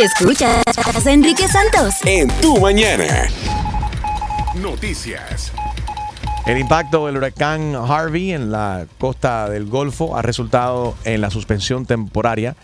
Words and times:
Escuchas 0.00 0.62
a 0.78 1.10
Enrique 1.10 1.48
Santos. 1.48 1.94
En 2.04 2.28
tu 2.40 2.60
mañana. 2.60 3.28
Noticias. 4.62 5.50
El 6.46 6.58
impacto 6.58 7.06
del 7.06 7.16
huracán 7.16 7.74
Harvey 7.74 8.30
en 8.30 8.52
la 8.52 8.86
costa 8.98 9.50
del 9.50 9.66
Golfo 9.66 10.16
ha 10.16 10.22
resultado 10.22 10.94
en 11.04 11.20
la 11.20 11.30
suspensión 11.30 11.84
temporaria 11.84 12.54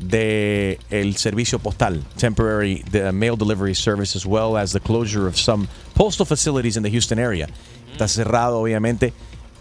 del 0.00 0.78
el 0.90 1.16
servicio 1.16 1.58
postal, 1.58 2.04
temporary 2.18 2.84
the 2.90 3.10
mail 3.10 3.38
delivery 3.38 3.74
service, 3.74 4.14
as 4.14 4.26
well 4.26 4.58
as 4.58 4.72
the 4.72 4.80
closure 4.80 5.26
of 5.26 5.38
some 5.38 5.68
postal 5.94 6.26
facilities 6.26 6.76
in 6.76 6.82
the 6.82 6.90
Houston 6.90 7.18
area. 7.18 7.48
Está 7.90 8.06
cerrado, 8.06 8.60
obviamente, 8.60 9.14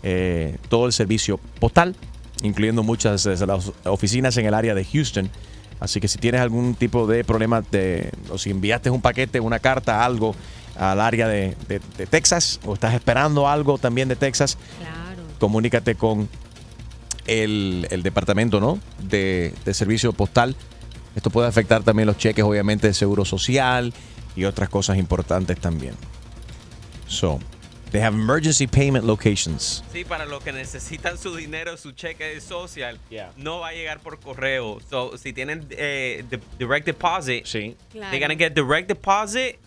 eh, 0.04 0.58
todo 0.68 0.86
el 0.86 0.92
servicio 0.92 1.40
postal, 1.62 1.96
incluyendo 2.44 2.84
muchas 2.84 3.24
de 3.24 3.48
las 3.48 3.72
oficinas 3.86 4.36
en 4.36 4.48
el 4.48 4.54
área 4.54 4.76
de 4.76 4.84
Houston. 4.84 5.32
Así 5.82 6.00
que 6.00 6.08
si 6.08 6.18
tienes 6.20 6.40
algún 6.40 6.76
tipo 6.76 7.06
de 7.08 7.24
problema, 7.26 7.62
de, 7.72 8.12
o 8.30 8.38
si 8.38 8.52
enviaste 8.52 8.90
un 8.90 9.02
paquete, 9.02 9.40
una 9.42 9.60
carta, 9.60 10.06
algo 10.06 10.34
al 10.78 11.02
área 11.02 11.28
de, 11.28 11.58
de- 11.68 11.82
de 11.98 12.06
Texas, 12.08 12.60
o 12.66 12.76
estás 12.76 12.94
esperando 12.94 13.50
algo 13.50 13.78
también 13.78 14.08
de 14.08 14.16
Texas, 14.16 14.58
Claro. 14.80 15.24
comunícate 15.40 15.96
con 15.96 16.30
el, 17.28 17.88
el 17.92 18.04
departamento 18.04 18.60
¿no? 18.60 18.80
de, 19.10 19.54
de 19.66 19.74
servicio 19.74 20.14
postal. 20.14 20.56
Esto 21.16 21.30
puede 21.30 21.48
afectar 21.48 21.84
también 21.84 22.06
los 22.08 22.18
cheques, 22.18 22.46
obviamente, 22.46 22.88
de 22.88 22.94
seguro 22.94 23.26
social 23.26 23.94
y 24.36 24.46
otras 24.46 24.70
cosas 24.70 24.98
importantes 24.98 25.60
también. 25.60 25.96
So, 27.08 27.40
they 27.92 28.02
have 28.02 28.14
emergency 28.16 28.68
payment 28.68 29.06
locations. 29.06 29.84
Sí, 29.92 30.04
para 30.06 30.26
los 30.26 30.44
que 30.44 30.52
necesitan 30.52 31.18
su 31.18 31.36
dinero, 31.36 31.78
su 31.78 31.92
cheque 31.92 32.24
de 32.26 32.42
social, 32.42 33.00
no 33.38 33.60
va 33.60 33.70
a 33.70 33.74
llegar 33.74 34.00
por 34.00 34.20
correo. 34.20 34.80
So, 34.90 35.18
si 35.18 35.34
tienen 35.34 35.66
eh, 35.72 36.24
de- 36.30 36.40
direct 36.58 36.86
deposit, 36.86 37.46
sí. 37.46 37.76
they're 37.94 38.20
gonna 38.20 38.36
get 38.36 38.54
direct 38.54 38.88
deposit 38.88 39.58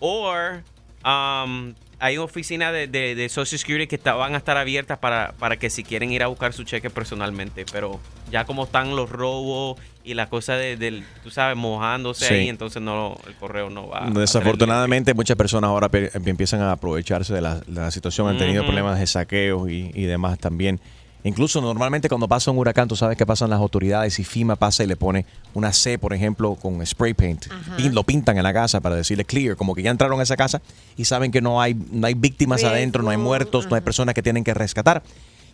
or 0.00 0.62
um, 1.04 1.74
hay 1.98 2.16
una 2.18 2.24
oficina 2.24 2.72
de, 2.72 2.86
de, 2.88 3.14
de 3.14 3.28
Social 3.28 3.58
Security 3.58 3.86
que 3.86 3.96
está- 3.96 4.14
van 4.14 4.34
a 4.34 4.38
estar 4.38 4.56
abiertas 4.56 4.98
para, 4.98 5.32
para 5.38 5.56
que 5.56 5.70
si 5.70 5.82
quieren 5.82 6.12
ir 6.12 6.22
a 6.22 6.26
buscar 6.26 6.52
su 6.52 6.64
cheque 6.64 6.90
personalmente. 6.90 7.64
Pero 7.72 8.00
ya 8.30 8.44
como 8.44 8.64
están 8.64 8.94
los 8.94 9.08
robos 9.08 9.80
y 10.06 10.14
la 10.14 10.28
cosa 10.28 10.54
de, 10.54 10.76
del, 10.76 11.04
tú 11.24 11.30
sabes, 11.30 11.56
mojándose 11.56 12.26
Sí. 12.28 12.34
ahí, 12.34 12.48
entonces 12.48 12.80
no, 12.80 13.18
el 13.26 13.34
correo 13.34 13.68
no 13.68 13.88
va. 13.88 14.06
a 14.06 14.10
Desafortunadamente, 14.10 15.12
muchas 15.14 15.36
personas 15.36 15.68
ahora 15.68 15.88
pe- 15.88 16.10
empiezan 16.14 16.60
a 16.60 16.72
aprovecharse 16.72 17.34
de 17.34 17.40
la, 17.40 17.56
de 17.56 17.80
la 17.80 17.90
situación. 17.90 18.28
Han 18.28 18.38
tenido 18.38 18.64
problemas 18.64 18.98
de 18.98 19.06
saqueos 19.06 19.68
y, 19.70 19.90
y 19.94 20.04
demás 20.04 20.38
también. 20.38 20.80
Incluso 21.24 21.60
normalmente 21.60 22.08
cuando 22.08 22.28
pasa 22.28 22.52
un 22.52 22.58
huracán, 22.58 22.86
tú 22.86 22.94
sabes 22.94 23.18
que 23.18 23.26
pasan 23.26 23.50
las 23.50 23.58
autoridades 23.58 24.16
y 24.20 24.24
FIMA 24.24 24.54
pasa 24.54 24.84
y 24.84 24.86
le 24.86 24.94
pone 24.94 25.26
una 25.54 25.72
C, 25.72 25.98
por 25.98 26.14
ejemplo, 26.14 26.54
con 26.54 26.86
spray 26.86 27.14
paint. 27.14 27.46
Pin- 27.76 27.92
lo 27.92 28.04
pintan 28.04 28.36
en 28.36 28.44
la 28.44 28.52
casa 28.52 28.80
para 28.80 28.94
decirle 28.94 29.24
clear, 29.24 29.56
como 29.56 29.74
que 29.74 29.82
ya 29.82 29.90
entraron 29.90 30.20
a 30.20 30.22
esa 30.22 30.36
casa 30.36 30.62
y 30.96 31.04
saben 31.04 31.32
que 31.32 31.40
no 31.40 31.60
hay, 31.60 31.74
no 31.90 32.06
hay 32.06 32.14
víctimas 32.14 32.60
Riesgo, 32.60 32.76
adentro, 32.76 33.02
no 33.02 33.10
hay 33.10 33.16
muertos, 33.16 33.68
no 33.68 33.74
hay 33.74 33.82
personas 33.82 34.14
que 34.14 34.22
tienen 34.22 34.44
que 34.44 34.54
rescatar. 34.54 35.02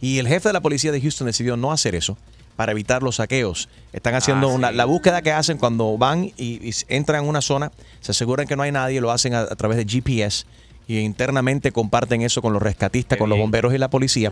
Y 0.02 0.18
el 0.18 0.28
jefe 0.28 0.50
de 0.50 0.52
la 0.52 0.60
policía 0.60 0.92
de 0.92 1.00
Houston 1.00 1.26
decidió 1.28 1.56
no 1.56 1.72
hacer 1.72 1.94
eso 1.94 2.18
para 2.62 2.70
evitar 2.70 3.02
los 3.02 3.16
saqueos. 3.16 3.68
Están 3.92 4.14
haciendo 4.14 4.48
Ah, 4.48 4.52
una, 4.54 4.68
sí. 4.70 4.76
la 4.76 4.84
búsqueda 4.84 5.20
que 5.20 5.32
hacen 5.32 5.58
cuando 5.58 5.98
van 5.98 6.26
y, 6.36 6.68
y 6.68 6.72
entran 6.86 7.24
en 7.24 7.28
una 7.28 7.40
zona, 7.42 7.72
se 8.00 8.12
aseguran 8.12 8.46
que 8.46 8.54
no 8.54 8.62
hay 8.62 8.70
nadie, 8.70 9.00
lo 9.00 9.10
hacen 9.10 9.34
a, 9.34 9.40
a 9.40 9.56
través 9.56 9.78
de 9.78 9.84
GPS 9.84 10.46
y 10.86 11.00
internamente 11.00 11.72
comparten 11.72 12.22
eso 12.22 12.40
con 12.40 12.52
los 12.52 12.62
rescatistas, 12.62 13.18
con 13.18 13.28
los 13.28 13.36
bomberos 13.36 13.74
y 13.74 13.78
la 13.78 13.90
policía. 13.90 14.30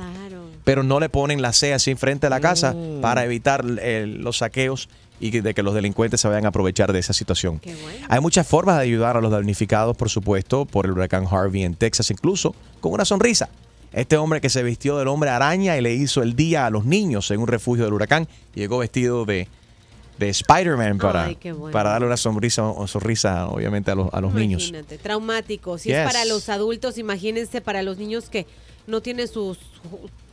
Pero 0.63 0.85
no 0.85 1.01
le 1.01 1.09
ponen 1.09 1.43
la 1.43 1.53
C 1.53 1.75
así 1.75 1.91
enfrente 1.91 2.27
de 2.27 2.31
la 2.31 2.39
casa 2.39 2.73
para 3.03 3.25
evitar 3.25 3.65
eh, 3.81 4.07
los 4.07 4.37
saqueos 4.39 4.89
y 5.19 5.33
de 5.41 5.53
que 5.53 5.65
los 5.65 5.75
delincuentes 5.75 6.21
se 6.21 6.29
vayan 6.29 6.45
a 6.45 6.51
aprovechar 6.51 6.93
de 6.93 7.01
esa 7.01 7.13
situación. 7.13 7.61
Hay 8.09 8.21
muchas 8.21 8.47
formas 8.47 8.77
de 8.77 8.83
ayudar 8.85 9.17
a 9.17 9.21
los 9.21 9.33
damnificados, 9.33 9.97
por 9.97 10.09
supuesto, 10.09 10.67
por 10.67 10.87
el 10.87 10.93
huracán 10.93 11.27
Harvey 11.29 11.65
en 11.65 11.75
Texas, 11.75 12.13
incluso 12.13 12.55
con 12.81 12.93
una 12.93 13.05
sonrisa. 13.05 13.49
Este 13.93 14.17
hombre 14.17 14.41
que 14.41 14.49
se 14.51 14.63
vistió 14.63 14.99
del 14.99 15.09
hombre 15.09 15.31
araña 15.31 15.77
y 15.77 15.81
le 15.81 15.93
hizo 15.95 16.23
el 16.23 16.37
día 16.37 16.67
a 16.67 16.71
los 16.71 16.85
niños 16.85 17.31
en 17.31 17.41
un 17.41 17.49
refugio 17.49 17.85
del 17.85 17.93
huracán, 17.93 18.29
llegó 18.55 18.79
vestido 18.79 19.25
de, 19.25 19.49
de 20.19 20.29
Spider-Man 20.29 20.99
para, 20.99 21.25
Ay, 21.25 21.35
qué 21.37 21.51
bueno. 21.53 21.73
para 21.73 21.91
darle 21.91 22.07
una 22.07 22.17
sonrisa, 22.17 22.65
o 22.69 22.87
sonrisa 22.87 23.49
obviamente, 23.49 23.91
a 23.91 23.97
los, 23.97 24.09
a 24.13 24.21
los 24.21 24.33
niños. 24.33 24.63
Imagínate, 24.69 24.99
traumático. 24.99 25.77
Si 25.79 25.89
Yes. 25.89 25.99
es 25.99 26.05
para 26.07 26.25
los 26.25 26.49
adultos, 26.49 26.99
imagínense 26.99 27.61
para 27.61 27.83
los 27.83 27.99
niños 27.99 28.29
que 28.31 28.47
no 28.87 29.01
tienen 29.01 29.27
sus- 29.27 29.59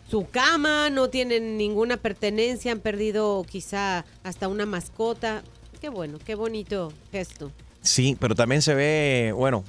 su, 0.10 0.26
cama, 0.30 0.90
no 0.92 1.10
tienen 1.10 1.58
ninguna 1.58 1.98
pertenencia, 1.98 2.72
han 2.72 2.80
perdido 2.80 3.44
quizá 3.50 4.06
hasta 4.24 4.48
una 4.48 4.66
mascota. 4.68 5.42
Qué 5.82 5.90
bueno, 5.90 6.18
qué 6.24 6.36
bonito 6.36 6.94
gesto. 7.12 7.52
Sí, 7.82 8.16
pero 8.20 8.36
también 8.36 8.62
se 8.62 8.74
ve, 8.76 9.34
bueno, 9.36 9.64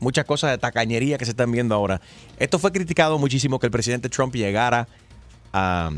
muchas 0.00 0.24
cosas 0.24 0.50
de 0.50 0.58
tacañería 0.58 1.18
que 1.18 1.24
se 1.24 1.30
están 1.32 1.50
viendo 1.52 1.74
ahora. 1.74 2.00
Esto 2.38 2.58
fue 2.58 2.72
criticado 2.72 3.18
muchísimo 3.18 3.58
que 3.58 3.66
el 3.66 3.72
presidente 3.72 4.08
Trump 4.08 4.34
llegara 4.34 4.88
a, 5.52 5.90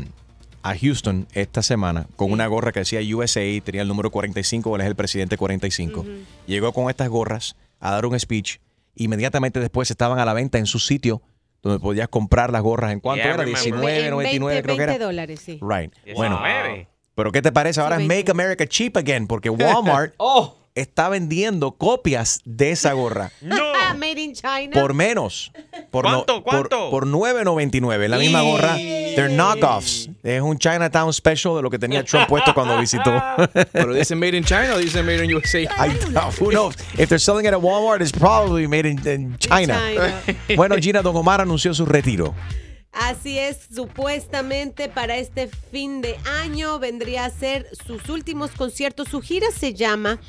a 0.63 0.75
Houston 0.77 1.27
esta 1.33 1.61
semana 1.61 2.07
con 2.15 2.31
una 2.31 2.47
gorra 2.47 2.71
que 2.71 2.79
decía 2.79 2.99
USA, 3.15 3.41
tenía 3.63 3.81
el 3.81 3.87
número 3.87 4.11
45, 4.11 4.75
él 4.75 4.81
es 4.81 4.87
el 4.87 4.95
presidente 4.95 5.37
45. 5.37 6.05
Llegó 6.45 6.73
con 6.73 6.89
estas 6.89 7.09
gorras 7.09 7.55
a 7.79 7.91
dar 7.91 8.05
un 8.05 8.19
speech. 8.19 8.57
Inmediatamente 8.95 9.59
después 9.59 9.91
estaban 9.91 10.19
a 10.19 10.25
la 10.25 10.33
venta 10.33 10.57
en 10.57 10.65
su 10.65 10.79
sitio 10.79 11.21
donde 11.61 11.79
podías 11.79 12.07
comprar 12.07 12.51
las 12.51 12.61
gorras. 12.61 12.91
¿En 12.93 12.99
cuánto 12.99 13.23
Yeah, 13.23 13.33
era? 13.33 13.43
remember. 13.43 13.63
19, 13.63 14.05
En 14.05 14.11
99 14.11 14.53
20, 14.55 14.63
creo 14.63 14.77
que 14.77 14.83
era. 14.83 14.91
20 14.93 15.05
dólares, 15.05 15.41
sí. 15.43 15.59
Right. 15.61 15.93
Bueno, 16.15 16.39
19. 16.43 16.87
pero 17.15 17.31
¿qué 17.31 17.41
te 17.41 17.51
parece 17.51 17.81
ahora? 17.81 17.97
Sí, 17.97 18.03
es 18.03 18.07
20. 18.07 18.23
Make 18.23 18.31
America 18.43 18.65
Cheap 18.67 18.97
Again, 18.97 19.27
porque 19.27 19.49
Walmart 19.49 20.13
está 20.81 21.09
vendiendo 21.09 21.71
copias 21.73 22.41
de 22.45 22.71
esa 22.71 22.93
gorra 22.93 23.31
Made 23.97 24.21
in 24.21 24.33
China. 24.33 24.71
por 24.73 24.93
menos. 24.93 25.51
Por 25.91 26.03
no- 26.05 26.23
¿Cuánto? 26.25 26.43
por- 26.43 26.69
¿Cuánto? 26.69 26.89
Por, 26.91 27.07
9.99. 27.07 28.07
La 28.07 28.17
misma 28.17 28.41
gorra. 28.41 28.75
They're 28.75 29.29
knockoffs. 29.33 30.09
Es 30.23 30.41
un 30.41 30.57
Chinatown 30.59 31.13
special 31.13 31.55
de 31.55 31.61
lo 31.61 31.69
que 31.69 31.79
tenía 31.79 32.03
Trump 32.03 32.27
puesto 32.27 32.53
cuando 32.53 32.77
visitó. 32.77 33.11
Pero 33.71 33.93
dicen 33.93 34.19
made 34.19 34.37
in 34.37 34.43
China 34.43 34.73
o 34.75 34.77
dicen 34.77 35.05
made 35.05 35.23
in 35.23 35.33
USA. 35.33 35.61
I 35.77 35.89
who 36.39 36.51
knows? 36.51 36.75
If 36.97 37.07
they're 37.09 37.17
selling 37.17 37.45
it 37.45 37.53
at 37.53 37.61
Walmart, 37.61 38.01
it's 38.01 38.11
probably 38.11 38.67
made 38.67 38.85
in, 38.87 38.99
in 39.07 39.37
China. 39.39 39.79
Bueno, 40.55 40.75
Gina 40.79 41.01
Don 41.01 41.15
Omar 41.15 41.39
anunció 41.41 41.73
su 41.73 41.85
retiro. 41.85 42.35
Así 42.91 43.37
es, 43.37 43.57
supuestamente 43.73 44.89
para 44.89 45.17
este 45.17 45.49
fin 45.71 46.01
de 46.01 46.17
año 46.41 46.79
vendría 46.79 47.25
a 47.25 47.29
ser 47.29 47.67
sus 47.85 48.09
últimos 48.09 48.51
conciertos. 48.51 49.09
Su 49.09 49.21
gira 49.21 49.47
se 49.57 49.73
llama, 49.75 50.19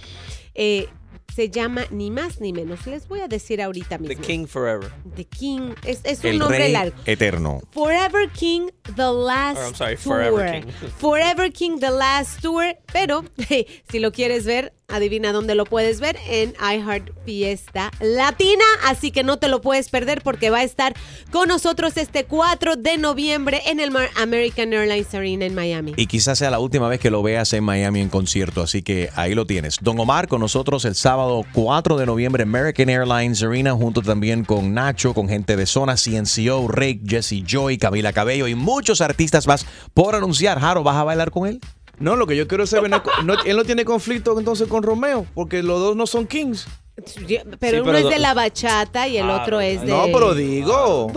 eh, 0.59 0.89
se 1.35 1.51
llama 1.51 1.85
ni 1.91 2.11
más 2.11 2.41
ni 2.41 2.53
menos. 2.53 2.85
Les 2.87 3.07
voy 3.07 3.21
a 3.21 3.29
decir 3.29 3.63
ahorita 3.63 3.97
The 3.99 4.09
mismo. 4.09 4.25
King 4.25 4.47
Forever. 4.47 4.91
The 5.15 5.25
King. 5.25 5.75
Es, 5.85 6.01
es 6.03 6.25
un 6.25 6.31
El 6.31 6.39
nombre 6.39 6.59
rey 6.59 6.73
largo. 6.73 6.97
eterno. 7.07 7.61
Forever 7.71 8.29
King 8.33 8.71
The 8.97 9.13
Last 9.13 9.59
Oh, 9.61 9.67
I'm 9.69 9.75
sorry, 9.75 9.97
Tour. 9.97 10.03
Forever 10.15 10.51
King. 10.61 10.73
Forever 10.99 11.53
King 11.53 11.79
The 11.79 11.91
Last 11.91 12.41
Tour. 12.43 12.75
Pero 12.93 13.25
si 13.91 13.99
lo 14.01 14.11
quieres 14.11 14.47
ver, 14.47 14.73
adivina 14.88 15.32
dónde 15.32 15.54
lo 15.54 15.66
puedes 15.66 16.00
ver 16.00 16.16
en 16.28 16.54
iHeart 16.60 17.10
Fiesta 17.26 17.91
Latina. 18.00 18.65
Así 18.87 19.10
que 19.10 19.22
no 19.22 19.38
te 19.38 19.49
lo 19.49 19.60
puedes 19.60 19.91
perder 19.91 20.22
porque 20.22 20.49
va 20.49 20.59
a 20.59 20.62
estar 20.62 20.94
con 21.31 21.49
nosotros 21.49 21.99
este 21.99 22.25
4 22.25 22.76
de 22.76 22.97
noviembre 22.97 23.60
en 23.66 23.81
el 23.81 23.94
American 24.16 24.72
Airlines 24.72 25.15
Arena 25.15 25.44
en 25.44 25.54
Miami. 25.54 25.93
Y 25.97 26.06
quizás 26.06 26.38
sea 26.38 26.50
la 26.50 26.59
última 26.59 26.88
vez 26.88 27.00
que 27.00 27.10
lo 27.10 27.22
veas 27.22 27.53
en 27.53 27.65
Miami 27.65 28.00
en 28.00 28.09
concierto, 28.09 28.62
así 28.62 28.82
que 28.82 29.10
ahí 29.15 29.34
lo 29.34 29.47
tienes. 29.47 29.76
Don 29.82 30.00
Omar 30.00 30.26
con 30.26 30.41
nosotros 30.41 30.87
el 30.87 30.94
sábado 30.94 31.44
4 31.53 31.99
de 31.99 32.06
noviembre 32.06 32.44
American 32.44 32.88
Airlines 32.88 33.43
Arena, 33.43 33.75
junto 33.75 34.00
también 34.00 34.44
con 34.44 34.72
Nacho, 34.72 35.12
con 35.12 35.28
gente 35.28 35.56
de 35.56 35.66
Zona 35.66 35.97
CNCO, 35.97 36.66
Rick, 36.69 37.03
Jesse 37.06 37.44
Joy, 37.47 37.76
Camila 37.76 38.15
Cabello 38.15 38.49
y 38.49 38.55
muchos 38.55 39.03
artistas 39.03 39.47
más 39.47 39.66
por 39.93 40.15
anunciar. 40.15 40.59
Jaro, 40.59 40.82
¿vas 40.82 40.97
a 40.97 41.05
bailar 41.05 41.31
con 41.31 41.47
él? 41.47 41.60
No, 42.01 42.17
lo 42.17 42.27
que 42.27 42.37
yo 42.37 42.47
quiero 42.47 42.67
saber, 42.67 42.91
no- 42.91 43.03
no- 43.25 43.43
él 43.45 43.57
no 43.57 43.65
tiene 43.65 43.85
conflicto 43.85 44.39
entonces 44.39 44.69
con 44.69 44.83
Romeo, 44.83 45.27
porque 45.35 45.63
los 45.63 45.81
dos 45.81 45.97
no 45.97 46.07
son 46.07 46.27
kings. 46.27 46.67
Pero 46.97 47.09
Sí, 47.09 47.39
uno 47.45 47.56
pero 47.61 47.99
es 47.99 48.09
de 48.09 48.19
la 48.19 48.35
bachata 48.35 49.06
y 49.06 49.19
el 49.19 49.31
otro 49.31 49.61
es 49.61 49.81
de... 49.83 49.87
No, 49.87 50.06
pero 50.12 50.35
digo. 50.35 51.09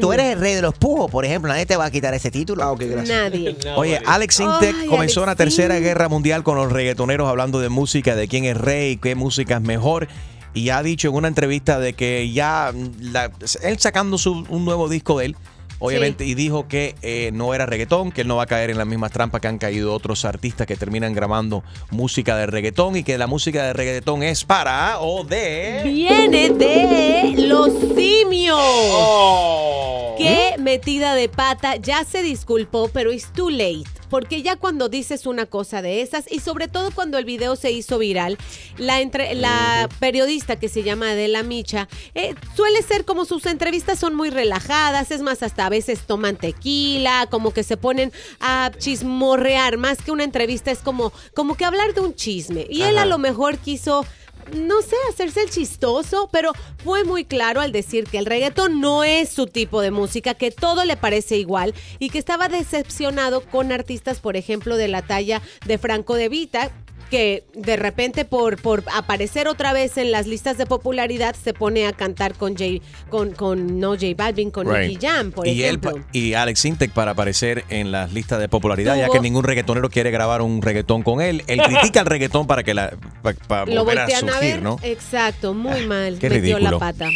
Tú 0.00 0.12
eres 0.12 0.32
el 0.34 0.40
rey 0.40 0.54
de 0.54 0.60
los 0.62 0.74
pujos, 0.74 1.10
por 1.10 1.24
ejemplo. 1.24 1.50
Nadie 1.50 1.64
te 1.64 1.76
va 1.76 1.86
a 1.86 1.90
quitar 1.90 2.12
ese 2.12 2.30
título. 2.30 2.62
Ah, 2.62 2.72
ok, 2.72 2.82
gracias. 2.82 3.08
Nadie. 3.08 3.56
Oye, 3.76 3.98
Alex 4.04 4.40
Intec 4.40 4.74
Ay, 4.80 4.86
comenzó 4.88 5.20
Alex 5.20 5.26
una 5.28 5.36
tercera 5.36 5.78
guerra 5.78 6.08
mundial 6.10 6.42
con 6.42 6.56
los 6.56 6.70
reggaetoneros 6.70 7.26
hablando 7.28 7.60
de 7.60 7.70
música, 7.70 8.14
de 8.14 8.28
quién 8.28 8.44
es 8.44 8.58
rey, 8.58 8.98
qué 8.98 9.14
música 9.14 9.56
es 9.56 9.62
mejor. 9.62 10.06
Y 10.52 10.68
ha 10.68 10.82
dicho 10.82 11.08
en 11.08 11.14
una 11.14 11.28
entrevista 11.28 11.78
de 11.80 11.94
que 11.94 12.30
ya 12.30 12.72
la- 13.00 13.30
él 13.62 13.78
sacando 13.78 14.18
su, 14.18 14.44
un 14.50 14.64
nuevo 14.66 14.88
disco 14.90 15.18
de 15.18 15.26
él, 15.26 15.36
obviamente, 15.86 16.24
y 16.24 16.34
dijo 16.34 16.68
que 16.68 16.94
eh, 17.02 17.30
no 17.32 17.54
era 17.54 17.66
reggaetón, 17.66 18.12
que 18.12 18.22
él 18.22 18.28
no 18.28 18.36
va 18.36 18.44
a 18.44 18.46
caer 18.46 18.70
en 18.70 18.78
las 18.78 18.86
mismas 18.86 19.12
trampas 19.12 19.40
que 19.40 19.48
han 19.48 19.58
caído 19.58 19.92
otros 19.92 20.24
artistas 20.24 20.66
que 20.66 20.76
terminan 20.76 21.12
grabando 21.12 21.62
música 21.90 22.36
de 22.36 22.46
reggaetón 22.46 22.96
y 22.96 23.04
que 23.04 23.18
la 23.18 23.26
música 23.26 23.64
de 23.64 23.72
reggaetón 23.72 24.22
es 24.22 24.44
para 24.44 25.00
o 25.00 25.24
de... 25.24 25.82
Viene 25.84 26.50
de 26.50 27.34
los 27.36 27.72
simios. 27.94 28.58
Oh. 28.60 30.14
Qué 30.16 30.54
metida 30.58 31.14
de 31.14 31.28
pata, 31.28 31.76
ya 31.76 32.04
se 32.04 32.22
disculpó, 32.22 32.88
pero 32.88 33.12
it's 33.12 33.32
too 33.32 33.50
late. 33.50 33.84
Porque 34.10 34.42
ya 34.42 34.54
cuando 34.54 34.88
dices 34.88 35.26
una 35.26 35.46
cosa 35.46 35.82
de 35.82 36.00
esas, 36.00 36.30
y 36.30 36.38
sobre 36.38 36.68
todo 36.68 36.92
cuando 36.92 37.18
el 37.18 37.24
video 37.24 37.56
se 37.56 37.72
hizo 37.72 37.98
viral, 37.98 38.38
la, 38.78 39.00
entre, 39.00 39.34
la 39.34 39.88
periodista 39.98 40.56
que 40.56 40.68
se 40.68 40.84
llama 40.84 41.10
Adela 41.10 41.42
Micha, 41.42 41.88
eh, 42.14 42.34
suele 42.54 42.82
ser 42.82 43.04
como 43.04 43.24
sus 43.24 43.44
entrevistas 43.46 43.98
son 43.98 44.14
muy 44.14 44.30
relajadas, 44.30 45.10
es 45.10 45.20
más, 45.20 45.42
hasta 45.42 45.66
a 45.66 45.68
veces 45.74 46.06
toman 46.06 46.36
tequila, 46.36 47.26
como 47.30 47.52
que 47.52 47.64
se 47.64 47.76
ponen 47.76 48.12
a 48.40 48.70
chismorrear, 48.78 49.76
más 49.76 49.98
que 50.02 50.12
una 50.12 50.24
entrevista, 50.24 50.70
es 50.70 50.78
como, 50.78 51.12
como 51.34 51.56
que 51.56 51.64
hablar 51.64 51.94
de 51.94 52.00
un 52.00 52.14
chisme. 52.14 52.66
Y 52.70 52.82
él 52.82 52.96
a 52.98 53.06
lo 53.06 53.18
mejor 53.18 53.58
quiso 53.58 54.04
no 54.52 54.82
sé, 54.82 54.96
hacerse 55.08 55.42
el 55.42 55.50
chistoso, 55.50 56.28
pero 56.30 56.52
fue 56.82 57.04
muy 57.04 57.24
claro 57.24 57.60
al 57.60 57.72
decir 57.72 58.04
que 58.04 58.18
el 58.18 58.26
reggaetón 58.26 58.80
no 58.80 59.02
es 59.02 59.30
su 59.30 59.46
tipo 59.46 59.80
de 59.80 59.90
música, 59.90 60.34
que 60.34 60.50
todo 60.50 60.84
le 60.84 60.96
parece 60.96 61.38
igual 61.38 61.74
y 61.98 62.10
que 62.10 62.18
estaba 62.18 62.48
decepcionado 62.48 63.40
con 63.40 63.72
artistas, 63.72 64.20
por 64.20 64.36
ejemplo, 64.36 64.76
de 64.76 64.88
la 64.88 65.02
talla 65.02 65.40
de 65.66 65.78
Franco 65.78 66.14
de 66.14 66.28
Vita, 66.28 66.70
que 67.14 67.44
de 67.54 67.76
repente 67.76 68.24
por, 68.24 68.60
por 68.60 68.82
aparecer 68.92 69.46
otra 69.46 69.72
vez 69.72 69.96
en 69.98 70.10
las 70.10 70.26
listas 70.26 70.58
de 70.58 70.66
popularidad 70.66 71.36
se 71.36 71.54
pone 71.54 71.86
a 71.86 71.92
cantar 71.92 72.34
con 72.34 72.56
Jay, 72.56 72.82
con, 73.08 73.30
con 73.30 73.78
no 73.78 73.90
J 73.92 74.06
Balvin, 74.16 74.50
con 74.50 74.66
Right. 74.66 74.88
Nicky 74.88 75.06
Jam, 75.06 75.30
por 75.30 75.46
y 75.46 75.62
él 75.62 75.78
ejemplo. 75.78 75.92
pa- 75.92 76.08
y 76.12 76.34
Alex 76.34 76.64
Intec 76.64 76.90
para 76.90 77.12
aparecer 77.12 77.64
en 77.68 77.92
las 77.92 78.12
listas 78.12 78.40
de 78.40 78.48
popularidad, 78.48 78.96
ya 78.96 79.08
que 79.10 79.20
ningún 79.20 79.44
reggaetonero 79.44 79.90
quiere 79.90 80.10
grabar 80.10 80.42
un 80.42 80.60
reggaetón 80.60 81.04
con 81.04 81.20
él. 81.20 81.44
Él 81.46 81.60
critica 81.66 82.00
el 82.00 82.06
reggaetón 82.06 82.48
para 82.48 82.64
que 82.64 82.74
la 82.74 82.90
Lo 82.90 83.84
volver 83.84 83.98
a 83.98 84.02
voltean 84.06 84.28
a, 84.28 84.32
surgir, 84.32 84.40
ver. 84.54 84.62
¿no? 84.62 84.76
Exacto, 84.82 85.54
muy 85.54 85.86
mal. 85.86 86.18
qué 86.18 86.28
Metió 86.28 86.56
ridículo. 86.58 86.70
la 86.72 86.78
pata. 86.80 87.08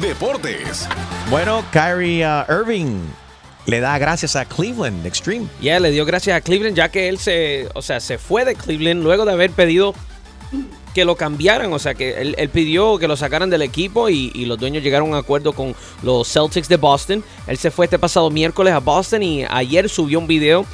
Deportes. 0.00 0.88
Bueno, 1.30 1.64
Kyrie 1.72 2.26
uh, 2.26 2.44
Irving 2.50 2.96
le 3.70 3.78
da 3.78 3.96
gracias 3.98 4.34
a 4.34 4.44
Cleveland 4.44 5.06
Extreme. 5.06 5.46
Ya 5.62 5.78
le 5.78 5.92
dio 5.92 6.04
gracias 6.04 6.36
a 6.36 6.40
Cleveland 6.40 6.76
ya 6.76 6.90
que 6.90 7.08
él 7.08 7.18
se, 7.18 7.68
o 7.74 7.82
sea, 7.82 8.00
se 8.00 8.18
fue 8.18 8.44
de 8.44 8.56
Cleveland 8.56 9.02
luego 9.02 9.24
de 9.24 9.32
haber 9.32 9.52
pedido 9.52 9.94
que 10.92 11.04
lo 11.04 11.14
cambiaran, 11.14 11.72
o 11.72 11.78
sea, 11.78 11.94
que 11.94 12.20
él, 12.36 12.48
pidió 12.48 12.98
que 12.98 13.06
lo 13.06 13.16
sacaran 13.16 13.48
del 13.48 13.62
equipo 13.62 14.08
y, 14.08 14.44
los 14.44 14.58
dueños 14.58 14.82
llegaron 14.82 15.10
a 15.10 15.12
un 15.12 15.16
acuerdo 15.18 15.52
con 15.52 15.76
los 16.02 16.28
Celtics 16.28 16.68
de 16.68 16.76
Boston. 16.78 17.22
Él 17.46 17.56
se 17.58 17.70
fue 17.70 17.86
este 17.86 17.96
pasado 17.96 18.28
miércoles 18.28 18.74
a 18.74 18.80
Boston 18.80 19.22
y 19.22 19.44
ayer 19.48 19.88
subió 19.88 20.18
un 20.18 20.26
video 20.26 20.66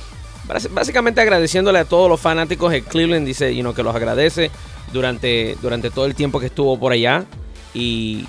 bás- 0.49 0.73
básicamente 0.73 1.21
agradeciéndole 1.21 1.81
a 1.81 1.85
todos 1.85 2.09
los 2.09 2.19
fanáticos 2.19 2.73
de 2.73 2.81
Cleveland, 2.83 3.27
dice 3.27 3.55
you 3.55 3.61
know, 3.61 3.75
que 3.75 3.83
los 3.83 3.95
agradece 3.95 4.51
durante, 4.95 5.55
durante 5.61 5.91
todo 5.91 6.07
el 6.07 6.15
tiempo 6.15 6.41
que 6.41 6.47
estuvo 6.47 6.79
por 6.81 6.93
allá 6.93 7.27
y 7.75 8.25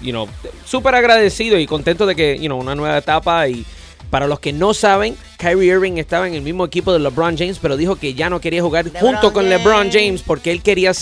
you 0.00 0.12
know, 0.12 0.28
súper 0.64 0.94
agradecido 0.94 1.58
y 1.58 1.66
contento 1.66 2.06
de 2.06 2.14
que, 2.14 2.38
you 2.38 2.46
know, 2.46 2.60
una 2.60 2.76
nueva 2.76 2.98
etapa 2.98 3.48
y 3.48 3.66
para 4.10 4.26
los 4.26 4.40
que 4.40 4.52
no 4.52 4.72
saben, 4.74 5.16
Kyrie 5.38 5.72
Irving 5.72 5.96
estaba 5.98 6.26
en 6.28 6.34
el 6.34 6.42
mismo 6.42 6.64
equipo 6.64 6.92
de 6.92 6.98
LeBron 7.00 7.36
James, 7.36 7.58
pero 7.60 7.76
dijo 7.76 7.96
que 7.96 8.14
ya 8.14 8.30
no 8.30 8.40
quería 8.40 8.62
jugar 8.62 8.84
LeBron 8.86 9.00
junto 9.02 9.32
con 9.32 9.48
LeBron 9.48 9.90
James. 9.90 10.22
Porque 10.22 10.50
él 10.52 10.62
quería, 10.62 10.92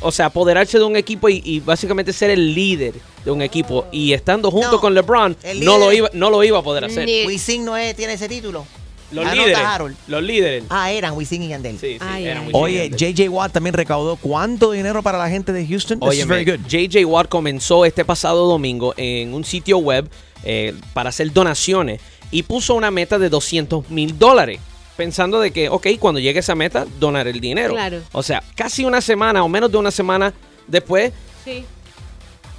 o 0.00 0.12
sea, 0.12 0.26
apoderarse 0.26 0.78
de 0.78 0.84
un 0.84 0.96
equipo 0.96 1.28
y, 1.28 1.42
y 1.44 1.60
básicamente 1.60 2.12
ser 2.12 2.30
el 2.30 2.54
líder 2.54 2.94
de 3.24 3.30
un 3.30 3.42
equipo 3.42 3.86
y 3.92 4.12
estando 4.12 4.50
junto 4.50 4.72
No, 4.72 4.80
con 4.80 4.94
LeBron 4.94 5.36
no 5.62 5.76
lo 5.78 5.92
iba 5.92 6.08
no 6.12 6.30
lo 6.30 6.42
iba 6.44 6.58
a 6.58 6.62
poder 6.62 6.84
hacer. 6.84 7.06
Wisin 7.26 7.64
no 7.64 7.76
es- 7.76 7.94
tiene 7.96 8.14
ese 8.14 8.28
título. 8.28 8.64
Los 9.10 9.24
Anota, 9.24 9.40
líderes, 9.40 9.58
Harold. 9.64 9.96
los 10.06 10.22
líderes. 10.22 10.64
Ah, 10.68 10.92
eran 10.92 11.14
Wisin 11.16 11.42
y 11.42 11.48
Yandel. 11.48 11.78
Sí, 11.78 11.94
sí, 11.94 11.98
Ay, 11.98 12.26
eran 12.26 12.44
ay. 12.44 12.52
muy 12.52 12.60
Oye. 12.60 12.90
JJ 12.90 13.30
Watt 13.30 13.52
también 13.52 13.72
recaudó 13.72 14.16
cuánto 14.16 14.70
dinero 14.72 15.02
para 15.02 15.16
la 15.16 15.30
gente 15.30 15.50
de 15.54 15.66
Houston. 15.66 15.96
Oye, 16.02 16.20
is 16.20 16.26
very 16.26 16.44
good. 16.44 16.60
JJ 16.68 17.06
Watt 17.06 17.28
comenzó 17.30 17.86
este 17.86 18.04
pasado 18.04 18.46
domingo 18.46 18.92
en 18.98 19.32
un 19.32 19.44
sitio 19.46 19.78
web 19.78 20.10
eh, 20.44 20.74
para 20.92 21.10
hacer 21.10 21.32
donaciones 21.32 22.00
y 22.30 22.42
puso 22.42 22.74
una 22.74 22.90
meta 22.90 23.18
de 23.18 23.28
200 23.28 23.90
mil 23.90 24.18
dólares. 24.18 24.60
Pensando 24.96 25.38
de 25.38 25.52
que, 25.52 25.68
ok, 25.68 25.86
cuando 26.00 26.18
llegue 26.18 26.40
esa 26.40 26.56
meta, 26.56 26.84
donar 26.98 27.28
el 27.28 27.40
dinero. 27.40 27.74
Claro. 27.74 28.02
O 28.12 28.22
sea, 28.22 28.42
casi 28.56 28.84
una 28.84 29.00
semana 29.00 29.44
o 29.44 29.48
menos 29.48 29.70
de 29.70 29.78
una 29.78 29.90
semana 29.90 30.34
después, 30.66 31.12
Sí. 31.44 31.64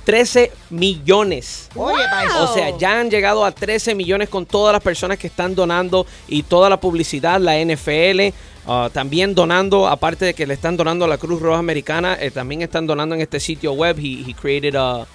13 0.06 0.52
millones. 0.72 1.70
O 1.76 2.54
sea, 2.54 2.76
ya 2.78 3.00
han 3.00 3.12
llegado 3.12 3.46
a 3.46 3.52
13 3.52 3.94
millones 3.94 4.28
con 4.28 4.46
todas 4.48 4.74
las 4.74 4.82
personas 4.82 5.20
que 5.20 5.28
están 5.28 5.54
donando 5.54 6.08
y 6.28 6.42
toda 6.42 6.68
la 6.68 6.80
publicidad, 6.80 7.40
la 7.40 7.60
NFL, 7.60 8.34
ah, 8.66 8.90
también 8.92 9.36
donando, 9.36 9.88
aparte 9.88 10.26
de 10.26 10.34
que 10.34 10.48
le 10.48 10.56
están 10.56 10.78
donando 10.78 11.06
a 11.06 11.08
la 11.08 11.20
Cruz 11.20 11.40
Roja 11.40 11.60
Americana, 11.60 12.18
eh, 12.20 12.32
también 12.32 12.64
están 12.64 12.88
donando 12.88 13.14
en 13.14 13.22
este 13.22 13.40
sitio 13.40 13.74
web. 13.74 14.00
He, 14.00 14.24
he 14.28 14.34
created 14.34 14.76
a, 14.76 15.06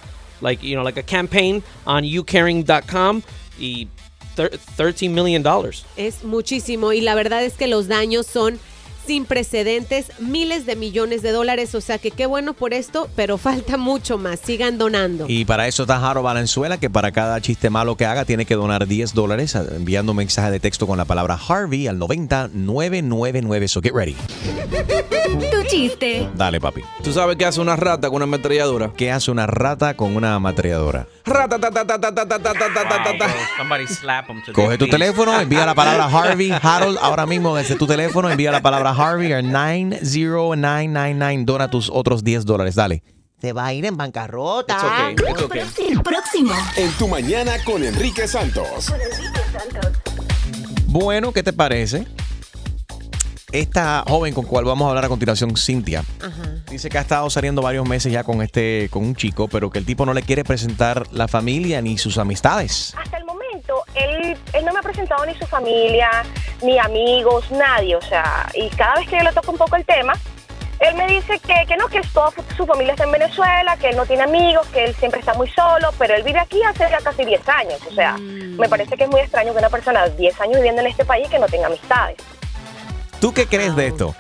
like, 0.41 0.63
you 0.67 0.75
know, 0.75 0.85
like 0.85 0.99
a 0.99 1.03
campaign 1.05 1.63
on 1.87 2.05
youcaring.com 2.05 3.23
y 3.59 3.89
thir- 4.37 4.59
13 4.77 5.09
million 5.15 5.43
dollars. 5.43 5.85
Es 5.97 6.25
muchísimo 6.25 6.93
y 6.93 7.01
la 7.01 7.15
verdad 7.15 7.45
es 7.45 7.55
que 7.55 7.67
los 7.67 7.89
daños 7.89 8.27
son 8.27 8.59
sin 9.07 9.27
precedentes, 9.27 10.07
miles 10.19 10.65
de 10.65 10.77
millones 10.77 11.21
de 11.21 11.31
dólares, 11.31 11.75
o 11.75 11.83
sea 11.83 11.99
que 11.99 12.11
qué 12.11 12.25
bueno 12.25 12.55
por 12.55 12.73
esto, 12.73 13.11
pero 13.15 13.37
falta 13.37 13.77
mucho 13.77 14.17
más, 14.17 14.41
sigan 14.41 14.79
donando. 14.79 15.27
Y 15.29 15.45
para 15.45 15.69
eso 15.69 15.83
está 15.83 16.01
Jaro 16.01 16.23
Valenzuela, 16.23 16.81
que 16.81 16.89
para 16.89 17.13
cada 17.13 17.39
chiste 17.43 17.69
malo 17.69 17.99
que 17.99 18.07
haga 18.07 18.25
tiene 18.25 18.47
que 18.47 18.55
donar 18.55 18.87
10 18.87 19.13
dólares 19.13 19.55
enviando 19.57 20.13
un 20.13 20.17
mensaje 20.17 20.51
de 20.51 20.59
texto 20.59 20.87
con 20.87 20.97
la 20.97 21.05
palabra 21.05 21.39
Harvey 21.49 21.87
al 21.87 21.99
90999. 21.99 23.69
So 23.69 23.83
get 23.83 23.93
ready. 23.93 24.17
Tu 25.39 25.63
chiste. 25.69 26.29
Dale, 26.35 26.61
papi. 26.61 26.83
¿Tú 27.03 27.13
sabes 27.13 27.37
qué 27.37 27.45
hace 27.47 27.61
una 27.61 27.77
rata 27.77 28.09
con 28.09 28.17
una 28.17 28.25
ametralladora? 28.25 28.93
¿Qué 28.97 29.11
hace 29.11 29.31
una 29.31 29.47
rata 29.47 29.95
con 29.95 30.15
una 30.17 30.35
ametralladora? 30.35 31.07
Rata, 31.25 31.59
ta, 31.59 31.71
ta, 31.71 31.85
ta, 31.87 32.01
ta, 32.01 32.15
ta, 32.15 32.27
ta, 32.27 32.39
ta, 32.39 32.53
ta, 32.53 32.73
ta, 32.75 32.85
ta, 32.89 33.19
ta. 33.19 33.27
Somebody 33.59 33.87
slap 33.87 34.29
him 34.29 34.43
to 34.45 34.53
Coge 34.53 34.79
tu 34.79 34.85
please. 34.87 34.91
teléfono, 34.91 35.41
envía 35.41 35.67
la 35.67 35.75
palabra 35.75 36.05
Harvey, 36.07 36.53
Harold, 36.63 36.99
ahora 37.01 37.27
mismo 37.27 37.57
desde 37.57 37.75
tu 37.77 37.87
teléfono, 37.87 38.31
envía 38.31 38.53
la 38.53 38.63
palabra 38.63 38.91
Harvey 38.91 39.33
al 39.33 39.51
90999. 39.51 41.45
Dona 41.45 41.69
tus 41.71 41.91
otros 41.91 42.23
10 42.25 42.45
dólares. 42.45 42.75
Dale. 42.75 43.03
Se 43.41 43.53
va 43.53 43.67
a 43.67 43.73
ir 43.75 43.85
en 43.85 43.97
bancarrota. 43.97 44.75
It's 44.75 44.85
okay, 44.85 45.31
it's 45.31 45.43
okay. 45.43 45.63
El 45.93 46.03
próximo. 46.03 46.53
En 46.77 46.91
tu 46.93 47.09
mañana 47.09 47.53
con 47.65 47.83
Enrique 47.85 48.27
Santos. 48.29 48.93
Bueno, 50.87 51.33
¿qué 51.33 51.43
te 51.43 51.53
parece? 51.53 52.07
Esta 53.55 54.03
joven 54.09 54.35
con 54.35 54.47
cual 54.47 54.65
vamos 54.65 54.87
a 54.87 54.89
hablar 54.89 55.05
a 55.05 55.09
continuación, 55.09 55.57
Cintia, 55.57 56.01
Ajá. 56.21 56.43
dice 56.69 56.89
que 56.89 56.99
ha 56.99 57.03
estado 57.03 57.31
saliendo 57.31 57.63
varios 57.63 57.89
meses 57.89 58.13
ya 58.13 58.25
con 58.25 58.43
este, 58.43 58.89
con 58.91 59.05
un 59.05 59.15
chico, 59.15 59.47
pero 59.47 59.71
que 59.71 59.79
el 59.79 59.87
tipo 59.87 60.05
no 60.05 60.13
le 60.13 60.23
quiere 60.23 60.43
presentar 60.43 61.05
la 61.13 61.29
familia 61.29 61.81
ni 61.81 61.97
sus 61.97 62.19
amistades. 62.19 62.97
Hasta 63.01 63.17
el 63.17 63.25
momento, 63.25 63.85
él, 63.95 64.37
él 64.55 64.65
no 64.65 64.73
me 64.73 64.81
ha 64.81 64.83
presentado 64.83 65.25
ni 65.25 65.37
su 65.37 65.47
familia, 65.47 66.11
ni 66.65 66.81
amigos, 66.81 67.49
nadie. 67.53 67.95
O 67.95 68.03
sea, 68.03 68.49
y 68.55 68.69
cada 68.71 68.97
vez 68.97 69.09
que 69.09 69.19
yo 69.19 69.23
le 69.23 69.33
toco 69.33 69.53
un 69.53 69.59
poco 69.59 69.77
el 69.77 69.85
tema, 69.85 70.15
él 70.81 70.97
me 70.97 71.07
dice 71.07 71.39
que, 71.39 71.65
que 71.69 71.77
no, 71.77 71.87
que 71.87 72.01
toda 72.13 72.33
su 72.57 72.67
familia 72.67 72.95
está 72.95 73.05
en 73.05 73.13
Venezuela, 73.13 73.77
que 73.77 73.91
él 73.91 73.97
no 73.97 74.05
tiene 74.05 74.25
amigos, 74.25 74.67
que 74.73 74.83
él 74.83 74.97
siempre 74.97 75.21
está 75.21 75.33
muy 75.35 75.49
solo, 75.51 75.91
pero 75.97 76.17
él 76.17 76.25
vive 76.25 76.41
aquí 76.41 76.61
hace 76.65 76.91
ya 76.91 76.99
casi 76.99 77.25
10 77.25 77.49
años. 77.49 77.81
O 77.89 77.95
sea, 77.95 78.17
me 78.19 78.69
parece 78.69 78.97
que 78.97 79.05
es 79.05 79.11
muy 79.11 79.21
extraño 79.21 79.53
que 79.53 79.61
una 79.61 79.71
persona 79.71 80.09
de 80.09 80.17
10 80.17 80.41
años 80.41 80.57
viviendo 80.57 80.81
en 80.81 80.89
este 80.89 81.05
país 81.05 81.29
que 81.29 81.39
no 81.39 81.47
tenga 81.47 81.69
amistades. 81.69 82.17
¿Tú 83.25 83.33
qué 83.33 83.47
crees 83.47 83.75
de 83.75 83.87
esto? 83.87 84.15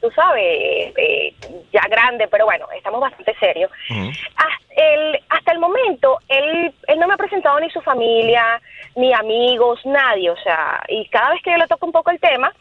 tú 0.00 0.10
sabes, 0.10 0.92
eh, 0.96 1.34
ya 1.72 1.82
grande, 1.88 2.28
pero 2.28 2.44
bueno, 2.44 2.66
estamos 2.76 3.00
bastante 3.00 3.34
serios. 3.38 3.70
Hasta 3.90 4.64
el, 4.76 5.20
hasta 5.28 5.52
el 5.52 5.58
momento, 5.58 6.18
él, 6.28 6.72
él 6.86 6.98
no 6.98 7.06
me 7.06 7.14
ha 7.14 7.18
presentado 7.18 7.60
ni 7.60 7.70
su 7.70 7.80
familia, 7.80 8.60
ni 8.96 9.12
amigos, 9.12 9.80
nadie, 9.84 10.30
o 10.30 10.36
sea, 10.36 10.82
y 10.88 11.08
cada 11.08 11.30
vez 11.30 11.42
que 11.42 11.50
yo 11.50 11.56
le 11.58 11.66
toco 11.66 11.86
un 11.86 11.92
poco 11.92 12.10
el 12.10 12.20
tema, 12.20 12.52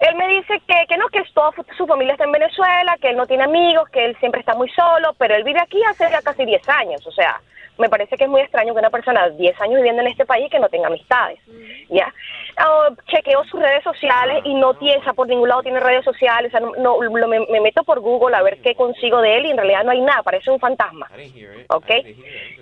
él 0.00 0.14
me 0.16 0.28
dice 0.28 0.60
que, 0.66 0.86
que 0.88 0.96
no, 0.96 1.08
que 1.08 1.22
toda 1.34 1.52
su 1.76 1.86
familia 1.86 2.14
está 2.14 2.24
en 2.24 2.32
Venezuela, 2.32 2.96
que 3.00 3.10
él 3.10 3.16
no 3.16 3.26
tiene 3.26 3.44
amigos, 3.44 3.88
que 3.90 4.06
él 4.06 4.16
siempre 4.18 4.40
está 4.40 4.54
muy 4.54 4.70
solo, 4.70 5.14
pero 5.18 5.34
él 5.34 5.44
vive 5.44 5.60
aquí 5.60 5.78
hace 5.84 6.10
ya 6.10 6.22
casi 6.22 6.46
10 6.46 6.68
años, 6.70 7.06
o 7.06 7.12
sea, 7.12 7.38
me 7.80 7.88
parece 7.88 8.16
que 8.16 8.24
es 8.24 8.30
muy 8.30 8.40
extraño 8.42 8.72
que 8.74 8.80
una 8.80 8.90
persona 8.90 9.28
de 9.28 9.36
10 9.36 9.60
años 9.60 9.76
viviendo 9.76 10.02
en 10.02 10.08
este 10.08 10.26
país 10.26 10.50
que 10.50 10.60
no 10.60 10.68
tenga 10.68 10.86
amistades, 10.88 11.40
¿ya? 11.88 12.12
Ah, 12.56 12.90
chequeo 13.08 13.44
sus 13.44 13.60
redes 13.60 13.82
sociales 13.82 14.40
y 14.44 14.54
no 14.54 14.74
tiene, 14.74 15.02
por 15.14 15.26
ningún 15.28 15.48
lado 15.48 15.62
tiene 15.62 15.80
redes 15.80 16.04
sociales, 16.04 16.52
o 16.54 16.58
sea, 16.58 16.66
no, 16.78 17.02
lo- 17.02 17.28
me, 17.28 17.40
me 17.40 17.60
meto 17.60 17.82
por 17.84 18.00
Google 18.00 18.36
a 18.36 18.42
ver 18.42 18.58
qué 18.62 18.74
consigo 18.74 19.20
de 19.20 19.38
él 19.38 19.46
y 19.46 19.50
en 19.50 19.56
realidad 19.56 19.84
no 19.84 19.90
hay 19.92 20.00
nada, 20.00 20.22
parece 20.22 20.50
un 20.50 20.60
fantasma, 20.60 21.10
¿ok? 21.68 21.90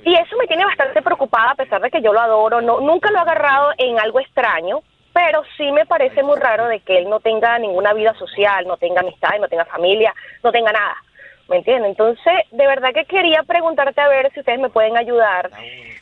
Y 0.04 0.14
eso 0.14 0.36
me 0.38 0.46
tiene 0.46 0.64
bastante 0.64 1.02
preocupada 1.02 1.50
a 1.52 1.54
pesar 1.56 1.80
de 1.80 1.90
que 1.90 2.00
yo 2.00 2.12
lo 2.12 2.20
adoro, 2.20 2.60
no, 2.60 2.80
nunca 2.80 3.10
lo 3.10 3.18
he 3.18 3.22
agarrado 3.22 3.72
en 3.78 3.98
algo 3.98 4.20
extraño, 4.20 4.80
pero 5.12 5.42
sí 5.56 5.72
me 5.72 5.84
parece 5.86 6.22
muy 6.22 6.38
raro 6.38 6.66
de 6.66 6.80
que 6.80 6.98
él 6.98 7.08
no 7.10 7.18
tenga 7.20 7.58
ninguna 7.58 7.92
vida 7.92 8.14
social, 8.14 8.66
no 8.66 8.76
tenga 8.76 9.00
amistades, 9.00 9.40
no 9.40 9.48
tenga 9.48 9.64
familia, 9.64 10.14
no 10.44 10.52
tenga 10.52 10.70
nada. 10.72 10.96
¿Me 11.48 11.56
entiendes? 11.56 11.90
Entonces, 11.90 12.34
de 12.50 12.66
verdad 12.66 12.92
que 12.92 13.06
quería 13.06 13.42
preguntarte 13.42 14.00
a 14.00 14.08
ver 14.08 14.30
si 14.32 14.40
ustedes 14.40 14.60
me 14.60 14.68
pueden 14.68 14.98
ayudar, 14.98 15.50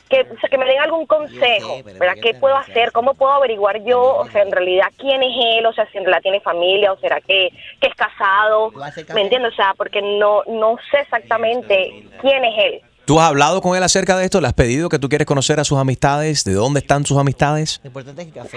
que, 0.09 0.21
o 0.21 0.39
sea, 0.39 0.49
que 0.49 0.57
me 0.57 0.65
den 0.65 0.79
algún 0.79 1.05
consejo, 1.05 1.81
¿verdad? 1.83 2.15
¿Qué 2.21 2.33
puedo 2.33 2.55
hacer? 2.57 2.91
¿Cómo 2.91 3.13
puedo 3.13 3.31
averiguar 3.31 3.81
yo, 3.83 4.17
o 4.17 4.27
sea, 4.27 4.41
en 4.41 4.51
realidad 4.51 4.87
quién 4.97 5.23
es 5.23 5.33
él? 5.57 5.65
O 5.65 5.71
sea, 5.71 5.89
si 5.89 5.97
en 5.97 6.03
realidad 6.03 6.21
tiene 6.21 6.41
familia, 6.41 6.91
o 6.91 6.97
será 6.97 7.21
que, 7.21 7.49
que 7.79 7.87
es 7.87 7.95
casado, 7.95 8.71
¿me 9.13 9.21
entiendes? 9.21 9.53
O 9.53 9.55
sea, 9.55 9.73
porque 9.77 10.01
no, 10.01 10.43
no 10.47 10.77
sé 10.91 10.99
exactamente 10.99 12.03
quién 12.19 12.43
es 12.43 12.65
él. 12.65 12.81
¿Tú 13.07 13.21
has 13.21 13.29
hablado 13.29 13.61
con 13.61 13.77
él 13.77 13.81
acerca 13.83 14.17
de 14.17 14.25
esto? 14.25 14.41
¿Le 14.41 14.47
has 14.47 14.53
pedido 14.53 14.89
que 14.89 14.99
tú 14.99 15.07
quieres 15.07 15.25
conocer 15.25 15.61
a 15.61 15.63
sus 15.63 15.77
amistades? 15.79 16.43
¿De 16.43 16.51
dónde 16.53 16.81
están 16.81 17.05
sus 17.05 17.17
amistades? 17.17 17.79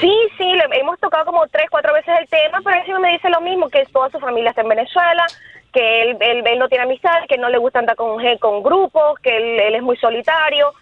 Sí, 0.01 0.13
sí, 0.37 0.45
le- 0.45 0.81
hemos 0.81 0.99
tocado 0.99 1.25
como 1.27 1.47
tres, 1.47 1.67
cuatro 1.71 1.93
veces 1.93 2.13
el 2.21 2.27
tema, 2.29 2.59
pero 2.65 2.77
él 2.77 2.85
siempre 2.85 3.03
me 3.07 3.13
dice 3.13 3.29
lo 3.31 3.41
mismo, 3.41 3.69
que 3.69 3.87
toda 3.93 4.11
su 4.11 4.19
familia 4.19 4.51
está 4.51 4.63
en 4.63 4.69
Venezuela, 4.69 5.25
que 5.73 6.03
él, 6.03 6.17
él, 6.21 6.43
él 6.45 6.59
no 6.59 6.69
tiene 6.69 6.83
amistad, 6.83 7.13
que 7.29 7.39
no 7.39 7.49
le 7.49 7.59
gusta 7.59 7.79
andar 7.79 7.95
con, 7.95 8.17
con 8.41 8.63
grupos, 8.65 9.21
que 9.23 9.37
él, 9.37 9.61
él 9.61 9.75
es 9.77 9.83
muy 9.83 9.97
solitario, 9.99 10.73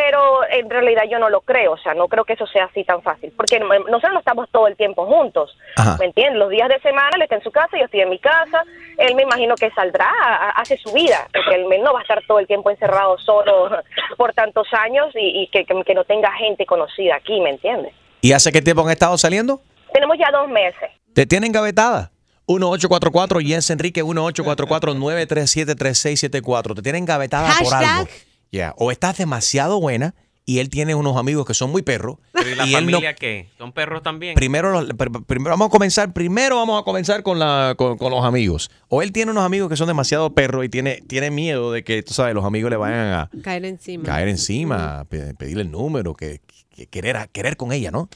pero 0.00 0.48
en 0.48 0.70
realidad 0.70 1.02
yo 1.10 1.18
no 1.18 1.28
lo 1.28 1.40
creo, 1.40 1.72
o 1.72 1.76
sea, 1.78 1.92
no 1.92 2.06
creo 2.06 2.24
que 2.24 2.34
eso 2.34 2.46
sea 2.46 2.66
así 2.66 2.84
tan 2.84 3.02
fácil, 3.02 3.32
porque 3.36 3.58
no- 3.58 3.66
nosotros 3.80 4.12
no 4.12 4.20
estamos 4.20 4.48
todo 4.52 4.68
el 4.68 4.76
tiempo 4.76 5.04
juntos, 5.06 5.58
Ajá. 5.76 5.96
¿me 5.98 6.04
entiendes? 6.06 6.38
Los 6.38 6.50
días 6.50 6.68
de 6.68 6.78
semana 6.80 7.10
él 7.16 7.22
está 7.22 7.34
en 7.34 7.42
su 7.42 7.50
casa, 7.50 7.76
yo 7.76 7.86
estoy 7.86 8.02
en 8.02 8.10
mi 8.10 8.20
casa, 8.20 8.62
él 8.96 9.16
me 9.16 9.22
imagino 9.24 9.56
que 9.56 9.68
saldrá, 9.72 10.08
hace 10.54 10.76
su 10.76 10.92
vida, 10.92 11.26
porque 11.34 11.56
él 11.56 11.64
no 11.82 11.92
va 11.92 11.98
a 11.98 12.02
estar 12.02 12.22
todo 12.28 12.38
el 12.38 12.46
tiempo 12.46 12.70
encerrado 12.70 13.18
solo 13.18 13.70
por 14.16 14.32
tantos 14.34 14.68
años 14.72 15.06
y, 15.16 15.42
y 15.42 15.48
que, 15.48 15.64
que, 15.64 15.74
que 15.84 15.94
no 15.94 16.04
tenga 16.04 16.30
gente 16.34 16.64
conocida 16.64 17.16
aquí, 17.16 17.40
¿me 17.40 17.50
entiendes? 17.50 17.92
¿Y 18.20 18.32
hace 18.34 18.52
qué 18.52 18.62
tiempo 18.62 18.82
han 18.84 18.90
estado 18.90 19.18
saliendo? 19.18 19.60
Tenemos 19.92 20.16
ya 20.16 20.30
dos 20.30 20.48
meses. 20.48 20.90
¿Te 21.12 21.26
tienen 21.26 21.50
gavetada? 21.50 22.12
1844 22.46 23.40
Jens 23.40 23.68
Enrique 23.70 24.04
1844-937-3674. 24.04 26.74
Te 26.76 26.82
tienen 26.82 27.04
gavetada 27.04 27.48
por 27.62 27.74
algo. 27.74 28.06
Ya, 28.52 28.74
O 28.78 28.90
estás 28.90 29.18
demasiado 29.18 29.80
buena 29.80 30.14
y 30.46 30.60
él 30.60 30.70
tiene 30.70 30.94
unos 30.94 31.18
amigos 31.18 31.44
que 31.46 31.52
son 31.52 31.70
muy 31.70 31.82
perros. 31.82 32.16
Pero 32.32 32.50
¿y 32.50 32.54
la 32.54 32.64
y 32.66 32.74
él 32.74 32.86
no- 32.86 32.92
familia 32.92 33.14
qué? 33.14 33.50
¿Son 33.58 33.72
perros 33.72 34.02
también? 34.02 34.34
Primero, 34.34 34.70
los- 34.80 34.88
primero 35.26 35.50
vamos 35.50 35.66
a 35.66 35.70
comenzar, 35.70 36.12
primero 36.14 36.56
vamos 36.56 36.80
a 36.80 36.84
comenzar 36.84 37.22
con, 37.22 37.38
la, 37.38 37.74
con, 37.76 37.98
con 37.98 38.10
los 38.10 38.24
amigos. 38.24 38.70
O 38.88 39.02
él 39.02 39.12
tiene 39.12 39.30
unos 39.32 39.44
amigos 39.44 39.68
que 39.68 39.76
son 39.76 39.86
demasiado 39.88 40.32
perros 40.34 40.64
y 40.64 40.70
tiene, 40.70 41.02
tiene 41.06 41.30
miedo 41.30 41.70
de 41.72 41.84
que, 41.84 42.02
tú 42.02 42.14
sabes, 42.14 42.34
los 42.34 42.46
amigos 42.46 42.70
le 42.70 42.76
vayan 42.78 43.12
a 43.12 43.30
Caer 43.42 43.66
encima. 43.66 44.04
caer 44.04 44.28
encima, 44.28 45.04
pe- 45.10 45.34
pedirle 45.34 45.62
el 45.64 45.70
número, 45.70 46.14
que, 46.14 46.40
que 46.74 46.86
querer, 46.86 47.18
a- 47.18 47.26
querer 47.26 47.58
con 47.58 47.72
ella, 47.72 47.90
¿no? 47.90 48.08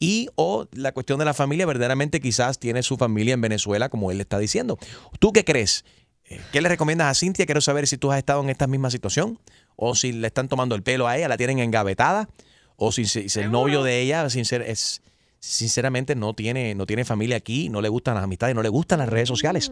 Y 0.00 0.28
o 0.34 0.66
la 0.72 0.90
cuestión 0.92 1.20
de 1.20 1.24
la 1.24 1.34
familia, 1.34 1.66
verdaderamente 1.66 2.20
quizás 2.20 2.58
tiene 2.58 2.82
su 2.82 2.96
familia 2.96 3.34
en 3.34 3.40
Venezuela, 3.40 3.88
como 3.88 4.10
él 4.10 4.20
está 4.20 4.38
diciendo. 4.40 4.78
¿Tú 5.20 5.32
qué 5.32 5.44
crees? 5.44 5.84
Eh, 6.24 6.40
¿Qué 6.52 6.60
le 6.60 6.68
recomiendas 6.68 7.08
a 7.10 7.14
Cintia? 7.14 7.46
Quiero 7.46 7.60
saber 7.60 7.86
si 7.86 7.96
tú 7.98 8.12
has 8.12 8.18
estado 8.18 8.40
en 8.42 8.50
esta 8.50 8.66
misma 8.66 8.90
situación 8.90 9.38
o 9.80 9.94
si 9.94 10.10
le 10.12 10.26
están 10.26 10.48
tomando 10.48 10.74
el 10.74 10.82
pelo 10.82 11.06
a 11.06 11.16
ella, 11.16 11.28
la 11.28 11.36
tienen 11.36 11.60
engavetada 11.60 12.28
o 12.76 12.90
si, 12.92 13.04
si- 13.06 13.28
si 13.28 13.38
el 13.40 13.50
novio 13.52 13.82
de 13.84 14.00
ella 14.00 14.24
sincer- 14.26 14.64
es, 14.66 15.02
sinceramente 15.40 16.16
no 16.16 16.34
tiene, 16.34 16.74
no 16.74 16.84
tiene 16.84 17.04
familia 17.04 17.36
aquí, 17.36 17.68
no 17.68 17.80
le 17.80 17.88
gustan 17.88 18.16
las 18.16 18.24
amistades, 18.24 18.56
no 18.56 18.62
le 18.62 18.68
gustan 18.68 18.98
las 18.98 19.08
redes 19.08 19.28
sociales. 19.28 19.70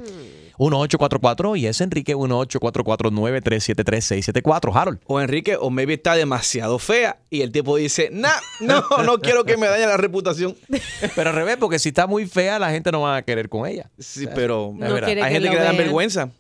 1844 0.59 1.57
y 1.57 1.67
es 1.67 1.81
Enrique 1.81 2.15
1844-937-3674. 2.17 4.73
Harold. 4.75 5.01
O 5.07 5.21
Enrique, 5.21 5.57
o 5.61 5.71
maybe 5.71 5.95
está 5.95 6.15
demasiado 6.15 6.79
fea 6.79 7.19
y 7.31 7.43
el 7.43 7.53
tipo 7.53 7.77
dice, 7.77 8.09
nah, 8.13 8.31
no, 8.61 8.83
no 9.05 9.19
quiero 9.19 9.45
que 9.45 9.57
me 9.57 9.67
dañe 9.67 9.87
la 9.87 9.97
reputación. 9.97 10.57
Pero 11.15 11.31
al 11.31 11.37
revés, 11.37 11.57
porque 11.59 11.79
si 11.79 11.91
está 11.91 12.07
muy 12.07 12.27
fea, 12.27 12.59
la 12.59 12.71
gente 12.71 12.91
no 12.93 13.03
va 13.03 13.17
a 13.17 13.23
querer 13.23 13.49
con 13.49 13.67
ella. 13.67 13.91
Sí, 13.99 14.27
pero 14.35 14.73
hay 15.25 15.33
gente 15.33 15.51
que 15.51 15.57
le 15.57 15.63
dan 15.65 15.77
vergüenza. 15.77 16.31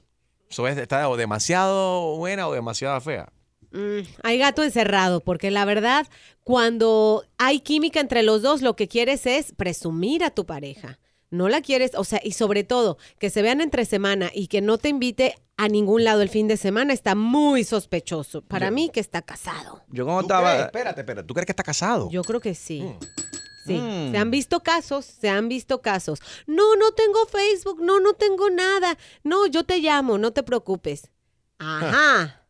Eso 0.48 0.66
es, 0.68 0.76
está 0.78 1.08
o 1.08 1.16
demasiado 1.16 2.16
buena 2.16 2.46
o 2.48 2.52
demasiado 2.54 3.00
fea. 3.00 3.28
Mm, 3.72 4.00
hay 4.22 4.38
gato 4.38 4.62
encerrado, 4.62 5.20
porque 5.20 5.50
la 5.50 5.64
verdad, 5.64 6.06
cuando 6.44 7.24
hay 7.38 7.60
química 7.60 8.00
entre 8.00 8.22
los 8.22 8.42
dos, 8.42 8.62
lo 8.62 8.76
que 8.76 8.88
quieres 8.88 9.26
es 9.26 9.52
presumir 9.52 10.24
a 10.24 10.30
tu 10.30 10.46
pareja. 10.46 10.98
No 11.30 11.48
la 11.48 11.60
quieres, 11.60 11.90
o 11.96 12.04
sea, 12.04 12.20
y 12.22 12.32
sobre 12.32 12.62
todo, 12.62 12.98
que 13.18 13.30
se 13.30 13.42
vean 13.42 13.60
entre 13.60 13.84
semana 13.84 14.30
y 14.32 14.46
que 14.46 14.60
no 14.60 14.78
te 14.78 14.88
invite 14.88 15.34
a 15.56 15.68
ningún 15.68 16.04
lado 16.04 16.22
el 16.22 16.28
fin 16.28 16.46
de 16.48 16.56
semana 16.56 16.92
está 16.92 17.14
muy 17.14 17.64
sospechoso. 17.64 18.42
Para 18.42 18.70
mí 18.70 18.90
que 18.92 19.00
está 19.00 19.22
casado. 19.22 19.82
Yo 19.88 20.04
cuando 20.04 20.22
¿Tú 20.22 20.28
crees? 20.28 20.40
estaba... 20.40 20.60
Espérate, 20.66 21.00
espérate. 21.00 21.26
¿Tú 21.26 21.34
crees 21.34 21.46
que 21.46 21.52
está 21.52 21.62
casado? 21.64 22.08
Yo 22.10 22.22
creo 22.22 22.40
que 22.40 22.54
sí. 22.54 22.82
Mm. 22.82 22.98
Sí, 23.66 23.72
Mm. 23.78 24.12
se 24.12 24.18
han 24.18 24.30
visto 24.30 24.60
casos, 24.62 25.04
se 25.04 25.28
han 25.28 25.48
visto 25.48 25.82
casos. 25.82 26.20
No, 26.46 26.76
no 26.76 26.92
tengo 26.92 27.26
Facebook, 27.26 27.80
no, 27.82 27.98
no 27.98 28.12
tengo 28.14 28.48
nada. 28.48 28.96
No, 29.24 29.46
yo 29.48 29.64
te 29.64 29.78
llamo, 29.78 30.18
no 30.18 30.32
te 30.32 30.44
preocupes. 30.44 31.10
Ajá. 31.58 32.45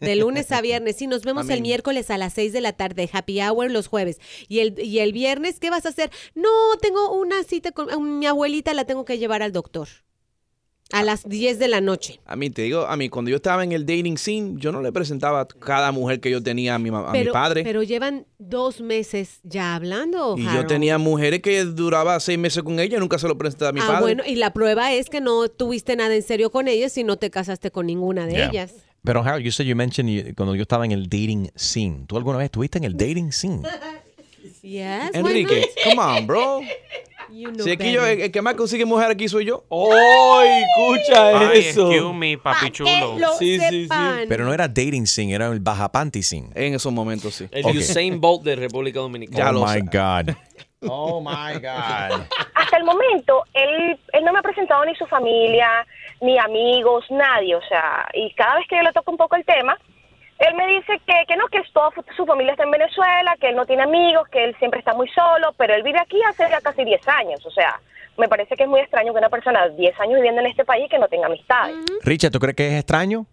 De 0.00 0.16
lunes 0.16 0.50
a 0.52 0.60
viernes. 0.60 0.96
Sí, 0.96 1.06
nos 1.06 1.22
vemos 1.22 1.48
el 1.50 1.60
miércoles 1.62 2.10
a 2.10 2.18
las 2.18 2.32
6 2.34 2.52
de 2.52 2.60
la 2.60 2.72
tarde, 2.72 3.08
happy 3.12 3.40
hour 3.40 3.70
los 3.70 3.86
jueves. 3.88 4.18
Y 4.48 4.60
el, 4.60 4.78
y 4.78 4.98
el 5.00 5.12
viernes, 5.12 5.58
¿qué 5.60 5.70
vas 5.70 5.86
a 5.86 5.90
hacer? 5.90 6.10
No, 6.34 6.48
tengo 6.80 7.12
una 7.18 7.42
cita 7.44 7.72
con 7.72 7.90
a 7.90 7.98
mi 7.98 8.26
abuelita, 8.26 8.74
la 8.74 8.84
tengo 8.84 9.04
que 9.04 9.18
llevar 9.18 9.42
al 9.42 9.52
doctor. 9.52 9.88
A 10.92 11.02
las 11.02 11.28
10 11.28 11.58
de 11.58 11.66
la 11.66 11.80
noche. 11.80 12.20
A 12.26 12.36
mí, 12.36 12.48
te 12.48 12.62
digo, 12.62 12.86
a 12.86 12.96
mí, 12.96 13.08
cuando 13.08 13.28
yo 13.28 13.38
estaba 13.38 13.64
en 13.64 13.72
el 13.72 13.84
dating 13.84 14.16
scene, 14.16 14.54
yo 14.58 14.70
no 14.70 14.80
le 14.82 14.92
presentaba 14.92 15.40
a 15.40 15.46
cada 15.48 15.90
mujer 15.90 16.20
que 16.20 16.30
yo 16.30 16.40
tenía 16.40 16.76
a 16.76 16.78
mi, 16.78 16.92
ma- 16.92 17.08
a 17.08 17.12
mi 17.12 17.18
Pero, 17.18 17.32
padre. 17.32 17.64
pero 17.64 17.82
llevan 17.82 18.24
dos 18.38 18.80
meses 18.80 19.40
ya 19.42 19.74
hablando. 19.74 20.36
y 20.38 20.44
yo 20.44 20.64
tenía 20.64 20.96
mujeres 20.98 21.40
que 21.42 21.64
duraba 21.64 22.20
seis 22.20 22.38
meses 22.38 22.62
con 22.62 22.78
ella 22.78 22.98
y 22.98 23.00
nunca 23.00 23.18
se 23.18 23.26
lo 23.26 23.36
presenté 23.36 23.66
a 23.66 23.72
mi 23.72 23.80
ah, 23.80 23.86
padre. 23.88 24.00
bueno, 24.02 24.22
y 24.24 24.36
la 24.36 24.52
prueba 24.52 24.92
es 24.92 25.10
que 25.10 25.20
no 25.20 25.48
tuviste 25.48 25.96
nada 25.96 26.14
en 26.14 26.22
serio 26.22 26.52
con 26.52 26.68
ellas 26.68 26.96
y 26.96 27.02
no 27.02 27.16
te 27.16 27.30
casaste 27.32 27.72
con 27.72 27.86
ninguna 27.86 28.26
de 28.26 28.34
Yeah. 28.34 28.48
ellas. 28.50 28.74
Pero 29.06 29.20
Harold, 29.22 29.42
you 29.44 29.50
said 29.52 29.64
you 29.66 29.74
mentioned 29.76 30.10
you- 30.10 30.34
cuando 30.34 30.54
yo 30.54 30.62
estaba 30.62 30.84
en 30.84 30.92
el 30.92 31.04
dating 31.04 31.50
scene. 31.56 32.04
¿Tú 32.06 32.16
alguna 32.18 32.36
vez 32.38 32.46
estuviste 32.46 32.76
en 32.78 32.84
el 32.84 32.94
dating 32.96 33.32
scene? 33.32 33.62
Yes, 34.62 35.10
Enrique, 35.14 35.70
come 35.84 36.00
on, 36.02 36.26
bro. 36.26 36.60
You 37.28 37.50
know 37.50 37.64
Si 37.64 37.72
aquí 37.72 37.90
yo, 37.92 38.06
el, 38.06 38.20
el 38.20 38.30
que 38.30 38.40
más 38.40 38.54
consigue 38.54 38.84
mujer 38.84 39.10
aquí 39.10 39.28
soy 39.28 39.44
yo. 39.44 39.64
¡Ay, 39.68 40.62
escucha 40.62 41.50
Ay, 41.50 41.58
eso! 41.58 41.90
excuse 41.90 42.14
me, 42.14 42.38
papi 42.38 42.70
chulo. 42.70 43.18
lo 43.18 43.36
Sí, 43.36 43.58
sí, 43.58 43.88
sí. 43.88 44.26
Pero 44.28 44.44
no 44.44 44.54
era 44.54 44.68
dating 44.68 45.06
scene, 45.08 45.34
era 45.34 45.48
el 45.48 45.58
baja 45.58 45.90
panty 45.90 46.22
scene. 46.22 46.50
En 46.54 46.74
esos 46.74 46.92
momentos, 46.92 47.34
sí. 47.34 47.46
El. 47.50 47.76
Usain 47.76 48.20
Bolt 48.20 48.44
de 48.44 48.54
República 48.54 49.00
Dominicana. 49.00 49.38
Ya 49.38 49.50
oh 49.50 49.52
lo 49.54 49.66
my 49.66 49.72
sé. 49.72 49.80
God. 49.80 50.34
Oh 50.82 51.20
my 51.20 51.58
God. 51.60 52.26
Hasta 52.54 52.76
el 52.76 52.84
momento, 52.84 53.44
él, 53.54 53.98
él 54.12 54.24
no 54.24 54.32
me 54.32 54.38
ha 54.38 54.42
presentado 54.42 54.84
ni 54.84 54.94
su 54.94 55.06
familia, 55.06 55.86
ni 56.20 56.38
amigos, 56.38 57.04
nadie, 57.10 57.54
o 57.54 57.62
sea, 57.62 58.08
y 58.12 58.32
cada 58.34 58.56
vez 58.56 58.66
que 58.68 58.76
yo 58.76 58.82
le 58.82 58.92
toco 58.92 59.10
un 59.10 59.16
poco 59.16 59.36
el 59.36 59.44
tema, 59.44 59.78
él 60.38 60.54
me 60.54 60.66
dice 60.66 61.00
que, 61.06 61.24
que 61.26 61.36
no, 61.36 61.46
que 61.48 61.58
es 61.58 61.72
toda 61.72 61.90
su 62.14 62.26
familia 62.26 62.52
está 62.52 62.64
en 62.64 62.70
Venezuela, 62.70 63.36
que 63.40 63.48
él 63.48 63.56
no 63.56 63.64
tiene 63.64 63.82
amigos, 63.82 64.28
que 64.28 64.44
él 64.44 64.56
siempre 64.58 64.80
está 64.80 64.92
muy 64.94 65.08
solo, 65.08 65.54
pero 65.56 65.74
él 65.74 65.82
vive 65.82 65.98
aquí 65.98 66.20
hace 66.28 66.48
ya 66.48 66.60
casi 66.60 66.84
10 66.84 67.08
años, 67.08 67.46
o 67.46 67.50
sea, 67.50 67.80
me 68.18 68.28
parece 68.28 68.54
que 68.56 68.64
es 68.64 68.68
muy 68.68 68.80
extraño 68.80 69.12
que 69.12 69.18
una 69.18 69.28
persona 69.28 69.68
de 69.68 69.76
10 69.76 70.00
años 70.00 70.16
viviendo 70.16 70.40
en 70.40 70.48
este 70.48 70.64
país 70.64 70.88
que 70.90 70.98
no 70.98 71.08
tenga 71.08 71.26
amistades. 71.26 71.76
Richard, 72.02 72.32
¿tú 72.32 72.38
crees 72.38 72.56
que 72.56 72.66
es 72.68 72.74
extraño? 72.74 73.26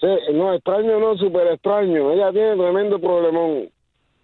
Sí, 0.00 0.08
no, 0.32 0.52
extraño 0.54 0.98
no, 0.98 1.16
súper 1.16 1.46
extraño. 1.48 2.10
Ella 2.12 2.30
tiene 2.32 2.56
tremendo 2.56 2.98
problemón. 2.98 3.70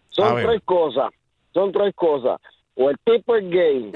Son 0.08 0.36
tres 0.42 0.60
cosas, 0.64 1.10
son 1.52 1.72
tres 1.72 1.94
cosas. 1.94 2.40
O 2.76 2.88
el 2.90 2.96
tipo 3.04 3.36
es 3.36 3.50
gay, 3.50 3.92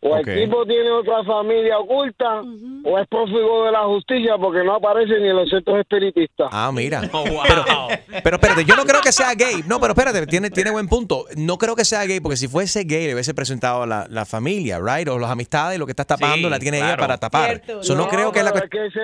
o 0.00 0.16
el 0.16 0.24
tipo 0.24 0.64
tiene 0.66 0.90
otra 0.90 1.22
familia 1.24 1.78
oculta, 1.78 2.40
o 2.84 2.98
es 2.98 3.06
prófugo 3.08 3.66
de 3.66 3.72
la 3.72 3.84
justicia 3.84 4.36
porque 4.38 4.64
no 4.64 4.76
aparece 4.76 5.20
ni 5.20 5.28
en 5.28 5.36
los 5.36 5.48
centros 5.48 5.78
espiritistas. 5.78 6.48
Ah, 6.50 6.70
mira. 6.72 7.02
Oh, 7.12 7.24
wow. 7.24 7.88
Pero 8.24 8.36
espérate, 8.36 8.64
yo 8.64 8.74
no 8.74 8.84
creo 8.84 9.00
que 9.00 9.12
sea 9.12 9.34
gay. 9.34 9.62
No, 9.66 9.78
pero 9.80 9.92
espérate, 9.92 10.26
tiene, 10.26 10.50
tiene 10.50 10.70
buen 10.70 10.88
punto. 10.88 11.26
No 11.36 11.58
creo 11.58 11.76
que 11.76 11.84
sea 11.84 12.04
gay, 12.04 12.20
porque 12.20 12.36
si 12.36 12.48
fuese 12.48 12.84
gay 12.84 13.06
le 13.06 13.14
hubiese 13.14 13.34
presentado 13.34 13.84
la, 13.86 14.06
la 14.08 14.24
familia, 14.24 14.80
right? 14.80 15.06
O 15.08 15.18
las 15.18 15.30
amistades, 15.30 15.78
lo 15.78 15.86
que 15.86 15.92
estás 15.92 16.06
tapando 16.06 16.48
Sí, 16.48 16.50
la 16.50 16.58
tiene 16.58 16.78
ella 16.78 16.86
claro. 16.96 17.00
para 17.02 17.18
tapar. 17.18 17.60
Cierto, 17.62 17.82
So, 17.84 17.94
no, 17.94 18.02
no. 18.04 18.08
creo 18.08 18.32
que 18.32 18.38
es 18.40 18.44
la 18.44 18.52
pero 18.52 18.64
es 18.64 18.70
que 18.70 18.86
ese, 18.86 19.00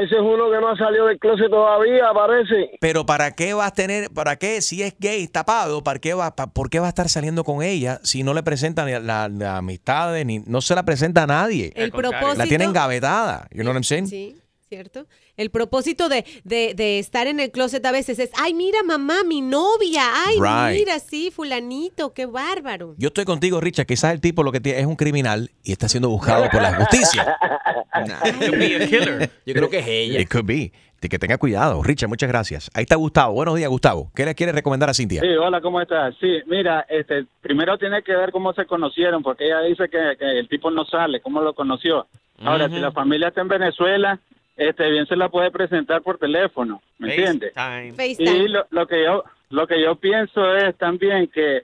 ese 0.00 0.14
es 0.16 0.20
uno 0.20 0.50
que 0.50 0.60
no 0.60 0.68
ha 0.68 0.76
salido 0.76 1.06
del 1.06 1.18
closet 1.18 1.48
todavía, 1.50 2.04
parece. 2.14 2.70
Pero 2.80 3.06
¿para 3.06 3.30
qué 3.32 3.54
vas 3.54 3.68
a 3.68 3.74
tener, 3.74 4.10
para 4.10 4.36
qué, 4.36 4.60
si 4.62 4.82
es 4.82 4.94
gay, 4.98 5.26
tapado, 5.28 5.82
¿para 5.82 5.98
qué 5.98 6.14
va, 6.14 6.34
pa- 6.34 6.46
¿por 6.48 6.70
qué 6.70 6.78
va 6.80 6.86
a 6.86 6.88
estar 6.90 7.08
saliendo 7.08 7.44
con 7.44 7.62
ella 7.62 8.00
si 8.02 8.22
no 8.22 8.34
le 8.34 8.42
presentan 8.42 8.90
la, 8.90 9.00
la, 9.00 9.28
la 9.28 9.56
amistad, 9.58 10.14
ni, 10.24 10.40
no 10.40 10.60
se 10.60 10.74
la 10.74 10.84
presenta 10.84 11.24
a 11.24 11.26
nadie? 11.26 11.72
El 11.74 11.90
propósito. 11.90 12.34
La 12.36 12.46
tienen 12.46 12.72
gavetada, 12.72 13.48
you 13.52 13.62
know 13.62 13.68
what 13.72 13.76
I'm 13.76 13.84
saying? 13.84 14.06
Sí, 14.08 14.36
¿cierto? 14.68 15.06
El 15.36 15.50
propósito 15.50 16.08
de, 16.08 16.24
de, 16.42 16.74
de 16.74 16.98
estar 16.98 17.28
en 17.28 17.38
el 17.38 17.52
closet 17.52 17.84
a 17.86 17.92
veces 17.92 18.18
es, 18.18 18.30
ay, 18.36 18.52
mira, 18.52 18.82
mamá, 18.82 19.22
mi 19.24 19.40
novia, 19.40 20.02
ay, 20.26 20.36
Right. 20.40 20.80
mira, 20.80 20.98
sí, 20.98 21.30
fulanito, 21.30 22.12
qué 22.12 22.26
bárbaro. 22.26 22.94
Yo 22.98 23.08
estoy 23.08 23.24
contigo, 23.24 23.60
Richard. 23.60 23.86
Quizás 23.86 24.12
el 24.12 24.20
tipo 24.20 24.42
lo 24.42 24.50
que 24.50 24.60
tiene 24.60 24.80
es 24.80 24.86
un 24.86 24.96
criminal 24.96 25.50
y 25.62 25.70
está 25.70 25.88
siendo 25.88 26.08
buscado 26.08 26.48
por 26.50 26.60
la 26.62 26.74
justicia. 26.74 27.36
Yo 29.46 29.54
creo 29.54 29.70
que 29.70 29.78
es 29.78 29.86
ella. 29.86 30.20
It 30.20 30.28
could 30.30 30.46
be. 30.46 30.72
De 31.00 31.08
que 31.10 31.18
tenga 31.18 31.36
cuidado. 31.38 31.82
Richard, 31.82 32.08
muchas 32.08 32.28
gracias. 32.28 32.70
Ahí 32.74 32.82
está 32.82 32.96
Gustavo. 32.96 33.34
Buenos 33.34 33.54
días, 33.56 33.68
Gustavo. 33.68 34.10
¿Qué 34.14 34.24
le 34.24 34.34
quieres 34.34 34.54
recomendar 34.54 34.88
a 34.88 34.94
Cintia? 34.94 35.20
Sí, 35.20 35.28
hola, 35.28 35.60
¿cómo 35.60 35.80
estás? 35.80 36.14
Sí, 36.20 36.38
mira, 36.46 36.86
este, 36.88 37.26
primero 37.42 37.76
tiene 37.78 38.02
que 38.02 38.16
ver 38.16 38.32
cómo 38.32 38.52
se 38.54 38.64
conocieron, 38.64 39.22
porque 39.22 39.44
ella 39.46 39.60
dice 39.60 39.88
que, 39.90 40.16
que 40.18 40.38
el 40.38 40.48
tipo 40.48 40.70
no 40.70 40.84
sale, 40.86 41.20
cómo 41.20 41.40
lo 41.42 41.54
conoció. 41.54 42.06
Ahora, 42.42 42.68
si 42.68 42.76
la 42.76 42.92
familia 42.92 43.28
está 43.28 43.42
en 43.42 43.48
Venezuela, 43.48 44.18
este, 44.56 44.90
bien 44.90 45.06
se 45.06 45.16
la 45.16 45.28
puede 45.28 45.50
presentar 45.50 46.02
por 46.02 46.18
teléfono, 46.18 46.82
¿me 46.98 47.14
entiendes? 47.14 47.52
Y 48.18 48.48
lo, 48.48 48.66
lo 48.70 48.86
que 48.86 49.04
yo, 49.04 49.24
lo 49.50 49.66
que 49.66 49.82
yo 49.82 49.96
pienso 49.96 50.54
es 50.56 50.76
también 50.76 51.28
que 51.28 51.62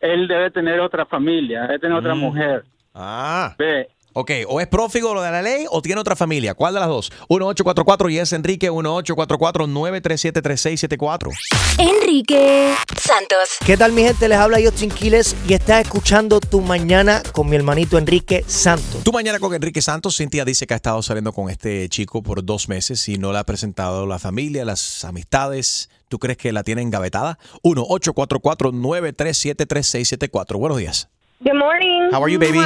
él 0.00 0.26
debe 0.28 0.50
tener 0.50 0.80
otra 0.80 1.04
familia, 1.06 1.62
debe 1.62 1.78
tener 1.78 1.98
otra 1.98 2.14
Mm. 2.14 2.18
mujer. 2.18 2.64
Ah. 2.94 3.54
Ve, 3.58 3.88
Ok, 4.12 4.32
o 4.48 4.60
es 4.60 4.66
prófigo 4.66 5.14
lo 5.14 5.22
de 5.22 5.30
la 5.30 5.40
ley 5.40 5.66
o 5.70 5.80
tiene 5.82 6.00
otra 6.00 6.16
familia. 6.16 6.54
¿Cuál 6.54 6.74
de 6.74 6.80
las 6.80 6.88
dos? 6.88 7.12
1844 7.28 8.10
y 8.10 8.18
es 8.18 8.32
Enrique 8.32 8.72
1844-937-3674. 8.72 11.30
Enrique 11.78 12.74
Santos. 12.96 13.58
¿Qué 13.64 13.76
tal 13.76 13.92
mi 13.92 14.02
gente? 14.02 14.28
Les 14.28 14.38
habla 14.38 14.58
Justin 14.60 14.90
Quiles 14.90 15.36
y 15.46 15.54
estás 15.54 15.82
escuchando 15.82 16.40
Tu 16.40 16.60
Mañana 16.60 17.22
con 17.32 17.48
mi 17.48 17.54
hermanito 17.54 17.98
Enrique 17.98 18.42
Santos. 18.48 19.04
Tu 19.04 19.12
mañana 19.12 19.38
con 19.38 19.54
Enrique 19.54 19.80
Santos. 19.80 20.16
Cintia 20.16 20.44
dice 20.44 20.66
que 20.66 20.74
ha 20.74 20.78
estado 20.78 21.00
saliendo 21.02 21.32
con 21.32 21.48
este 21.48 21.88
chico 21.88 22.20
por 22.20 22.44
dos 22.44 22.68
meses 22.68 23.08
y 23.08 23.16
no 23.16 23.30
le 23.30 23.38
ha 23.38 23.44
presentado 23.44 24.08
la 24.08 24.18
familia, 24.18 24.64
las 24.64 25.04
amistades. 25.04 25.88
¿Tú 26.08 26.18
crees 26.18 26.36
que 26.36 26.50
la 26.52 26.64
tiene 26.64 26.82
engavetada? 26.82 27.38
1-844-937-3674. 27.62 30.58
Buenos 30.58 30.78
días. 30.78 31.08
Good 31.38 31.54
morning. 31.54 32.10
How 32.12 32.24
are 32.24 32.32
you, 32.32 32.40
baby? 32.40 32.58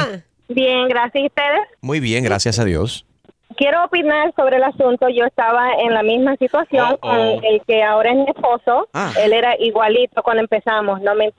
Bien, 0.47 0.87
gracias. 0.87 1.23
¿Y 1.23 1.27
ustedes? 1.27 1.61
Muy 1.81 1.99
bien, 1.99 2.23
gracias 2.23 2.59
a 2.59 2.65
Dios. 2.65 3.05
Quiero 3.57 3.85
opinar 3.85 4.33
sobre 4.35 4.57
el 4.57 4.63
asunto. 4.63 5.07
Yo 5.09 5.23
estaba 5.25 5.71
en 5.79 5.93
la 5.93 6.03
misma 6.03 6.35
situación 6.35 6.93
Uh-oh. 6.93 6.99
con 6.99 7.19
el 7.45 7.61
que 7.65 7.83
ahora 7.83 8.11
es 8.11 8.17
mi 8.17 8.25
esposo. 8.27 8.87
Ah. 8.93 9.11
Él 9.23 9.31
era 9.33 9.55
igualito 9.59 10.21
cuando 10.23 10.41
empezamos. 10.41 11.01
No 11.01 11.15
me, 11.15 11.31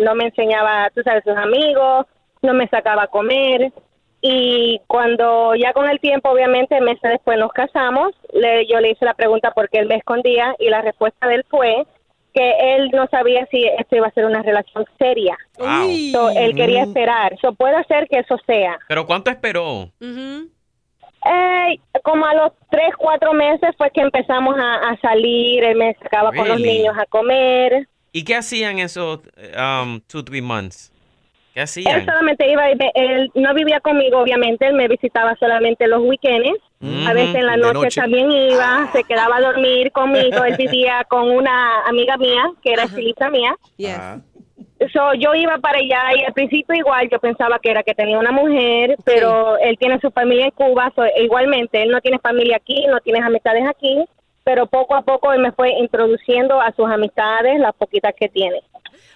no 0.00 0.14
me 0.14 0.24
enseñaba, 0.24 0.90
tú 0.94 1.02
sabes, 1.02 1.24
sus 1.24 1.36
amigos, 1.36 2.06
no 2.42 2.52
me 2.52 2.68
sacaba 2.68 3.04
a 3.04 3.06
comer. 3.06 3.72
Y 4.20 4.80
cuando 4.86 5.54
ya 5.56 5.72
con 5.72 5.88
el 5.88 5.98
tiempo, 5.98 6.30
obviamente, 6.30 6.80
meses 6.80 7.10
después 7.10 7.38
nos 7.38 7.52
casamos, 7.52 8.12
le, 8.32 8.66
yo 8.68 8.78
le 8.78 8.90
hice 8.90 9.04
la 9.04 9.14
pregunta 9.14 9.50
por 9.52 9.68
qué 9.68 9.78
él 9.78 9.86
me 9.86 9.96
escondía 9.96 10.54
y 10.58 10.68
la 10.68 10.82
respuesta 10.82 11.26
de 11.26 11.36
él 11.36 11.44
fue 11.48 11.86
que 12.34 12.74
él 12.76 12.90
no 12.92 13.06
sabía 13.08 13.46
si 13.50 13.64
esto 13.64 13.96
iba 13.96 14.06
a 14.06 14.12
ser 14.12 14.24
una 14.24 14.42
relación 14.42 14.84
seria. 14.98 15.36
Wow. 15.58 15.96
So, 16.12 16.30
él 16.30 16.54
quería 16.54 16.84
Mm. 16.84 16.88
esperar. 16.88 17.36
So, 17.40 17.52
puede 17.54 17.82
ser 17.84 18.08
que 18.08 18.18
eso 18.20 18.36
sea. 18.46 18.78
¿Pero 18.88 19.06
cuánto 19.06 19.30
esperó? 19.30 19.90
Eh, 21.24 21.78
como 22.02 22.26
a 22.26 22.34
los 22.34 22.52
tres, 22.70 22.90
cuatro 22.98 23.32
meses 23.32 23.70
fue 23.78 23.90
que 23.90 24.00
empezamos 24.00 24.56
a, 24.58 24.90
a 24.90 25.00
salir, 25.00 25.62
él 25.64 25.76
me 25.76 25.94
sacaba 26.02 26.32
con 26.32 26.48
los 26.48 26.58
niños 26.60 26.96
a 26.98 27.06
comer. 27.06 27.86
¿Y 28.12 28.24
qué 28.24 28.34
hacían 28.36 28.78
esos 28.78 29.20
um, 29.56 30.00
two, 30.06 30.22
three 30.24 30.42
months? 30.42 30.91
¿Qué 31.54 31.60
Él 31.62 32.04
solamente 32.06 32.50
iba, 32.50 32.70
y 32.70 32.74
ve- 32.76 32.92
él 32.94 33.30
no 33.34 33.52
vivía 33.54 33.80
conmigo, 33.80 34.18
obviamente, 34.20 34.66
él 34.66 34.74
me 34.74 34.88
visitaba 34.88 35.36
solamente 35.36 35.86
los 35.86 36.02
weekends. 36.02 36.58
A 37.06 37.12
veces 37.12 37.36
en 37.36 37.46
la 37.46 37.56
noche, 37.56 37.74
noche. 37.74 38.00
también 38.00 38.32
iba, 38.32 38.88
se 38.92 39.04
quedaba 39.04 39.36
a 39.36 39.40
dormir 39.40 39.92
conmigo. 39.92 40.42
Él 40.44 40.56
vivía 40.56 41.04
con 41.08 41.30
una 41.30 41.82
amiga 41.86 42.16
mía, 42.16 42.42
que 42.62 42.72
era 42.72 42.84
estilista 42.84 43.30
mía. 43.30 43.54
So, 44.92 45.14
yo 45.14 45.32
iba 45.36 45.58
para 45.58 45.78
allá 45.78 46.02
y 46.16 46.24
al 46.24 46.32
principio 46.32 46.74
igual 46.74 47.08
yo 47.08 47.20
pensaba 47.20 47.60
que 47.60 47.70
era 47.70 47.84
que 47.84 47.94
tenía 47.94 48.18
una 48.18 48.32
mujer, 48.32 48.96
pero 49.04 49.56
él 49.58 49.78
tiene 49.78 50.00
su 50.00 50.10
familia 50.10 50.46
en 50.46 50.50
Cuba, 50.50 50.90
so, 50.96 51.04
igualmente 51.22 51.80
él 51.82 51.90
no 51.90 52.00
tiene 52.00 52.18
familia 52.18 52.56
aquí, 52.56 52.84
no 52.88 52.98
tiene 52.98 53.20
amistades 53.20 53.64
aquí, 53.68 54.04
pero 54.42 54.66
poco 54.66 54.96
a 54.96 55.02
poco 55.02 55.32
él 55.32 55.40
me 55.40 55.52
fue 55.52 55.70
introduciendo 55.78 56.60
a 56.60 56.72
sus 56.72 56.90
amistades, 56.90 57.60
las 57.60 57.74
poquitas 57.74 58.12
que 58.18 58.28
tiene. 58.28 58.60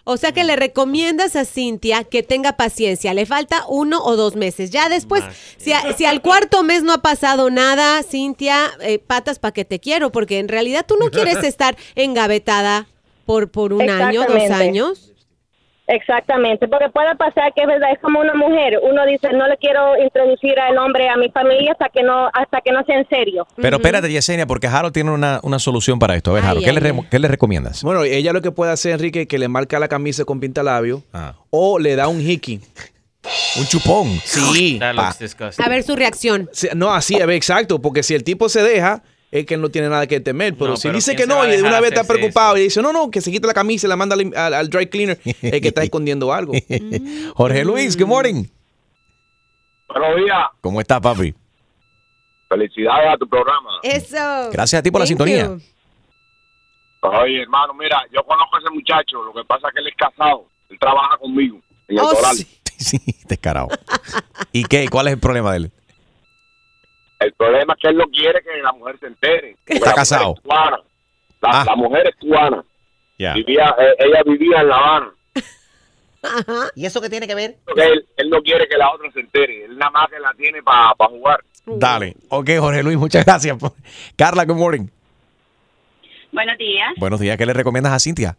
O 0.08 0.16
sea 0.16 0.30
que 0.30 0.44
le 0.44 0.54
recomiendas 0.54 1.34
a 1.34 1.44
Cintia 1.44 2.04
que 2.04 2.22
tenga 2.22 2.52
paciencia. 2.52 3.12
Le 3.12 3.26
falta 3.26 3.64
uno 3.68 3.98
o 4.04 4.14
dos 4.14 4.36
meses. 4.36 4.70
Ya 4.70 4.88
después, 4.88 5.24
si, 5.56 5.72
a- 5.72 5.96
si 5.96 6.04
al 6.04 6.22
cuarto 6.22 6.62
mes 6.62 6.84
no 6.84 6.92
ha 6.92 7.02
pasado 7.02 7.50
nada, 7.50 8.00
Cintia, 8.04 8.70
eh, 8.82 9.00
patas 9.00 9.40
pa' 9.40 9.50
que 9.50 9.64
te 9.64 9.80
quiero, 9.80 10.12
porque 10.12 10.38
en 10.38 10.46
realidad 10.46 10.84
tú 10.86 10.94
no 11.00 11.10
quieres 11.10 11.42
estar 11.44 11.76
engavetada 11.96 12.86
por, 13.24 13.48
por 13.50 13.72
un 13.72 13.80
año, 14.06 14.20
dos 14.28 14.36
años. 14.54 15.12
Exactamente, 15.88 16.66
porque 16.68 16.88
puede 16.90 17.14
pasar 17.16 17.52
que 17.54 17.62
es 17.62 17.66
verdad, 17.68 17.90
es 17.92 18.00
como 18.00 18.18
una 18.20 18.34
mujer, 18.34 18.80
uno 18.82 19.06
dice, 19.06 19.28
no 19.32 19.46
le 19.46 19.56
quiero 19.56 19.96
introducir 20.02 20.58
al 20.58 20.76
hombre 20.78 21.08
a 21.08 21.16
mi 21.16 21.30
familia 21.30 21.72
hasta 21.72 21.88
que 21.90 22.02
no 22.02 22.28
hasta 22.32 22.60
que 22.60 22.72
no 22.72 22.82
sea 22.84 22.98
en 22.98 23.08
serio. 23.08 23.46
Pero 23.56 23.76
espérate, 23.76 24.10
Yesenia, 24.10 24.46
porque 24.46 24.66
Harold 24.66 24.92
tiene 24.92 25.12
una, 25.12 25.38
una 25.44 25.58
solución 25.60 25.98
para 26.00 26.16
esto. 26.16 26.32
A 26.32 26.34
ver, 26.34 26.44
Harold, 26.44 26.64
¿qué, 26.64 26.70
ay, 26.70 26.74
le, 26.76 26.80
re- 26.80 27.02
qué 27.10 27.18
le 27.20 27.28
recomiendas? 27.28 27.82
Bueno, 27.84 28.02
ella 28.02 28.32
lo 28.32 28.42
que 28.42 28.50
puede 28.50 28.72
hacer, 28.72 28.92
Enrique, 28.92 29.22
es 29.22 29.28
que 29.28 29.38
le 29.38 29.46
marca 29.48 29.78
la 29.78 29.86
camisa 29.88 30.24
con 30.24 30.40
pintalabio 30.40 31.02
Ah. 31.12 31.34
o 31.50 31.78
le 31.78 31.94
da 31.94 32.08
un 32.08 32.20
hickey. 32.20 32.60
Un 33.58 33.66
chupón. 33.66 34.08
Sí. 34.24 34.78
That 34.78 34.94
looks 34.94 35.18
disgusting. 35.18 35.64
A 35.64 35.68
ver 35.68 35.82
su 35.82 35.96
reacción. 35.96 36.48
No, 36.74 36.92
así, 36.94 37.20
a 37.20 37.26
ver, 37.26 37.36
exacto, 37.36 37.80
porque 37.80 38.02
si 38.02 38.14
el 38.14 38.22
tipo 38.24 38.48
se 38.48 38.62
deja, 38.62 39.02
es 39.30 39.44
que 39.46 39.54
él 39.54 39.60
no 39.60 39.68
tiene 39.68 39.88
nada 39.88 40.06
que 40.06 40.20
temer. 40.20 40.54
Pero 40.56 40.70
No, 40.70 40.76
si 40.76 40.88
pero 40.88 40.94
dice 40.96 41.14
¿quién 41.16 41.28
que 41.28 41.34
no 41.34 41.44
y 41.46 41.50
de 41.56 41.62
una 41.62 41.80
vez 41.80 41.92
está 41.92 42.04
preocupado 42.04 42.56
y 42.56 42.62
dice, 42.62 42.80
no, 42.82 42.92
no, 42.92 43.10
que 43.10 43.20
se 43.20 43.30
quite 43.30 43.46
la 43.46 43.54
camisa 43.54 43.86
y 43.86 43.90
la 43.90 43.96
manda 43.96 44.14
al, 44.14 44.32
al- 44.36 44.54
al 44.54 44.70
dry 44.70 44.86
cleaner, 44.88 45.18
es 45.24 45.60
que 45.60 45.68
está 45.68 45.82
escondiendo 45.84 46.32
algo. 46.32 46.52
Jorge 47.34 47.64
Luis, 47.64 47.96
good 47.96 48.06
morning. 48.06 48.44
Buenos 49.88 50.16
días. 50.16 50.38
¿Cómo 50.60 50.80
está, 50.80 51.00
papi? 51.00 51.34
Felicidades 52.48 53.14
a 53.14 53.16
tu 53.16 53.28
programa. 53.28 53.70
Eso. 53.82 54.50
Gracias 54.52 54.78
a 54.78 54.82
ti 54.82 54.90
por 54.90 55.00
la 55.00 55.06
sintonía. 55.06 55.46
you. 55.46 55.60
Oye, 57.02 57.42
hermano, 57.42 57.72
mira, 57.74 58.02
yo 58.12 58.22
conozco 58.24 58.56
a 58.56 58.58
ese 58.60 58.70
muchacho. 58.70 59.22
Lo 59.22 59.32
que 59.32 59.44
pasa 59.46 59.68
es 59.68 59.74
que 59.74 59.80
él 59.80 59.86
es 59.88 59.94
casado. 59.96 60.46
Él 60.68 60.78
trabaja 60.78 61.16
conmigo 61.18 61.60
en 61.88 61.98
el 61.98 62.04
Oh, 62.04 62.14
sí. 62.34 62.46
Sí, 62.78 62.98
descarado. 63.26 63.68
¿Y 64.52 64.64
qué? 64.64 64.86
¿Cuál 64.90 65.06
es 65.08 65.14
el 65.14 65.18
problema 65.20 65.50
de 65.52 65.56
él? 65.58 65.72
El 67.18 67.32
problema 67.32 67.74
es 67.74 67.80
que 67.82 67.88
él 67.88 67.96
no 67.96 68.04
quiere 68.08 68.42
que 68.42 68.62
la 68.62 68.72
mujer 68.72 68.98
se 69.00 69.06
entere. 69.06 69.56
Está 69.66 69.74
la 69.74 69.78
mujer 69.80 69.94
casado. 69.94 70.34
es 70.36 70.40
cubana. 70.42 70.76
La, 71.42 71.50
Ah. 71.60 71.64
la 71.66 71.76
mujer 71.76 72.06
es 72.08 72.16
cubana. 72.16 72.64
Vivía, 73.18 73.74
eh, 73.78 73.94
ella 73.98 74.22
vivía 74.24 74.60
en 74.60 74.68
La 74.68 74.76
Habana. 74.76 75.12
¿Y 76.74 76.84
eso 76.84 77.00
qué 77.00 77.08
tiene 77.08 77.26
que 77.26 77.34
ver? 77.34 77.56
Porque 77.64 77.82
Él, 77.84 78.06
él 78.16 78.30
no 78.30 78.42
quiere 78.42 78.66
que 78.68 78.76
la 78.76 78.90
otra 78.92 79.10
se 79.12 79.20
entere. 79.20 79.64
Él 79.64 79.78
nada 79.78 79.90
más 79.92 80.08
que 80.10 80.18
la 80.18 80.32
tiene 80.34 80.62
para 80.62 80.92
jugar. 81.08 81.40
Dale. 81.66 82.16
Ok, 82.28 82.50
Jorge 82.58 82.82
Luis, 82.82 82.98
muchas 82.98 83.24
gracias. 83.24 83.56
Carla, 84.16 84.44
good 84.44 84.56
morning. 84.56 84.88
Buenos 86.32 86.58
días. 86.58 86.92
Buenos 86.98 87.20
días. 87.20 87.36
¿Qué 87.38 87.46
le 87.46 87.52
recomiendas 87.52 87.92
a 87.92 87.98
Cintia? 87.98 88.36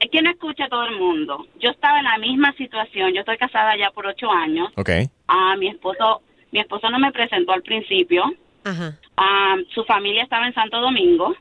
Es 0.00 0.10
que 0.10 0.20
no 0.22 0.30
escucha 0.30 0.64
a 0.64 0.68
todo 0.68 0.84
el 0.84 0.96
mundo. 0.98 1.46
Yo 1.60 1.70
estaba 1.70 1.98
en 1.98 2.04
la 2.04 2.18
misma 2.18 2.52
situación. 2.56 3.12
Yo 3.14 3.20
estoy 3.20 3.36
casada 3.38 3.76
ya 3.76 3.90
por 3.90 4.06
ocho 4.06 4.30
años. 4.30 4.68
Ok. 4.76 4.90
Ah, 5.28 5.54
mi 5.58 5.68
esposo, 5.68 6.22
mi 6.52 6.60
esposo 6.60 6.90
no 6.90 6.98
me 6.98 7.12
presentó 7.12 7.52
al 7.52 7.62
principio. 7.62 8.24
Ajá. 8.64 8.96
Ah, 9.16 9.56
su 9.74 9.84
familia 9.84 10.22
estaba 10.22 10.46
en 10.46 10.54
Santo 10.54 10.80
Domingo 10.80 11.34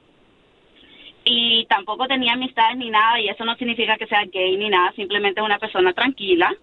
y 1.23 1.65
tampoco 1.65 2.07
tenía 2.07 2.33
amistades 2.33 2.77
ni 2.77 2.89
nada 2.89 3.19
y 3.19 3.27
eso 3.29 3.45
no 3.45 3.55
significa 3.55 3.97
que 3.97 4.07
sea 4.07 4.23
gay 4.31 4.57
ni 4.57 4.69
nada, 4.69 4.91
simplemente 4.93 5.39
es 5.39 5.45
una 5.45 5.59
persona 5.59 5.93
tranquila. 5.93 6.53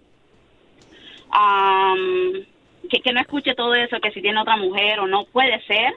Am, 1.29 2.45
que, 2.89 3.01
que 3.01 3.11
no 3.13 3.19
escuche 3.19 3.53
todo 3.55 3.75
eso, 3.75 3.99
que 3.99 4.11
si 4.11 4.21
tiene 4.21 4.39
otra 4.41 4.55
mujer 4.57 4.99
o 4.99 5.07
no, 5.07 5.25
puede 5.25 5.61
ser, 5.65 5.93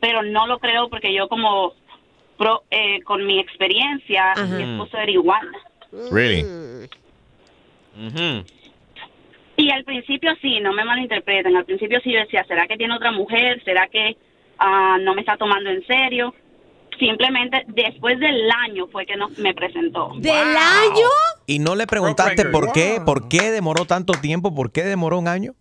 pero 0.00 0.22
no 0.22 0.46
lo 0.46 0.58
creo 0.58 0.88
porque 0.88 1.12
yo 1.12 1.28
como 1.28 1.74
pro- 2.38 2.62
eh, 2.70 3.02
con 3.02 3.26
mi 3.26 3.38
experiencia, 3.38 4.34
mi 4.56 4.62
esposo 4.62 4.96
era 4.96 5.10
igual. 5.10 5.48
Really? 6.10 6.44
Y 9.60 9.70
al 9.70 9.84
principio 9.84 10.30
sí, 10.40 10.58
no 10.60 10.72
me 10.72 10.84
malinterpreten, 10.84 11.54
al 11.54 11.66
principio 11.66 12.00
sí 12.02 12.12
yo 12.14 12.20
decía, 12.20 12.42
¿será 12.48 12.66
que 12.66 12.78
tiene 12.78 12.94
otra 12.94 13.12
mujer? 13.12 13.62
¿Será 13.62 13.88
que 13.88 14.16
ah, 14.58 14.96
no 15.02 15.14
me 15.14 15.20
está 15.20 15.36
tomando 15.36 15.68
en 15.68 15.86
serio? 15.86 16.34
Simplemente 16.98 17.66
después 17.68 18.18
del 18.18 18.50
año 18.50 18.86
fue 18.86 19.04
que 19.04 19.16
no, 19.16 19.28
me 19.36 19.52
presentó. 19.52 20.12
¿Del 20.16 20.56
año? 20.56 21.08
¿Y 21.46 21.58
no 21.58 21.74
le 21.74 21.86
preguntaste 21.86 22.46
por 22.46 22.72
qué? 22.72 23.02
¿Por 23.04 23.28
qué 23.28 23.50
demoró 23.50 23.84
tanto 23.84 24.14
tiempo? 24.14 24.54
¿Por 24.54 24.72
qué 24.72 24.82
demoró 24.82 25.18
un 25.18 25.28
año? 25.28 25.52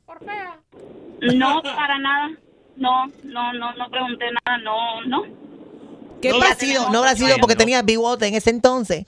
No, 1.36 1.62
para 1.62 2.00
nada. 2.00 2.32
no, 2.78 3.08
no, 3.24 3.52
no, 3.52 3.74
no 3.74 3.90
pregunté 3.90 4.28
nada, 4.46 4.58
no, 4.60 5.02
no. 5.08 5.26
¿No 6.24 6.36
habrá 6.36 6.56
sido, 6.56 6.90
no 6.90 7.00
habrá 7.00 7.16
sido 7.16 7.36
porque 7.42 7.58
tenía 7.58 7.82
bigote 7.82 8.28
en 8.28 8.36
ese 8.36 8.50
entonces? 8.50 9.06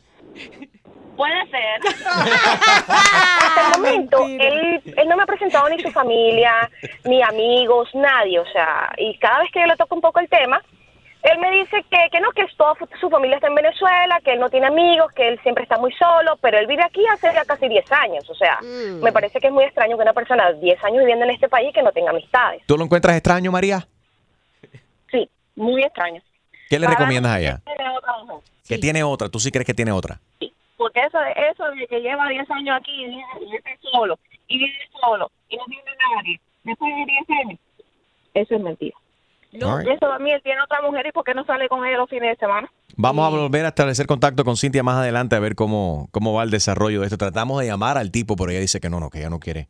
Puede 1.21 1.45
ser. 1.51 1.81
Hasta 2.87 3.61
el 3.75 3.79
momento, 3.81 4.25
él, 4.27 4.81
él 4.97 5.07
no 5.07 5.15
me 5.17 5.21
ha 5.23 5.25
presentado 5.27 5.69
ni 5.69 5.79
su 5.79 5.91
familia, 5.91 6.67
ni 7.05 7.21
amigos, 7.21 7.89
nadie, 7.93 8.39
o 8.39 8.45
sea, 8.47 8.91
y 8.97 9.15
cada 9.19 9.39
vez 9.39 9.51
que 9.51 9.59
yo 9.59 9.67
le 9.67 9.75
toco 9.77 9.93
un 9.93 10.01
poco 10.01 10.19
el 10.19 10.27
tema, 10.29 10.59
él 11.21 11.37
me 11.37 11.51
dice 11.51 11.85
que, 11.91 12.09
que 12.11 12.19
no, 12.19 12.31
que 12.31 12.41
es 12.41 12.57
toda 12.57 12.73
su 12.99 13.07
familia 13.11 13.35
está 13.35 13.49
en 13.49 13.53
Venezuela, 13.55 14.19
que 14.23 14.33
él 14.33 14.39
no 14.39 14.49
tiene 14.49 14.65
amigos, 14.65 15.11
que 15.13 15.27
él 15.27 15.39
siempre 15.43 15.63
está 15.63 15.77
muy 15.77 15.91
solo, 15.93 16.37
pero 16.41 16.57
él 16.57 16.65
vive 16.65 16.83
aquí 16.83 17.05
hace 17.13 17.31
ya 17.31 17.45
casi 17.45 17.67
10 17.67 17.91
años, 17.91 18.27
o 18.27 18.33
sea, 18.33 18.57
Mm. 18.63 19.03
me 19.03 19.11
parece 19.11 19.39
que 19.39 19.45
es 19.47 19.53
muy 19.53 19.63
extraño 19.65 19.97
que 19.97 20.01
una 20.03 20.13
persona 20.13 20.51
de 20.51 20.59
10 20.59 20.83
años 20.83 20.99
viviendo 21.01 21.25
en 21.25 21.31
este 21.31 21.47
país 21.49 21.71
que 21.71 21.83
no 21.83 21.91
tenga 21.91 22.09
amistades. 22.09 22.63
¿Tú 22.65 22.77
lo 22.77 22.83
encuentras 22.85 23.15
extraño, 23.15 23.51
María? 23.51 23.87
Sí, 25.11 25.29
muy 25.55 25.83
extraño. 25.83 26.19
¿Qué 26.67 26.79
le 26.79 26.87
Para 26.87 26.97
recomiendas 26.97 27.33
a 27.33 27.37
mí, 27.37 27.43
ella? 27.43 27.61
tiene 27.65 27.89
otra 27.95 28.13
mujer. 28.23 28.37
Que 28.67 28.77
tiene 28.79 29.03
otra. 29.03 29.29
¿Tú 29.29 29.39
sí 29.39 29.51
crees 29.51 29.67
que 29.67 29.73
tiene 29.73 29.91
otra? 29.91 30.19
Porque 30.81 30.99
eso, 31.01 31.17
eso 31.51 31.63
de 31.79 31.87
que 31.87 31.99
lleva 32.01 32.27
10 32.27 32.49
años 32.49 32.77
aquí 32.79 32.91
y 32.91 33.05
y 33.51 33.55
está 33.55 33.69
solo, 33.91 34.17
y 34.47 34.57
vive 34.57 34.73
solo, 34.99 35.31
y 35.49 35.57
no 35.57 35.65
tiene 35.65 35.83
nadie, 36.15 36.41
después 36.63 36.91
de 36.95 37.05
10 37.05 37.45
años, 37.45 37.59
eso 38.33 38.55
es 38.55 38.61
mentira. 38.61 38.97
No. 39.53 39.77
Right. 39.77 39.89
Eso 39.89 40.11
a 40.11 40.17
mí, 40.17 40.31
él 40.31 40.41
tiene 40.43 40.61
otra 40.63 40.81
mujer 40.81 41.05
y 41.07 41.11
¿por 41.11 41.23
qué 41.25 41.33
no 41.33 41.43
sale 41.45 41.67
con 41.67 41.85
ella 41.85 41.97
los 41.97 42.09
fines 42.09 42.29
de 42.31 42.35
semana? 42.37 42.71
Vamos 42.95 43.25
a 43.25 43.29
volver 43.37 43.65
a 43.65 43.67
establecer 43.69 44.07
contacto 44.07 44.43
con 44.45 44.55
Cintia 44.57 44.81
más 44.81 44.95
adelante 44.97 45.35
a 45.35 45.39
ver 45.39 45.55
cómo, 45.55 46.07
cómo 46.11 46.33
va 46.33 46.43
el 46.43 46.51
desarrollo 46.51 47.01
de 47.01 47.07
esto. 47.07 47.17
Tratamos 47.17 47.59
de 47.59 47.67
llamar 47.67 47.97
al 47.97 48.11
tipo, 48.11 48.35
pero 48.37 48.49
ella 48.51 48.61
dice 48.61 48.79
que 48.79 48.89
no, 48.89 48.99
no, 49.01 49.09
que 49.09 49.19
ella 49.19 49.29
no 49.29 49.39
quiere. 49.39 49.67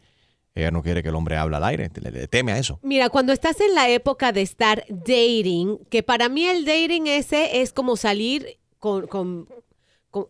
Ella 0.54 0.70
no 0.70 0.84
quiere 0.84 1.02
que 1.02 1.10
el 1.10 1.16
hombre 1.16 1.36
hable 1.38 1.56
al 1.58 1.64
aire. 1.64 1.90
Le, 2.00 2.12
le 2.12 2.28
teme 2.28 2.52
a 2.52 2.58
eso. 2.60 2.80
Mira, 2.84 3.10
cuando 3.10 3.34
estás 3.34 3.60
en 3.62 3.74
la 3.74 3.90
época 3.90 4.32
de 4.32 4.42
estar 4.44 4.84
dating, 4.90 5.80
que 5.90 6.04
para 6.04 6.30
mí 6.30 6.46
el 6.46 6.64
dating 6.66 7.08
ese 7.08 7.62
es 7.62 7.74
como 7.74 7.96
salir 7.96 8.58
con, 8.80 9.08
con- 9.08 9.46
con- 9.46 9.62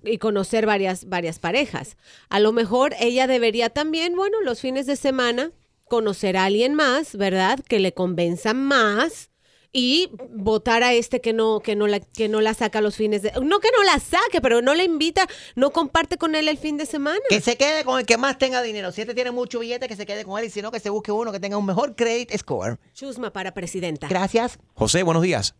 y 0.04 0.18
conocer 0.18 0.66
varias, 0.66 1.08
varias 1.10 1.40
parejas. 1.40 1.98
A 2.30 2.40
lo 2.40 2.52
mejor 2.52 2.94
ella 3.00 3.28
debería 3.28 3.70
también, 3.70 4.16
bueno, 4.16 4.42
los 4.42 4.62
fines 4.62 4.86
de 4.86 4.96
semana 4.96 5.52
conocer 5.88 6.38
a 6.38 6.46
alguien 6.46 6.74
más, 6.74 7.16
¿verdad? 7.18 7.60
Que 7.68 7.80
le 7.80 7.94
convenza 7.94 8.54
más 8.54 9.30
y 9.74 10.10
votar 10.30 10.84
a 10.84 10.94
este 10.94 11.22
que 11.22 11.34
no, 11.34 11.62
que 11.62 11.76
no 11.76 11.88
la, 11.88 12.00
que 12.00 12.28
no 12.28 12.42
la 12.42 12.54
saca 12.54 12.82
los 12.82 12.96
fines 12.96 13.22
de, 13.22 13.32
no 13.42 13.60
que 13.60 13.70
no 13.76 13.84
la 13.84 14.00
saque, 14.00 14.42
pero 14.42 14.62
no 14.62 14.74
le 14.74 14.84
invita, 14.84 15.28
no 15.56 15.72
comparte 15.72 16.18
con 16.18 16.36
él 16.36 16.48
el 16.48 16.58
fin 16.58 16.78
de 16.78 16.86
semana. 16.86 17.20
Que 17.30 17.42
se 17.42 17.58
quede 17.58 17.84
con 17.84 18.00
el 18.00 18.06
que 18.06 18.18
más 18.18 18.38
tenga 18.38 18.62
dinero. 18.62 18.92
Si 18.92 19.02
este 19.02 19.14
tiene 19.14 19.32
mucho 19.32 19.60
billete, 19.60 19.88
que 19.88 19.96
se 19.96 20.06
quede 20.06 20.26
con 20.26 20.40
él. 20.40 20.46
Y 20.46 20.50
si 20.50 20.62
no, 20.62 20.72
que 20.72 20.80
se 20.80 20.90
busque 20.90 21.12
uno 21.12 21.32
que 21.32 21.40
tenga 21.40 21.58
un 21.58 21.66
mejor 21.66 21.96
credit 21.96 22.32
score. 22.38 22.78
Chusma 22.94 23.32
para 23.32 23.54
presidenta. 23.54 24.08
Gracias. 24.08 24.60
José, 24.74 25.04
buenos 25.04 25.24
días. 25.24 25.56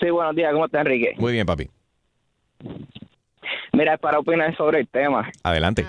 Sí, 0.00 0.10
buenos 0.10 0.34
días, 0.36 0.52
¿cómo 0.52 0.66
está 0.66 0.80
Enrique? 0.80 1.14
Muy 1.18 1.32
bien, 1.32 1.46
papi. 1.46 1.70
Mira, 3.72 3.94
es 3.94 4.00
para 4.00 4.18
opinar 4.18 4.56
sobre 4.56 4.80
el 4.80 4.88
tema. 4.88 5.30
Adelante. 5.42 5.84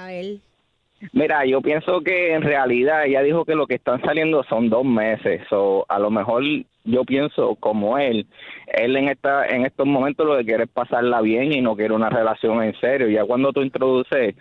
Mira, 1.13 1.45
yo 1.45 1.61
pienso 1.61 2.01
que 2.01 2.33
en 2.33 2.43
realidad 2.43 3.05
ella 3.05 3.23
dijo 3.23 3.43
que 3.43 3.55
lo 3.55 3.65
que 3.65 3.75
están 3.75 4.01
saliendo 4.01 4.43
son 4.43 4.69
dos 4.69 4.85
meses. 4.85 5.41
o 5.51 5.85
a 5.89 5.97
lo 5.97 6.11
mejor 6.11 6.43
yo 6.83 7.03
pienso 7.05 7.55
como 7.55 7.97
él, 7.97 8.27
él 8.67 8.95
en 8.95 9.09
esta 9.09 9.47
en 9.47 9.65
estos 9.65 9.87
momentos 9.87 10.25
lo 10.25 10.37
que 10.37 10.45
quiere 10.45 10.63
es 10.63 10.69
pasarla 10.69 11.21
bien 11.21 11.53
y 11.53 11.61
no 11.61 11.75
quiere 11.75 11.93
una 11.93 12.09
relación 12.09 12.61
en 12.63 12.79
serio. 12.79 13.07
Ya 13.09 13.25
cuando 13.25 13.51
tú 13.51 13.61
introduces 13.61 14.35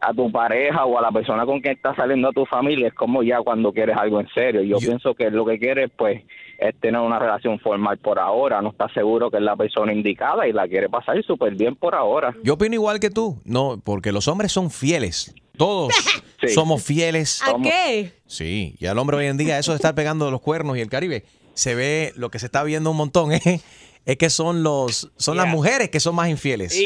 a 0.00 0.12
tu 0.12 0.30
pareja 0.30 0.84
o 0.84 0.98
a 0.98 1.02
la 1.02 1.10
persona 1.10 1.46
con 1.46 1.60
quien 1.60 1.74
estás 1.76 1.96
saliendo 1.96 2.28
a 2.28 2.32
tu 2.32 2.44
familia 2.46 2.88
es 2.88 2.94
como 2.94 3.22
ya 3.22 3.38
cuando 3.40 3.72
quieres 3.72 3.96
algo 3.96 4.20
en 4.20 4.28
serio. 4.34 4.62
Yo, 4.62 4.78
pienso 4.78 5.14
que 5.14 5.30
lo 5.30 5.44
que 5.44 5.58
quiere 5.58 5.88
pues 5.88 6.22
es 6.58 6.78
tener 6.80 7.00
una 7.00 7.18
relación 7.18 7.58
formal 7.60 7.98
por 7.98 8.18
ahora, 8.18 8.62
no 8.62 8.70
está 8.70 8.88
seguro 8.92 9.30
que 9.30 9.38
es 9.38 9.42
la 9.42 9.56
persona 9.56 9.92
indicada 9.92 10.46
y 10.46 10.52
la 10.52 10.66
quiere 10.68 10.88
pasar 10.88 11.22
súper 11.22 11.54
bien 11.54 11.76
por 11.76 11.94
ahora. 11.94 12.34
Yo 12.42 12.54
opino 12.54 12.74
igual 12.74 13.00
que 13.00 13.10
tú. 13.10 13.40
No, 13.44 13.80
porque 13.82 14.12
los 14.12 14.28
hombres 14.28 14.52
son 14.52 14.70
fieles. 14.70 15.34
Todos 15.56 15.94
somos 16.54 16.84
fieles. 16.84 17.42
¿A 17.42 17.54
qué? 17.62 18.12
Sí, 18.26 18.76
y 18.78 18.86
al 18.86 18.98
hombre 18.98 19.16
hoy 19.16 19.26
en 19.26 19.36
día 19.36 19.58
eso 19.58 19.72
de 19.72 19.76
estar 19.76 19.94
pegando 19.94 20.30
los 20.30 20.40
cuernos 20.40 20.76
y 20.76 20.80
el 20.80 20.88
Caribe, 20.88 21.24
se 21.54 21.74
ve, 21.74 22.12
lo 22.16 22.30
que 22.30 22.38
se 22.38 22.46
está 22.46 22.62
viendo 22.64 22.90
un 22.90 22.96
montón 22.98 23.32
¿eh? 23.32 23.60
es 24.04 24.16
que 24.16 24.30
son 24.30 24.62
los 24.62 25.10
son 25.16 25.36
las 25.36 25.48
mujeres 25.48 25.88
que 25.88 26.00
son 26.00 26.14
más 26.14 26.28
infieles. 26.28 26.74
Son- 26.74 26.84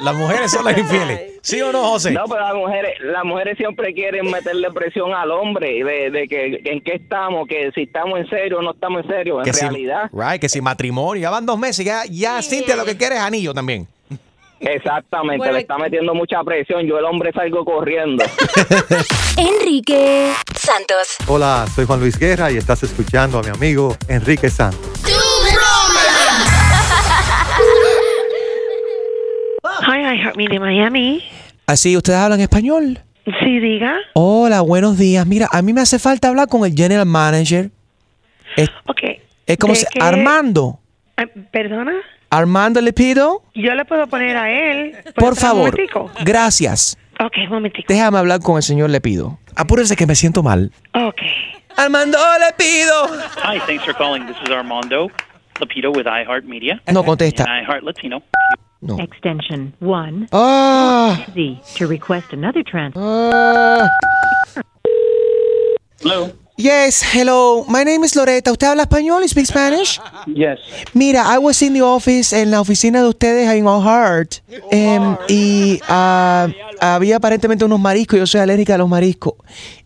las 0.00 0.14
mujeres 0.14 0.50
son 0.52 0.64
las 0.64 0.78
infieles. 0.78 1.32
¿Sí 1.42 1.60
o 1.60 1.72
no, 1.72 1.82
José? 1.90 2.12
No, 2.12 2.24
pero 2.26 2.40
las 2.40 2.54
mujeres, 2.54 2.92
las 3.00 3.24
mujeres 3.24 3.56
siempre 3.56 3.92
quieren 3.94 4.30
meterle 4.30 4.70
presión 4.70 5.12
al 5.12 5.30
hombre 5.32 5.82
de, 5.84 6.10
de 6.10 6.28
que 6.28 6.60
en 6.64 6.80
qué 6.82 6.94
estamos, 6.94 7.48
que 7.48 7.70
si 7.74 7.82
estamos 7.82 8.18
en 8.20 8.28
serio 8.28 8.58
o 8.58 8.62
no 8.62 8.72
estamos 8.72 9.02
en 9.04 9.10
serio. 9.10 9.38
En 9.38 9.44
que 9.44 9.52
si, 9.52 9.60
realidad, 9.62 10.10
right, 10.12 10.40
que 10.40 10.48
si 10.48 10.60
matrimonio, 10.60 11.20
ya 11.22 11.30
van 11.30 11.44
dos 11.46 11.58
meses, 11.58 11.84
ya, 11.84 12.02
ya 12.08 12.40
Cintia 12.42 12.76
lo 12.76 12.84
que 12.84 12.96
quiere 12.96 13.16
es 13.16 13.20
anillo 13.22 13.52
también. 13.52 13.88
exactamente, 14.60 15.38
Bueno, 15.38 15.54
le 15.54 15.60
está 15.60 15.76
metiendo 15.78 16.14
mucha 16.14 16.42
presión. 16.44 16.86
Yo 16.86 16.98
el 16.98 17.04
hombre 17.04 17.32
salgo 17.32 17.64
corriendo. 17.64 18.24
Enrique 19.36 20.32
Santos. 20.54 21.16
Hola, 21.26 21.66
soy 21.74 21.86
Juan 21.86 21.98
Luis 22.00 22.16
Guerra 22.18 22.50
y 22.52 22.56
estás 22.56 22.82
escuchando 22.84 23.38
a 23.38 23.42
mi 23.42 23.48
amigo 23.48 23.96
Enrique 24.08 24.48
Santos. 24.48 25.02
Hi, 29.86 30.00
iHeartMedia 30.16 30.60
Miami. 30.60 31.22
Así, 31.66 31.96
¿ustedes 31.96 32.18
hablan 32.18 32.40
español? 32.40 33.00
Sí, 33.24 33.60
diga. 33.60 33.96
Hola, 34.14 34.60
buenos 34.60 34.98
días. 34.98 35.26
Mira, 35.26 35.48
a 35.50 35.62
mí 35.62 35.72
me 35.72 35.80
hace 35.80 35.98
falta 35.98 36.28
hablar 36.28 36.48
con 36.48 36.64
el 36.64 36.74
general 36.74 37.06
manager. 37.06 37.70
Es, 38.56 38.68
Ok. 38.86 39.00
es 39.46 39.56
como 39.58 39.72
¿De 39.74 39.80
si? 39.80 39.86
Armando. 40.00 40.78
Eh, 41.16 41.26
¿Perdona? 41.50 41.92
Armando 42.30 42.80
le 42.80 42.92
pido, 42.92 43.42
Yo 43.54 43.74
le 43.74 43.84
puedo 43.84 44.06
poner 44.06 44.36
a 44.36 44.50
él. 44.50 44.92
¿Puedo 45.02 45.14
por 45.14 45.28
un 45.30 45.36
favor. 45.36 45.70
momentico? 45.70 46.10
Gracias. 46.24 46.96
Ok, 47.20 47.34
un 47.44 47.50
momentico. 47.50 47.86
Déjame 47.92 48.18
hablar 48.18 48.40
con 48.40 48.56
el 48.56 48.62
señor 48.62 48.90
le 48.90 49.00
pido. 49.00 49.38
Apúrese 49.54 49.96
que 49.96 50.06
me 50.06 50.14
siento 50.14 50.42
mal. 50.42 50.72
Ok. 50.94 51.20
Armando 51.76 52.18
le 52.40 52.52
pido. 52.56 53.06
Hi, 53.44 53.60
thanks 53.66 53.84
for 53.84 53.94
calling. 53.94 54.26
This 54.26 54.36
is 54.44 54.50
Armando 54.50 55.10
Lapito 55.60 55.90
with 55.94 56.06
iHeartMedia. 56.06 56.80
No 56.92 57.04
contesta. 57.04 57.44
IHeart 57.44 57.82
Latino. 57.84 58.22
No. 58.82 58.98
Extension 58.98 59.72
1. 59.78 60.28
Ah. 60.32 61.24
Z 61.32 61.60
to 61.76 61.86
request 61.86 62.32
another 62.32 62.64
transfer. 62.64 63.88
Hello. 66.00 66.32
Yes, 66.56 67.02
hello. 67.02 67.64
My 67.66 67.82
name 67.82 68.04
is 68.04 68.14
Loreta. 68.14 68.52
¿Usted 68.52 68.66
habla 68.66 68.82
español? 68.82 69.22
You 69.22 69.28
speak 69.28 69.46
Spanish? 69.46 69.98
Yes. 70.26 70.58
Mira, 70.92 71.24
I 71.34 71.38
was 71.38 71.60
in 71.62 71.72
the 71.72 71.82
office, 71.82 72.32
en 72.38 72.50
la 72.50 72.60
oficina 72.60 73.00
de 73.00 73.08
ustedes 73.08 73.48
en 73.48 73.66
All 73.66 73.82
Heart. 73.82 74.42
em, 74.70 75.16
y 75.28 75.80
ah, 75.88 76.48
había 76.78 77.16
aparentemente 77.16 77.64
unos 77.64 77.80
mariscos. 77.80 78.18
Yo 78.18 78.26
soy 78.26 78.42
alérgica 78.42 78.74
a 78.74 78.78
los 78.78 78.88
mariscos. 78.88 79.34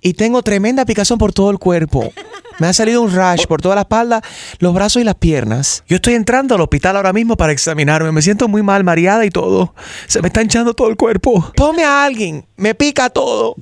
Y 0.01 0.15
tengo 0.15 0.43
tremenda 0.43 0.85
picazón 0.85 1.19
por 1.19 1.33
todo 1.33 1.51
el 1.51 1.59
cuerpo. 1.59 2.13
Me 2.59 2.67
ha 2.67 2.73
salido 2.73 3.03
un 3.03 3.15
rash 3.15 3.45
por 3.47 3.61
toda 3.61 3.75
la 3.75 3.83
espalda, 3.83 4.23
los 4.61 4.73
brazos 4.75 5.03
y 5.03 5.05
las 5.05 5.15
piernas. 5.17 5.85
Yo 5.87 5.97
estoy 5.97 6.15
entrando 6.15 6.55
al 6.55 6.61
hospital 6.63 6.97
ahora 6.97 7.13
mismo 7.13 7.37
para 7.37 7.53
examinarme. 7.53 8.11
Me 8.13 8.23
siento 8.23 8.49
muy 8.49 8.63
mal, 8.63 8.83
mareada 8.83 9.25
y 9.27 9.31
todo. 9.31 9.75
Se 10.07 10.21
me 10.23 10.29
está 10.29 10.43
hinchando 10.43 10.73
todo 10.75 10.89
el 10.89 10.97
cuerpo. 10.97 11.53
Ponme 11.55 11.85
a 11.85 12.05
alguien. 12.05 12.45
Me 12.57 12.75
pica 12.75 13.11
todo. 13.11 13.57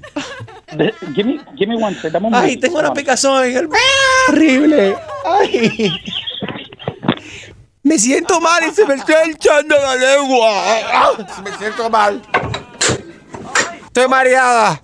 Give 1.14 1.24
me, 1.26 1.40
give 1.56 1.68
me 1.68 1.76
one 1.76 1.94
second. 1.94 2.12
Dame 2.12 2.26
un 2.28 2.34
Ay, 2.34 2.56
tengo 2.56 2.78
una 2.78 2.92
picazón 2.92 3.44
en 3.44 3.56
el... 3.56 3.68
Horrible. 4.28 4.96
Ay. 5.24 5.92
Me 7.82 7.98
siento 7.98 8.40
mal 8.40 8.62
y 8.66 8.74
se 8.74 8.86
me 8.86 8.94
está 8.94 9.26
hinchando 9.26 9.76
la 9.76 9.94
lengua. 9.94 10.48
Ah, 10.50 11.10
Me 11.44 11.52
siento 11.58 11.90
mal. 11.90 12.20
Estoy 13.86 14.08
mareada. 14.08 14.80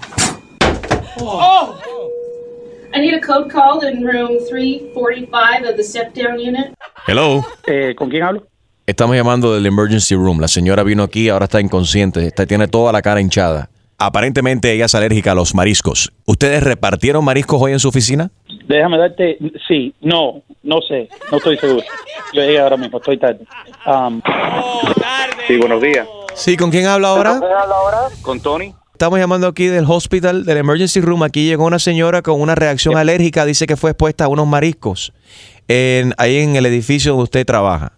I 2.92 2.98
need 3.00 3.14
a 3.14 3.20
code 3.20 3.50
call 3.50 3.81
in 3.85 4.05
room 4.05 4.38
345 4.48 5.64
of 5.64 5.76
the 5.76 5.83
step 5.85 6.12
down 6.14 6.38
unit. 6.38 6.74
Hello. 7.07 7.44
Eh, 7.66 7.94
¿Con 7.96 8.11
quién 8.11 8.22
hablo? 8.22 8.46
Estamos 8.87 9.14
llamando 9.16 9.55
del 9.55 9.64
emergency 9.66 10.14
room. 10.14 10.40
La 10.40 10.48
señora 10.48 10.83
vino 10.83 11.03
aquí, 11.05 11.29
ahora 11.29 11.44
está 11.44 11.61
inconsciente. 11.61 12.26
Está, 12.26 12.46
tiene 12.46 12.66
toda 12.68 12.92
la 12.92 13.00
cara 13.00 13.20
hinchada. 13.20 13.70
Aparentemente 14.02 14.72
ella 14.72 14.86
es 14.86 14.94
alérgica 14.94 15.32
a 15.32 15.34
los 15.34 15.54
mariscos. 15.54 16.10
¿Ustedes 16.24 16.62
repartieron 16.62 17.22
mariscos 17.22 17.60
hoy 17.60 17.72
en 17.72 17.78
su 17.78 17.88
oficina? 17.88 18.30
Déjame 18.66 18.96
darte. 18.96 19.36
Sí, 19.68 19.94
no, 20.00 20.40
no 20.62 20.80
sé. 20.80 21.06
No 21.30 21.36
estoy 21.36 21.58
seguro. 21.58 21.82
Yo 22.32 22.40
llegué 22.40 22.58
ahora 22.60 22.78
mismo, 22.78 22.96
estoy 22.96 23.18
tarde. 23.18 23.44
Um, 23.86 24.22
Sí, 25.46 25.58
buenos 25.58 25.82
días. 25.82 26.08
Sí, 26.34 26.56
¿con 26.56 26.70
quién 26.70 26.86
habla 26.86 27.08
ahora? 27.08 27.38
Con 28.22 28.40
Tony. 28.40 28.74
Estamos 28.92 29.18
llamando 29.18 29.46
aquí 29.46 29.66
del 29.66 29.84
hospital, 29.86 30.46
del 30.46 30.56
emergency 30.56 31.02
room. 31.02 31.22
Aquí 31.22 31.44
llegó 31.44 31.66
una 31.66 31.78
señora 31.78 32.22
con 32.22 32.40
una 32.40 32.54
reacción 32.54 32.96
alérgica. 32.96 33.44
Dice 33.44 33.66
que 33.66 33.76
fue 33.76 33.90
expuesta 33.90 34.24
a 34.24 34.28
unos 34.28 34.46
mariscos 34.46 35.12
en, 35.68 36.14
ahí 36.16 36.38
en 36.38 36.56
el 36.56 36.64
edificio 36.64 37.12
donde 37.12 37.24
usted 37.24 37.44
trabaja. 37.44 37.92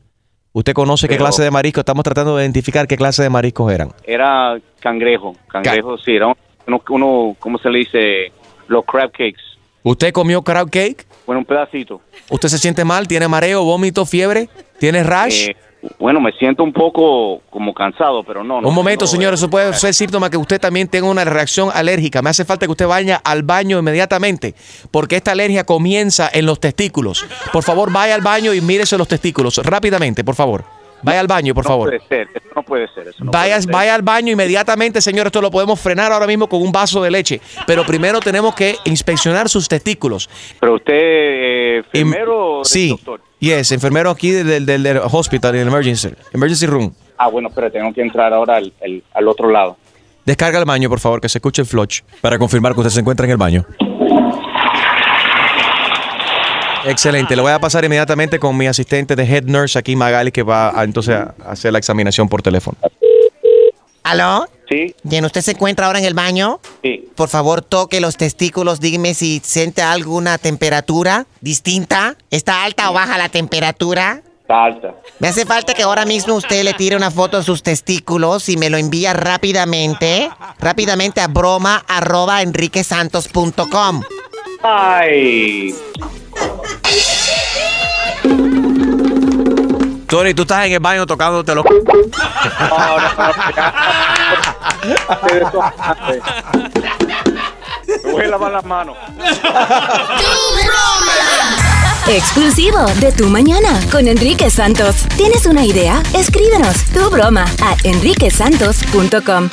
¿Usted 0.55 0.75
conoce 0.75 1.09
qué 1.09 1.17
clase 1.17 1.43
de 1.43 1.51
mariscos? 1.51 1.81
Estamos 1.81 2.05
tratando 2.05 2.37
de 2.37 2.45
identificar 2.45 2.87
qué 2.87 2.97
clase 2.97 3.23
de 3.23 3.31
mariscos 3.31 3.73
eran. 3.73 3.91
Era 4.05 4.59
cangrejo. 4.81 5.35
Cangrejo, 5.49 5.97
sí. 5.97 6.17
Era 6.17 6.35
uno, 6.67 6.83
uno, 6.91 7.37
¿cómo 7.39 7.57
se 7.59 7.71
le 7.71 7.79
dice? 7.79 8.33
Los 8.69 8.85
crab 8.85 9.11
cakes. 9.13 9.41
¿Usted 9.83 10.13
comió 10.13 10.43
crab 10.43 10.69
cake? 10.69 11.07
Bueno, 11.27 11.41
un 11.41 11.45
pedacito. 11.47 12.03
¿Usted 12.29 12.49
se 12.49 12.59
siente 12.59 12.85
mal? 12.85 13.09
¿Tiene 13.09 13.29
mareo, 13.29 13.65
vómito, 13.65 14.05
fiebre? 14.05 14.49
¿Tiene 14.79 15.03
rash? 15.03 15.49
Eh, 15.49 15.57
bueno, 15.99 16.21
me 16.21 16.33
siento 16.33 16.63
un 16.63 16.73
poco 16.73 17.43
como 17.51 17.75
cansado, 17.75 18.23
pero 18.25 18.45
no. 18.45 18.61
no 18.61 18.69
Un 18.69 18.75
momento, 18.75 19.05
no, 19.05 19.09
señor, 19.09 19.33
eh, 19.33 19.35
eso 19.35 19.51
puede 19.51 19.73
ser 19.75 19.93
síntoma 19.95 20.31
que 20.31 20.37
usted 20.37 20.61
también 20.61 20.87
tenga 20.89 21.09
una 21.09 21.25
reacción 21.25 21.71
alérgica. 21.75 22.23
Me 22.23 22.31
hace 22.31 22.45
falta 22.45 22.67
que 22.67 22.73
usted 22.73 22.87
vaya 22.87 23.21
al 23.25 23.43
baño 23.43 23.79
inmediatamente, 23.79 24.55
porque 24.91 25.17
esta 25.17 25.33
alergia 25.33 25.65
comienza 25.65 26.31
en 26.33 26.47
los 26.47 26.61
testículos. 26.61 27.27
Por 27.53 27.63
favor, 27.65 27.93
vaya 27.93 28.15
al 28.15 28.21
baño 28.21 28.55
y 28.55 28.61
mírese 28.61 28.97
los 28.97 29.09
testículos 29.09 29.59
rápidamente, 29.59 30.23
por 30.25 30.35
favor. 30.35 30.65
Vaya 31.05 31.19
al 31.19 31.27
baño, 31.27 31.53
por 31.53 31.65
no 31.65 31.69
favor. 31.69 31.89
puede 31.89 32.07
ser, 32.09 32.29
eso 32.33 32.49
no 32.55 32.63
puede 32.63 32.87
ser. 32.95 33.09
Eso 33.09 33.25
no 33.25 33.33
Vaya, 33.33 33.55
puede 33.57 33.63
ser. 33.63 33.73
vaya 33.73 33.95
al 33.97 34.03
baño 34.03 34.31
inmediatamente, 34.33 35.01
señor. 35.01 35.27
Esto 35.27 35.43
lo 35.43 35.51
podemos 35.51 35.81
frenar 35.81 36.13
ahora 36.13 36.29
mismo 36.29 36.49
con 36.49 36.63
un 36.63 36.71
vaso 36.71 37.03
de 37.03 37.11
leche. 37.11 37.41
Pero 37.67 37.85
primero 37.85 38.21
tenemos 38.21 38.55
que 38.55 38.77
inspeccionar 38.85 39.49
sus 39.49 39.67
testículos. 39.67 40.31
Pero 40.61 40.77
usted, 40.77 40.95
eh, 40.95 41.77
enfermero 41.93 42.61
o 42.61 42.65
Sí. 42.65 42.97
Yes, 43.43 43.73
enfermero 43.73 44.09
aquí 44.09 44.31
del, 44.31 44.65
del, 44.65 44.99
hospital, 44.99 45.57
en 45.57 45.63
el 45.63 45.67
emergency, 45.67 46.11
emergency 46.33 46.65
room. 46.65 46.95
Ah, 47.19 47.27
bueno, 47.27 47.49
pero 47.53 47.73
tengo 47.73 47.93
que 47.93 48.01
entrar 48.01 48.33
ahora 48.33 48.55
al, 48.59 48.73
al- 48.81 49.03
al 49.13 49.27
otro 49.29 49.51
lado. 49.51 49.77
Descarga 50.25 50.61
el 50.61 50.65
baño, 50.65 50.89
por 50.89 51.01
favor, 51.01 51.21
que 51.21 51.29
se 51.29 51.39
escuche 51.39 51.61
el 51.63 51.67
flush 51.67 52.03
para 52.21 52.39
confirmar 52.39 52.73
que 52.73 52.79
usted 52.79 52.93
se 52.93 53.01
encuentra 53.01 53.27
en 53.27 53.33
el 53.33 53.37
baño. 53.39 53.67
Excelente, 56.85 57.35
le 57.35 57.43
voy 57.43 57.51
a 57.51 57.59
pasar 57.59 57.85
inmediatamente 57.85 58.39
con 58.39 58.57
mi 58.57 58.69
asistente 58.69 59.17
de 59.17 59.25
head 59.25 59.43
nurse 59.45 59.77
aquí, 59.77 59.97
Magali, 59.97 60.31
que 60.31 60.45
va 60.45 60.79
a, 60.81 60.85
entonces 60.85 61.17
a 61.17 61.35
hacer 61.45 61.73
la 61.73 61.79
examinación 61.79 62.29
por 62.29 62.43
teléfono. 62.43 62.79
¿Aló? 64.05 64.47
Sí. 64.73 64.95
Bien, 65.03 65.25
¿usted 65.25 65.43
se 65.43 65.51
encuentra 65.53 65.87
ahora 65.87 65.99
en 65.99 66.07
el 66.07 66.15
baño? 66.15 66.61
Sí. 66.83 67.09
Por 67.15 67.29
favor, 67.29 67.61
toque 67.63 68.01
los 68.01 68.17
testículos, 68.17 68.81
dígame 68.81 69.13
si 69.15 69.41
siente 69.45 69.83
alguna 69.83 70.39
temperatura 70.39 71.27
distinta. 71.41 72.17
¿Está 72.31 72.65
alta 72.65 72.91
o 72.91 72.95
baja 72.95 73.19
la 73.19 73.29
temperatura? 73.29 74.23
Está 74.41 74.65
alta. 74.65 74.95
Me 75.19 75.29
hace 75.29 75.45
falta 75.45 75.75
que 75.75 75.83
ahora 75.83 76.05
mismo 76.05 76.35
usted 76.35 76.65
le 76.65 76.73
tire 76.73 76.97
una 76.97 77.11
foto 77.11 77.37
de 77.37 77.43
sus 77.43 77.63
testículos 77.63 78.49
y 78.49 78.57
me 78.57 78.71
lo 78.71 78.79
envía 78.79 79.13
rápidamente, 79.13 80.31
rápidamente 80.59 81.21
a 81.21 81.29
broma 81.29 81.85
arroba 81.87 82.43
enriquesantos.com. 82.43 84.03
Ay. 84.63 85.75
Tony, 90.13 90.35
tú 90.35 90.43
estás 90.43 90.67
en 90.67 90.73
el 90.73 90.79
baño 90.79 91.07
tocándote 91.07 91.55
los... 91.55 91.65
Me 98.05 98.13
voy 98.13 98.25
a 98.25 98.29
lavar 98.29 98.53
las 98.53 98.65
manos. 98.67 98.95
Exclusivo 102.07 102.85
de 103.01 103.13
Tu 103.13 103.27
Mañana 103.31 103.81
con 103.91 104.07
Enrique 104.07 104.51
Santos. 104.51 104.97
¿Tienes 105.17 105.47
una 105.47 105.65
idea? 105.65 106.03
Escríbenos 106.15 106.85
tu 106.93 107.09
broma 107.09 107.47
a 107.63 107.75
enriquesantos.com. 107.83 109.49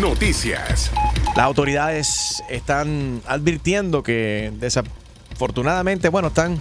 Noticias. 0.00 0.90
Las 1.36 1.46
autoridades 1.46 2.42
están 2.48 3.22
advirtiendo 3.28 4.02
que 4.02 4.50
desafortunadamente, 4.56 6.08
bueno, 6.08 6.26
están 6.26 6.60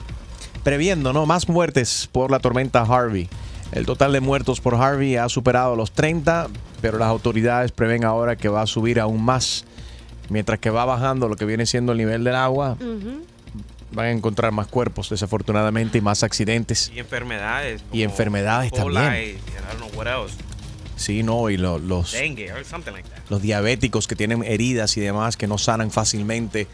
previendo, 0.63 1.13
¿no? 1.13 1.25
Más 1.25 1.49
muertes 1.49 2.09
por 2.11 2.31
la 2.31 2.39
tormenta 2.39 2.81
Harvey. 2.81 3.27
El 3.71 3.85
total 3.85 4.11
de 4.13 4.19
muertos 4.19 4.59
por 4.59 4.75
Harvey 4.75 5.15
ha 5.15 5.29
superado 5.29 5.75
los 5.75 5.91
30, 5.91 6.47
pero 6.81 6.97
las 6.97 7.07
autoridades 7.07 7.71
prevén 7.71 8.03
ahora 8.03 8.35
que 8.35 8.49
va 8.49 8.61
a 8.61 8.67
subir 8.67 8.99
aún 8.99 9.23
más. 9.23 9.65
Mientras 10.29 10.59
que 10.59 10.69
va 10.69 10.85
bajando 10.85 11.27
lo 11.27 11.35
que 11.35 11.45
viene 11.45 11.65
siendo 11.65 11.91
el 11.93 11.97
nivel 11.97 12.23
del 12.23 12.35
agua, 12.35 12.77
van 13.93 14.05
a 14.05 14.11
encontrar 14.11 14.51
más 14.51 14.67
cuerpos, 14.67 15.09
desafortunadamente, 15.09 15.97
y 15.97 16.01
más 16.01 16.23
accidentes. 16.23 16.91
Y 16.93 16.99
enfermedades. 16.99 17.81
Y 17.91 18.03
enfermedades 18.03 18.71
también. 18.71 19.03
Sí, 20.95 21.23
no, 21.23 21.49
y 21.49 21.57
lo- 21.57 21.79
los, 21.79 22.11
Dengue 22.11 22.51
or 22.53 22.59
like 22.93 23.09
that. 23.09 23.17
los 23.29 23.41
diabéticos 23.41 24.07
que 24.07 24.15
tienen 24.15 24.43
heridas 24.43 24.95
y 24.97 25.01
demás 25.01 25.35
que 25.35 25.47
no 25.47 25.57
sanan 25.57 25.89
fácilmente, 25.91 26.67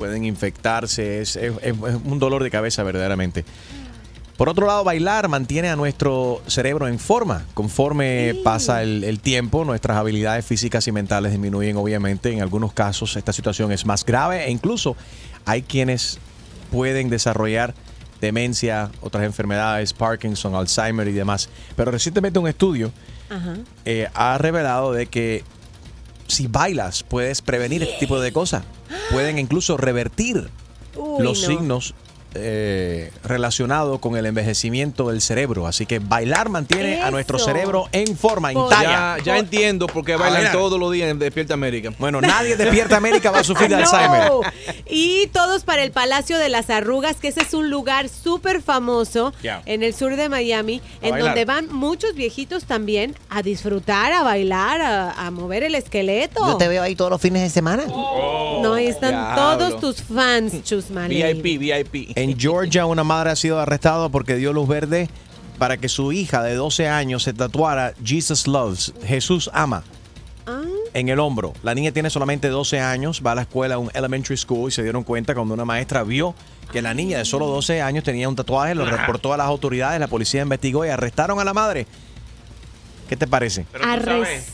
pueden 0.00 0.24
infectarse. 0.24 1.20
Es, 1.20 1.36
es- 1.36 1.52
es 1.62 1.74
un 2.04 2.18
dolor 2.18 2.42
de 2.42 2.50
cabeza 2.50 2.82
verdaderamente. 2.82 3.44
Por 4.38 4.48
otro 4.48 4.66
lado, 4.66 4.82
bailar 4.84 5.28
mantiene 5.28 5.68
a 5.68 5.76
nuestro 5.76 6.40
cerebro 6.46 6.88
en 6.88 6.98
forma. 6.98 7.44
Conforme 7.52 8.34
pasa 8.42 8.82
el, 8.82 9.04
el 9.04 9.20
tiempo, 9.20 9.66
nuestras 9.66 9.98
habilidades 9.98 10.46
físicas 10.46 10.86
y 10.88 10.92
mentales 10.92 11.32
disminuyen, 11.32 11.76
obviamente. 11.76 12.32
En 12.32 12.40
algunos 12.40 12.72
casos, 12.72 13.14
esta 13.16 13.34
situación 13.34 13.70
es 13.70 13.84
más 13.84 14.02
grave 14.06 14.46
e 14.46 14.50
incluso 14.50 14.96
hay 15.44 15.60
quienes 15.60 16.18
pueden 16.70 17.10
desarrollar 17.10 17.74
demencia, 18.22 18.90
otras 19.02 19.24
enfermedades, 19.24 19.92
Parkinson, 19.92 20.54
Alzheimer 20.54 21.06
y 21.08 21.12
demás. 21.12 21.50
Pero 21.76 21.90
recientemente 21.90 22.38
un 22.38 22.48
estudio 22.48 22.90
eh, 23.84 24.08
ha 24.14 24.38
revelado 24.38 24.92
de 24.94 25.04
que 25.06 25.44
si 26.30 26.46
bailas 26.46 27.02
puedes 27.02 27.42
prevenir 27.42 27.82
este 27.82 27.98
tipo 27.98 28.20
de 28.20 28.32
cosas. 28.32 28.62
Pueden 29.10 29.38
incluso 29.38 29.76
revertir 29.76 30.48
Uy, 30.96 31.22
los 31.22 31.42
no. 31.42 31.48
signos 31.48 31.94
eh, 32.34 33.10
relacionados 33.24 33.98
con 34.00 34.16
el 34.16 34.26
envejecimiento 34.26 35.08
del 35.08 35.20
cerebro. 35.20 35.66
Así 35.66 35.86
que 35.86 35.98
bailar 35.98 36.48
mantiene 36.48 37.02
a 37.02 37.10
nuestro 37.10 37.38
cerebro 37.38 37.88
en 37.92 38.16
forma, 38.16 38.52
Ya, 38.52 38.58
intacta. 38.60 39.18
ya 39.24 39.38
entiendo 39.38 39.86
por 39.86 40.04
qué 40.04 40.16
bailan 40.16 40.52
todos 40.52 40.78
los 40.78 40.92
días 40.92 41.10
en 41.10 41.18
Despierta 41.18 41.54
América. 41.54 41.92
Bueno, 41.98 42.20
nadie 42.20 42.52
en 42.52 42.58
Despierta 42.58 42.96
América 42.96 43.30
va 43.30 43.40
a 43.40 43.44
sufrir 43.44 43.68
de 43.70 43.76
No. 43.80 43.82
Alzheimer. 43.90 44.30
Y 44.88 45.26
todos 45.28 45.64
para 45.64 45.82
el 45.82 45.90
Palacio 45.92 46.38
de 46.38 46.48
las 46.48 46.70
Arrugas, 46.70 47.16
que 47.16 47.28
ese 47.28 47.42
es 47.42 47.54
un 47.54 47.70
lugar 47.70 48.08
súper 48.08 48.62
famoso 48.62 49.32
en 49.66 49.82
el 49.82 49.94
sur 49.94 50.16
de 50.16 50.28
Miami, 50.28 50.80
A 51.02 51.06
en 51.06 51.10
bailar. 51.12 51.28
donde 51.30 51.44
van 51.44 51.72
muchos 51.72 52.14
viejitos 52.14 52.64
también 52.64 53.14
a 53.28 53.42
disfrutar, 53.42 54.12
a 54.12 54.22
bailar, 54.22 54.80
a, 54.80 55.12
a 55.26 55.30
mover 55.30 55.62
el 55.64 55.74
esqueleto. 55.74 56.46
Yo 56.46 56.56
te 56.56 56.68
veo 56.68 56.82
ahí 56.82 56.94
todos 56.94 57.10
los 57.10 57.20
fines 57.20 57.42
de 57.42 57.50
semana. 57.50 57.84
No, 57.86 58.74
ahí 58.74 58.86
están 58.86 59.10
Diablo. 59.10 59.58
todos 59.68 59.80
tus 59.80 60.02
fans, 60.02 60.62
Chusmale. 60.64 61.34
VIP. 61.40 62.12
En 62.20 62.38
Georgia, 62.38 62.84
una 62.84 63.02
madre 63.02 63.30
ha 63.30 63.36
sido 63.36 63.58
arrestada 63.58 64.10
porque 64.10 64.36
dio 64.36 64.52
luz 64.52 64.68
verde 64.68 65.08
para 65.58 65.78
que 65.78 65.88
su 65.88 66.12
hija 66.12 66.42
de 66.42 66.54
12 66.54 66.86
años 66.86 67.22
se 67.22 67.32
tatuara 67.32 67.94
Jesus 68.04 68.46
Loves, 68.46 68.92
Jesús 69.06 69.48
ama, 69.54 69.82
Ah. 70.46 70.60
en 70.92 71.08
el 71.08 71.18
hombro. 71.18 71.54
La 71.62 71.74
niña 71.74 71.92
tiene 71.92 72.10
solamente 72.10 72.48
12 72.48 72.78
años, 72.78 73.22
va 73.24 73.32
a 73.32 73.34
la 73.36 73.42
escuela, 73.42 73.76
a 73.76 73.78
un 73.78 73.90
elementary 73.94 74.36
school, 74.36 74.68
y 74.68 74.70
se 74.72 74.82
dieron 74.82 75.02
cuenta 75.02 75.34
cuando 75.34 75.54
una 75.54 75.64
maestra 75.64 76.02
vio 76.02 76.34
que 76.70 76.82
la 76.82 76.92
niña 76.92 77.16
de 77.16 77.24
solo 77.24 77.46
12 77.46 77.80
años 77.80 78.04
tenía 78.04 78.28
un 78.28 78.36
tatuaje, 78.36 78.74
lo 78.74 78.84
reportó 78.84 79.32
a 79.32 79.38
las 79.38 79.46
autoridades, 79.46 79.98
la 79.98 80.06
policía 80.08 80.42
investigó 80.42 80.84
y 80.84 80.90
arrestaron 80.90 81.40
a 81.40 81.44
la 81.44 81.54
madre. 81.54 81.86
¿Qué 83.08 83.16
te 83.16 83.26
parece? 83.26 83.64
Pero 83.72 83.84
tú 83.98 84.04
sabes, 84.04 84.52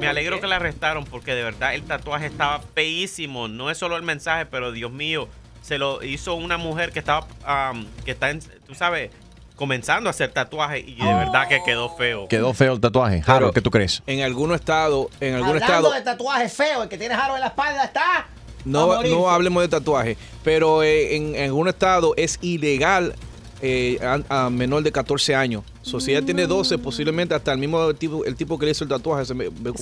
me 0.00 0.06
alegro 0.06 0.40
que 0.40 0.46
la 0.46 0.56
arrestaron 0.56 1.04
porque 1.06 1.34
de 1.34 1.42
verdad 1.42 1.74
el 1.74 1.82
tatuaje 1.82 2.26
estaba 2.26 2.60
feísimo. 2.74 3.48
No 3.48 3.68
es 3.68 3.78
solo 3.78 3.96
el 3.96 4.04
mensaje, 4.04 4.46
pero 4.46 4.70
Dios 4.70 4.92
mío, 4.92 5.28
se 5.64 5.78
lo 5.78 6.02
hizo 6.02 6.34
una 6.34 6.58
mujer 6.58 6.92
que 6.92 6.98
estaba, 6.98 7.26
um, 7.72 7.86
que 8.04 8.10
está, 8.10 8.28
en, 8.28 8.40
tú 8.66 8.74
sabes, 8.74 9.10
comenzando 9.56 10.10
a 10.10 10.10
hacer 10.10 10.30
tatuaje 10.30 10.80
y 10.80 10.96
de 10.96 11.14
verdad 11.14 11.48
que 11.48 11.62
quedó 11.64 11.88
feo. 11.88 12.28
Quedó 12.28 12.52
feo 12.52 12.74
el 12.74 12.80
tatuaje. 12.80 13.22
Harold, 13.26 13.54
¿qué 13.54 13.62
tú 13.62 13.70
crees? 13.70 14.02
En 14.06 14.20
algunos 14.20 14.56
estados, 14.56 15.06
en 15.20 15.34
algún 15.34 15.54
Hablando 15.54 15.64
estado, 15.64 15.92
de 15.92 16.02
tatuajes 16.02 16.52
feos, 16.52 16.82
el 16.82 16.88
que 16.90 16.98
tiene 16.98 17.14
jaro 17.14 17.36
en 17.36 17.40
la 17.40 17.46
espalda 17.46 17.84
está. 17.84 18.26
no, 18.66 19.02
no 19.04 19.30
hablemos 19.30 19.62
de 19.62 19.68
tatuaje, 19.68 20.18
pero 20.42 20.82
eh, 20.82 21.16
en, 21.16 21.34
en 21.34 21.44
algún 21.44 21.68
estado 21.68 22.12
es 22.18 22.38
ilegal 22.42 23.14
eh, 23.62 23.98
a, 24.28 24.46
a 24.46 24.50
menor 24.50 24.82
de 24.82 24.92
14 24.92 25.34
años. 25.34 25.62
So, 25.82 26.00
si 26.00 26.12
ella 26.12 26.24
tiene 26.24 26.46
12, 26.46 26.78
posiblemente 26.78 27.34
hasta 27.34 27.52
el 27.52 27.58
mismo 27.58 27.92
tipo, 27.94 28.24
el 28.24 28.36
tipo 28.36 28.58
que 28.58 28.66
le 28.66 28.72
hizo 28.72 28.84
el 28.84 28.90
tatuaje 28.90 29.24
se 29.26 29.34
me, 29.34 29.50
me- 29.50 29.72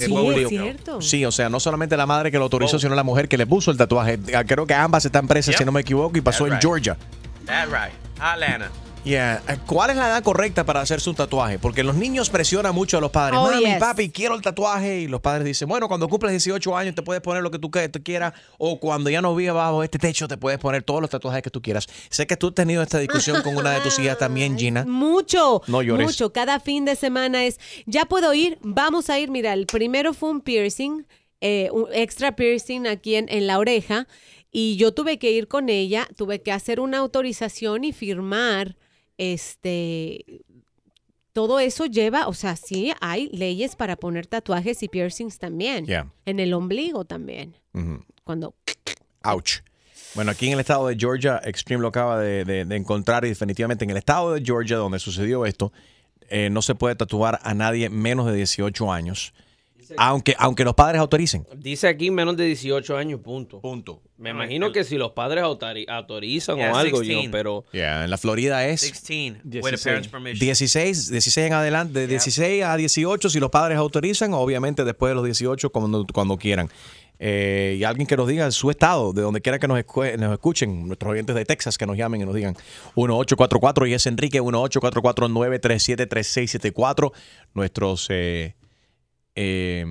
Sí, 1.01 1.25
o 1.25 1.33
sea, 1.33 1.49
no 1.49 1.61
solamente 1.61 1.97
la 1.97 2.07
madre 2.07 2.31
que 2.31 2.39
lo 2.39 2.45
autorizó, 2.45 2.79
sino 2.79 2.95
la 2.95 3.03
mujer 3.05 3.29
que 3.29 3.39
le 3.39 3.47
puso 3.47 3.71
el 3.71 3.77
tatuaje. 3.77 4.19
Ah, 4.35 4.45
Creo 4.45 4.67
que 4.67 4.75
ambas 4.75 5.05
están 5.05 5.27
presas, 5.29 5.53
Yep. 5.55 5.59
si 5.59 5.65
no 5.65 5.73
me 5.73 5.81
equivoco, 5.81 6.17
y 6.17 6.21
pasó 6.21 6.47
en 6.47 6.53
right. 6.55 6.63
Georgia. 6.63 6.97
That's 7.47 7.67
right. 7.71 7.93
Atlanta. 8.21 8.71
Yeah. 9.05 9.43
Eh, 9.49 9.59
¿Cuál 9.67 9.91
es 9.91 9.97
la 9.97 10.07
edad 10.09 10.23
correcta 10.23 10.65
para 10.65 10.81
hacerse 10.81 11.11
un 11.11 11.17
tatuaje? 11.17 11.59
Porque 11.59 11.83
los 11.83 11.97
niños 11.97 12.31
presionan 12.31 12.73
mucho 12.75 12.99
a 12.99 13.01
los 13.01 13.11
padres. 13.11 13.39
Oh, 13.41 13.51
Mami, 13.51 13.65
yes. 13.65 13.79
papi, 13.79 14.11
quiero 14.11 14.37
el 14.37 14.43
tatuaje. 14.43 15.01
Y 15.01 15.09
los 15.09 15.21
padres 15.21 15.45
dicen, 15.45 15.69
bueno, 15.69 15.89
cuando 15.89 16.09
cumples 16.09 16.31
18 16.33 16.77
años 16.77 16.95
te 16.95 17.03
puedes 17.03 17.21
poner 17.21 17.43
lo 17.43 17.51
que 17.51 17.59
tú, 17.59 17.69
que- 17.71 17.89
tú 17.89 18.01
quieras. 18.03 18.33
O 18.59 18.79
cuando 18.79 19.11
ya 19.11 19.21
no 19.21 19.35
vives 19.35 19.55
bajo 19.55 19.83
este 19.83 19.99
techo 19.99 20.29
te 20.29 20.37
puedes 20.37 20.61
poner 20.61 20.85
todos 20.85 21.01
los 21.01 21.11
tatuajes 21.11 21.43
que 21.43 21.51
tú 21.51 21.61
quieras. 21.61 21.89
Sé 22.11 22.27
que 22.29 22.37
tú 22.37 22.49
has 22.49 22.55
tenido 22.55 22.81
esta 22.83 22.99
discusión 22.99 23.43
con 23.43 23.57
una 23.57 23.73
de 23.73 23.81
tus 23.81 23.99
hijas 23.99 24.19
también, 24.19 24.57
Gina. 24.57 24.85
Mucho. 24.89 25.63
No 25.67 25.83
llores. 25.83 26.07
Mucho. 26.07 26.33
Cada 26.33 26.61
fin 26.61 26.85
de 26.85 26.95
semana 26.95 27.45
es, 27.45 27.59
ya 27.87 28.05
puedo 28.05 28.33
ir, 28.35 28.59
vamos 28.63 29.11
a 29.11 29.19
ir. 29.19 29.31
Mira, 29.31 29.53
el 29.53 29.67
primero 29.67 30.15
fue 30.15 30.31
un 30.31 30.41
piercing, 30.41 31.07
eh, 31.41 31.71
un 31.73 31.87
extra 31.93 32.37
piercing 32.37 32.87
aquí 32.87 33.17
en, 33.17 33.29
en 33.29 33.49
la 33.49 33.59
oreja. 33.59 34.07
Y 34.53 34.77
yo 34.77 34.93
tuve 34.93 35.19
que 35.19 35.33
ir 35.33 35.49
con 35.49 35.71
ella, 35.71 36.07
tuve 36.17 36.41
que 36.43 36.53
hacer 36.53 36.79
una 36.79 36.99
autorización 36.99 37.83
y 37.85 37.93
firmar. 37.93 38.77
Este. 39.33 40.25
Todo 41.33 41.61
eso 41.61 41.87
lleva, 41.87 42.29
o 42.29 42.35
sea, 42.35 42.57
sí, 42.57 42.93
hay 43.01 43.29
leyes 43.29 43.75
para 43.75 43.97
poner 43.97 44.27
tatuajes 44.27 44.83
y 44.83 44.89
piercings 44.89 45.39
también. 45.39 45.87
Yeah. 45.87 46.13
En 46.27 46.41
el 46.41 46.53
ombligo 46.53 47.05
también. 47.07 47.57
Cuando. 48.25 48.55
Ouch. 49.23 49.61
Bueno, 50.15 50.31
aquí 50.33 50.49
en 50.49 50.53
el 50.55 50.61
estado 50.61 50.89
de 50.89 50.97
Georgia, 50.99 51.41
Extreme 51.43 51.81
lo 51.81 51.89
acaba 51.89 52.19
de, 52.21 52.45
de- 52.45 52.67
de 52.67 52.77
encontrar 52.77 53.25
y 53.25 53.29
definitivamente 53.29 53.85
en 53.85 53.91
el 53.91 53.97
estado 53.97 54.35
de 54.35 54.43
Georgia 54.45 54.77
donde 54.77 54.99
sucedió 54.99 55.47
esto, 55.47 55.73
eh, 56.29 56.51
no 56.51 56.61
se 56.61 56.75
puede 56.75 56.97
tatuar 56.97 57.39
a 57.43 57.55
nadie 57.55 57.89
menos 57.89 58.27
de 58.27 58.35
18 58.35 58.93
años, 58.93 59.33
aunque, 59.97 60.35
aunque 60.39 60.65
los 60.65 60.75
padres 60.75 61.01
autoricen. 61.01 61.47
Dice 61.57 61.87
aquí 61.89 62.11
menos 62.11 62.37
de 62.37 62.45
18 62.47 62.97
años, 62.97 63.21
punto. 63.21 63.61
Punto. 63.61 64.03
Me 64.19 64.31
imagino 64.31 64.71
que 64.73 64.85
si 64.85 64.97
los 64.97 65.13
padres 65.13 65.43
autori- 65.45 65.89
autorizan 65.89 66.57
Yeah, 66.57 66.73
o 66.73 66.77
algo, 66.77 67.01
16. 67.01 67.27
yo, 67.27 67.31
pero... 67.33 67.65
Yeah, 67.73 68.05
en 68.05 68.11
la 68.11 68.19
Florida 68.19 68.65
es 68.67 68.83
16 68.83 69.35
with 69.45 69.75
a 69.75 69.79
parent's 69.83 70.09
permission. 70.09 70.39
16, 70.39 71.11
16 71.11 71.47
en 71.49 71.53
adelante, 71.53 71.99
de 71.99 72.07
16 72.07 72.65
a 72.65 72.77
18 72.77 73.29
si 73.31 73.41
los 73.41 73.51
padres 73.51 73.79
autorizan, 73.79 74.33
obviamente 74.35 74.85
después 74.85 75.11
de 75.11 75.15
los 75.17 75.25
18 75.25 75.71
cuando, 75.71 76.07
cuando 76.13 76.37
quieran. 76.37 76.69
Eh, 77.25 77.77
y 77.79 77.85
alguien 77.85 78.07
que 78.09 78.17
nos 78.17 78.27
diga 78.27 78.51
su 78.51 78.69
estado, 78.71 79.13
de 79.13 79.23
donde 79.23 79.41
quiera 79.41 79.61
que 79.61 79.69
nos, 79.69 79.79
escu- 79.79 80.17
nos 80.19 80.33
escuchen, 80.33 80.89
nuestros 80.89 81.13
oyentes 81.13 81.37
de 81.37 81.45
Texas 81.45 81.79
que 81.79 81.87
nos 81.87 81.97
llamen 81.97 82.21
y 82.21 82.25
nos 82.25 82.35
digan 82.35 82.57
1844 82.97 83.87
y 83.87 83.95
es 83.95 84.07
Enrique 84.07 84.43
1844-937-3674. 84.43 87.13
Nuestros 87.55 88.07
eh, 88.11 88.55
eh, 89.35 89.85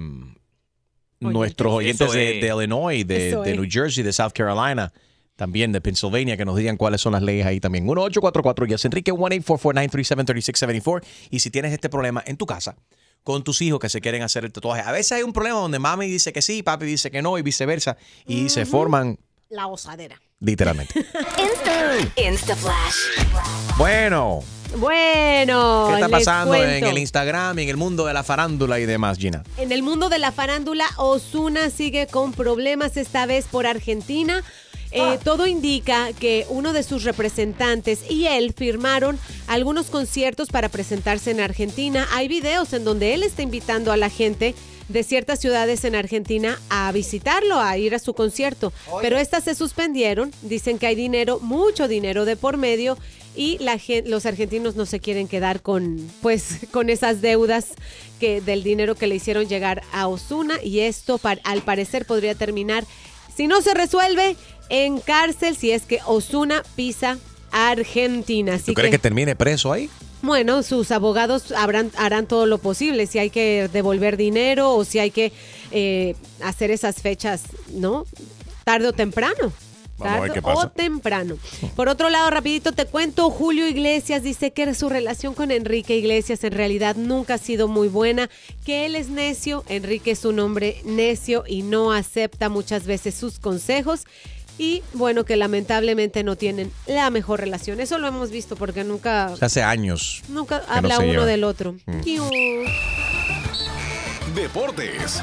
nuestros 1.20 1.74
oyentes 1.74 2.12
de, 2.12 2.40
Illinois, 2.40 3.06
de. 3.06 3.54
New 3.56 3.68
Jersey, 3.70 4.04
de 4.04 4.12
South 4.14 4.32
Carolina, 4.34 4.92
también 5.36 5.72
de 5.72 5.82
Pennsylvania, 5.82 6.38
que 6.38 6.46
nos 6.46 6.56
digan 6.58 6.78
cuáles 6.78 7.02
son 7.02 7.14
las 7.14 7.22
leyes 7.22 7.46
ahí 7.46 7.60
también. 7.60 7.84
1844 7.86 8.66
yes 8.66 8.86
Enrique 8.86 9.14
1-844-937-3674. 9.14 11.04
Y 11.30 11.40
si 11.40 11.50
tienes 11.50 11.74
este 11.74 11.90
problema 11.90 12.24
en 12.26 12.38
tu 12.38 12.46
casa, 12.46 12.76
con 13.24 13.44
tus 13.44 13.62
hijos 13.62 13.80
que 13.80 13.90
se 13.90 14.02
quieren 14.02 14.24
hacer 14.24 14.46
el 14.46 14.52
tatuaje, 14.52 14.82
a 14.82 14.92
veces 14.92 15.14
hay 15.14 15.24
un 15.24 15.34
problema 15.34 15.60
donde 15.60 15.80
mami 15.80 16.08
dice 16.08 16.34
que 16.34 16.42
sí, 16.42 16.64
papi 16.64 16.86
dice 16.86 17.12
que 17.12 17.22
no 17.22 17.38
y 17.38 17.44
viceversa, 17.44 17.98
y 18.26 18.50
se 18.50 18.66
forman 18.66 19.20
La 19.52 19.68
osadera. 19.68 20.20
literalmente. 20.40 20.94
Insta 22.16 22.56
Flash. 22.56 22.96
Bueno, 23.78 24.42
Bueno, 24.78 25.88
¿qué 25.90 25.94
está 25.96 26.08
les 26.08 26.26
pasando 26.26 26.56
en 26.56 26.86
el 26.86 26.98
Instagram 26.98 27.60
y 27.60 27.64
en 27.64 27.70
el 27.70 27.76
mundo 27.78 28.06
de 28.06 28.14
la 28.14 28.24
farándula 28.24 28.80
y 28.80 28.86
demás, 28.86 29.18
Gina? 29.18 29.44
En 29.58 29.74
el 29.74 29.84
mundo 29.84 30.08
de 30.08 30.20
la 30.20 30.32
farándula, 30.32 30.86
Osuna 30.96 31.70
sigue 31.70 32.08
con 32.08 32.32
problemas 32.32 32.96
esta 32.96 33.26
vez 33.26 33.46
por 33.46 33.68
Argentina. 33.68 34.42
Eh, 34.94 35.20
todo 35.24 35.48
indica 35.48 36.12
que 36.14 36.46
uno 36.50 36.72
de 36.74 36.84
sus 36.84 37.04
representantes 37.04 38.10
y 38.10 38.28
él 38.28 38.54
firmaron 38.58 39.20
algunos 39.48 39.88
conciertos 39.88 40.50
para 40.50 40.70
presentarse 40.70 41.32
en 41.32 41.40
Argentina. 41.42 42.08
Hay 42.14 42.28
videos 42.30 42.74
en 42.74 42.84
donde 42.86 43.14
él 43.14 43.24
está 43.24 43.42
invitando 43.42 43.92
a 43.92 43.98
la 43.98 44.10
gente 44.10 44.56
de 44.92 45.04
ciertas 45.04 45.40
ciudades 45.40 45.84
en 45.86 45.96
Argentina 45.96 46.60
a 46.70 46.92
visitarlo, 46.92 47.60
a 47.60 47.78
ir 47.78 47.96
a 47.96 48.00
su 48.00 48.14
concierto. 48.14 48.74
Pero 49.02 49.18
estas 49.18 49.44
se 49.46 49.56
suspendieron. 49.56 50.32
Dicen 50.42 50.78
que 50.80 50.88
hay 50.88 50.96
dinero, 50.96 51.40
mucho 51.40 51.88
dinero 51.88 52.26
de 52.26 52.36
por 52.36 52.58
medio 52.58 52.98
y 53.36 53.58
la 53.60 53.80
los 54.06 54.26
argentinos 54.26 54.76
no 54.76 54.86
se 54.86 55.00
quieren 55.00 55.28
quedar 55.30 55.62
con 55.62 55.98
pues 56.22 56.60
con 56.72 56.90
esas 56.90 57.22
deudas 57.22 57.68
que 58.20 58.42
del 58.42 58.62
dinero 58.62 58.96
que 58.96 59.08
le 59.08 59.16
hicieron 59.16 59.48
llegar 59.48 59.82
a 59.94 60.08
Osuna 60.08 60.62
y 60.62 60.80
esto 60.82 61.18
par- 61.18 61.40
al 61.46 61.62
parecer 61.62 62.06
podría 62.06 62.36
terminar 62.36 62.84
si 63.34 63.48
no 63.48 63.62
se 63.62 63.74
resuelve 63.74 64.36
en 64.68 65.00
cárcel 65.00 65.56
si 65.56 65.72
es 65.72 65.84
que 65.84 66.00
Osuna 66.06 66.62
pisa 66.76 67.18
Argentina. 67.52 68.56
Así 68.56 68.66
¿Tú 68.66 68.74
crees 68.74 68.92
que 68.92 69.00
termine 69.00 69.36
preso 69.36 69.72
ahí? 69.72 69.90
Bueno, 70.22 70.64
sus 70.64 70.92
abogados 70.92 71.52
habrán, 71.52 71.92
harán 71.98 72.28
todo 72.28 72.46
lo 72.46 72.58
posible, 72.58 73.08
si 73.08 73.20
hay 73.20 73.30
que 73.30 73.70
devolver 73.72 74.18
dinero 74.18 74.76
o 74.76 74.86
si 74.86 75.00
hay 75.00 75.12
que 75.12 75.32
eh, 75.72 76.16
hacer 76.44 76.72
esas 76.72 77.02
fechas, 77.02 77.44
¿no? 77.74 78.06
Tarde 78.64 78.88
o 78.88 78.94
temprano. 78.94 79.52
Tarde 79.98 80.42
o 80.44 80.68
temprano. 80.70 81.38
Por 81.76 81.88
otro 81.88 82.10
lado, 82.10 82.30
rapidito 82.32 82.72
te 82.72 82.86
cuento, 82.86 83.30
Julio 83.30 83.68
Iglesias 83.68 84.24
dice 84.24 84.52
que 84.52 84.74
su 84.74 84.90
relación 84.90 85.34
con 85.34 85.52
Enrique 85.52 85.96
Iglesias 85.96 86.44
en 86.44 86.54
realidad 86.54 86.96
nunca 86.96 87.36
ha 87.36 87.38
sido 87.38 87.68
muy 87.68 87.88
buena, 87.88 88.30
que 88.66 88.86
él 88.86 88.96
es 88.96 89.10
necio, 89.10 89.64
Enrique 89.68 90.12
es 90.12 90.26
un 90.26 90.40
hombre 90.40 90.82
necio 90.86 91.44
y 91.48 91.62
no 91.62 91.92
acepta 91.92 92.50
muchas 92.50 92.86
veces 92.86 93.16
sus 93.16 93.40
consejos. 93.40 94.06
Y 94.58 94.84
bueno, 94.94 95.24
que 95.26 95.36
lamentablemente 95.36 96.24
no 96.24 96.36
tienen 96.36 96.72
la 96.86 97.10
mejor 97.10 97.40
relación. 97.40 97.80
Eso 97.80 97.98
lo 97.98 98.08
hemos 98.08 98.30
visto 98.32 98.56
porque 98.56 98.84
nunca, 98.84 99.34
hace 99.40 99.64
años. 99.64 100.22
nunca 100.28 100.62
habla 100.68 101.00
uno 101.00 101.26
del 101.26 101.44
otro. 101.44 101.76
Mm. 101.86 102.02
Deportes. 104.36 105.22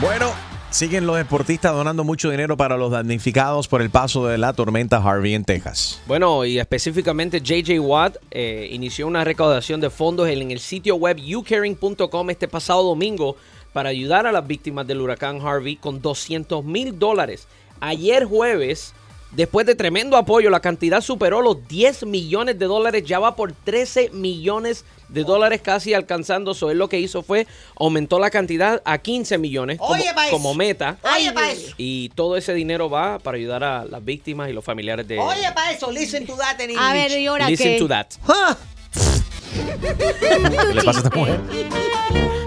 Bueno, 0.00 0.32
siguen 0.70 1.06
los 1.06 1.16
deportistas 1.16 1.72
donando 1.72 2.02
mucho 2.02 2.30
dinero 2.30 2.56
para 2.56 2.76
los 2.76 2.90
damnificados 2.90 3.68
por 3.68 3.80
el 3.80 3.90
paso 3.90 4.26
de 4.26 4.38
la 4.38 4.52
tormenta 4.52 4.96
Harvey 4.96 5.34
en 5.34 5.44
Texas. 5.44 6.02
Bueno, 6.06 6.44
y 6.44 6.58
específicamente 6.58 7.40
JJ 7.40 7.78
Watt 7.78 8.16
eh, 8.32 8.68
inició 8.72 9.06
una 9.06 9.22
recaudación 9.22 9.80
de 9.80 9.88
fondos 9.88 10.28
en 10.28 10.50
el 10.50 10.58
sitio 10.58 10.96
web 10.96 11.16
youcaring.com 11.16 12.30
este 12.30 12.48
pasado 12.48 12.82
domingo 12.82 13.36
para 13.72 13.90
ayudar 13.90 14.26
a 14.26 14.32
las 14.32 14.46
víctimas 14.46 14.86
del 14.86 15.00
huracán 15.00 15.40
Harvey 15.40 15.76
con 15.76 16.02
200 16.02 16.64
mil 16.64 16.98
dólares. 16.98 17.46
Ayer 17.86 18.24
jueves, 18.24 18.94
después 19.32 19.66
de 19.66 19.74
tremendo 19.74 20.16
apoyo, 20.16 20.48
la 20.48 20.60
cantidad 20.60 21.02
superó 21.02 21.42
los 21.42 21.68
10 21.68 22.06
millones 22.06 22.58
de 22.58 22.64
dólares, 22.64 23.04
ya 23.04 23.18
va 23.18 23.36
por 23.36 23.52
13 23.52 24.08
millones 24.14 24.86
de 25.10 25.22
dólares 25.22 25.60
casi 25.60 25.92
alcanzando. 25.92 26.52
Eso 26.52 26.70
él 26.70 26.78
lo 26.78 26.88
que 26.88 26.98
hizo 26.98 27.22
fue 27.22 27.46
aumentó 27.78 28.18
la 28.18 28.30
cantidad 28.30 28.80
a 28.86 28.96
15 28.96 29.36
millones 29.36 29.78
como, 29.78 29.92
Oye, 29.92 30.56
meta. 30.56 30.96
Oye, 31.14 31.30
pa' 31.32 31.50
eso. 31.50 31.74
Y 31.76 32.08
todo 32.14 32.38
ese 32.38 32.54
dinero 32.54 32.88
va 32.88 33.18
para 33.18 33.36
ayudar 33.36 33.62
a 33.62 33.84
las 33.84 34.02
víctimas 34.02 34.48
y 34.48 34.54
los 34.54 34.64
familiares 34.64 35.06
de... 35.06 35.18
Oye, 35.18 35.52
para 35.54 35.72
eso, 35.72 35.90
listen 35.90 36.24
to 36.24 36.36
that 36.36 36.58
in 36.66 36.78
A 36.78 36.94
ver. 36.94 37.10
¿y 37.10 37.26
ahora 37.26 37.50
Listen 37.50 37.72
qué? 37.72 37.78
to 37.78 37.88
that. 37.88 38.06
¿Qué 39.50 40.74
le 40.74 40.82
pasa 40.82 41.00
a 41.00 41.02
esta 41.02 41.14
mujer? 41.14 41.40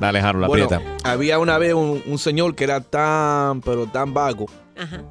Dale, 0.00 0.20
Harold, 0.20 0.42
la 0.42 0.48
Bueno, 0.48 0.64
aprieta. 0.66 0.96
había 1.04 1.38
una 1.38 1.58
vez 1.58 1.74
un, 1.74 2.02
un 2.06 2.18
señor 2.18 2.54
que 2.54 2.64
era 2.64 2.80
tan, 2.80 3.60
pero 3.60 3.86
tan 3.86 4.12
vago, 4.12 4.46
Ajá. 4.76 5.02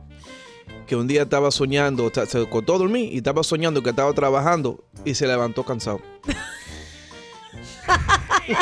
que 0.85 0.95
un 0.95 1.07
día 1.07 1.23
estaba 1.23 1.51
soñando, 1.51 2.11
se 2.13 2.37
acostó 2.41 2.75
a 2.75 2.77
dormir 2.79 3.13
y 3.13 3.17
estaba 3.17 3.43
soñando 3.43 3.81
que 3.81 3.91
estaba 3.91 4.11
trabajando 4.13 4.83
y 5.05 5.15
se 5.15 5.27
levantó 5.27 5.63
cansado. 5.63 6.01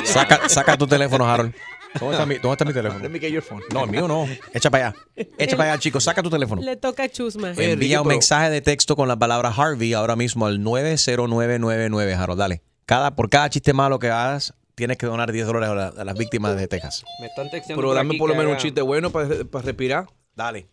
Saca, 0.06 0.48
saca 0.48 0.78
tu 0.78 0.86
teléfono, 0.88 1.26
Harold. 1.28 1.54
¿Dónde 2.00 2.14
está 2.16 2.26
mi, 2.26 2.36
dónde 2.36 2.52
está 2.54 2.66
mi 2.66 2.74
teléfono? 2.74 3.04
Let 3.04 3.10
me 3.10 3.20
get 3.20 3.32
your 3.32 3.42
phone. 3.42 3.62
No, 3.74 3.84
el 3.84 3.90
mío 3.90 4.08
no. 4.08 4.28
Echa 4.54 4.70
para 4.70 4.88
allá. 4.90 4.96
Echa 5.38 5.58
para 5.58 5.74
allá, 5.74 5.80
chicos. 5.80 6.04
Saca 6.04 6.24
tu 6.24 6.30
teléfono. 6.30 6.62
Le 6.62 6.78
toca 6.78 7.04
a 7.04 7.10
Chusma. 7.10 7.50
Oye, 7.52 7.72
Envía 7.74 8.02
un 8.02 8.08
pero- 8.08 8.16
mensaje 8.16 8.50
de 8.50 8.62
texto 8.62 8.96
con 8.96 9.08
la 9.08 9.18
palabra 9.18 9.50
Harvey 9.50 9.94
ahora 9.94 10.16
mismo 10.16 10.46
al 10.46 10.64
90999, 10.64 12.14
Harold. 12.14 12.40
Dale. 12.40 12.62
Cada, 12.86 13.16
por 13.16 13.30
cada 13.30 13.50
chiste 13.50 13.74
malo 13.74 14.00
que 14.00 14.10
hagas, 14.10 14.54
tienes 14.76 14.98
que 14.98 15.06
donar 15.06 15.32
10 15.32 15.46
dólares 15.48 15.70
a, 15.70 15.76
la- 15.76 15.88
a 16.02 16.06
las 16.06 16.18
víctimas 16.18 16.56
de 16.58 16.68
Texas. 16.68 17.04
Me 17.20 17.28
están 17.28 17.50
texteando 17.50 17.82
Pero 17.82 17.94
dame 17.94 18.10
aquí 18.12 18.18
por 18.20 18.30
lo 18.30 18.34
que 18.34 18.38
menos 18.40 18.50
un 18.52 18.56
haga- 18.56 18.62
chiste 18.62 18.82
bueno 18.82 19.12
para, 19.12 19.28
respirar. 19.62 20.08
Dale. 20.36 20.68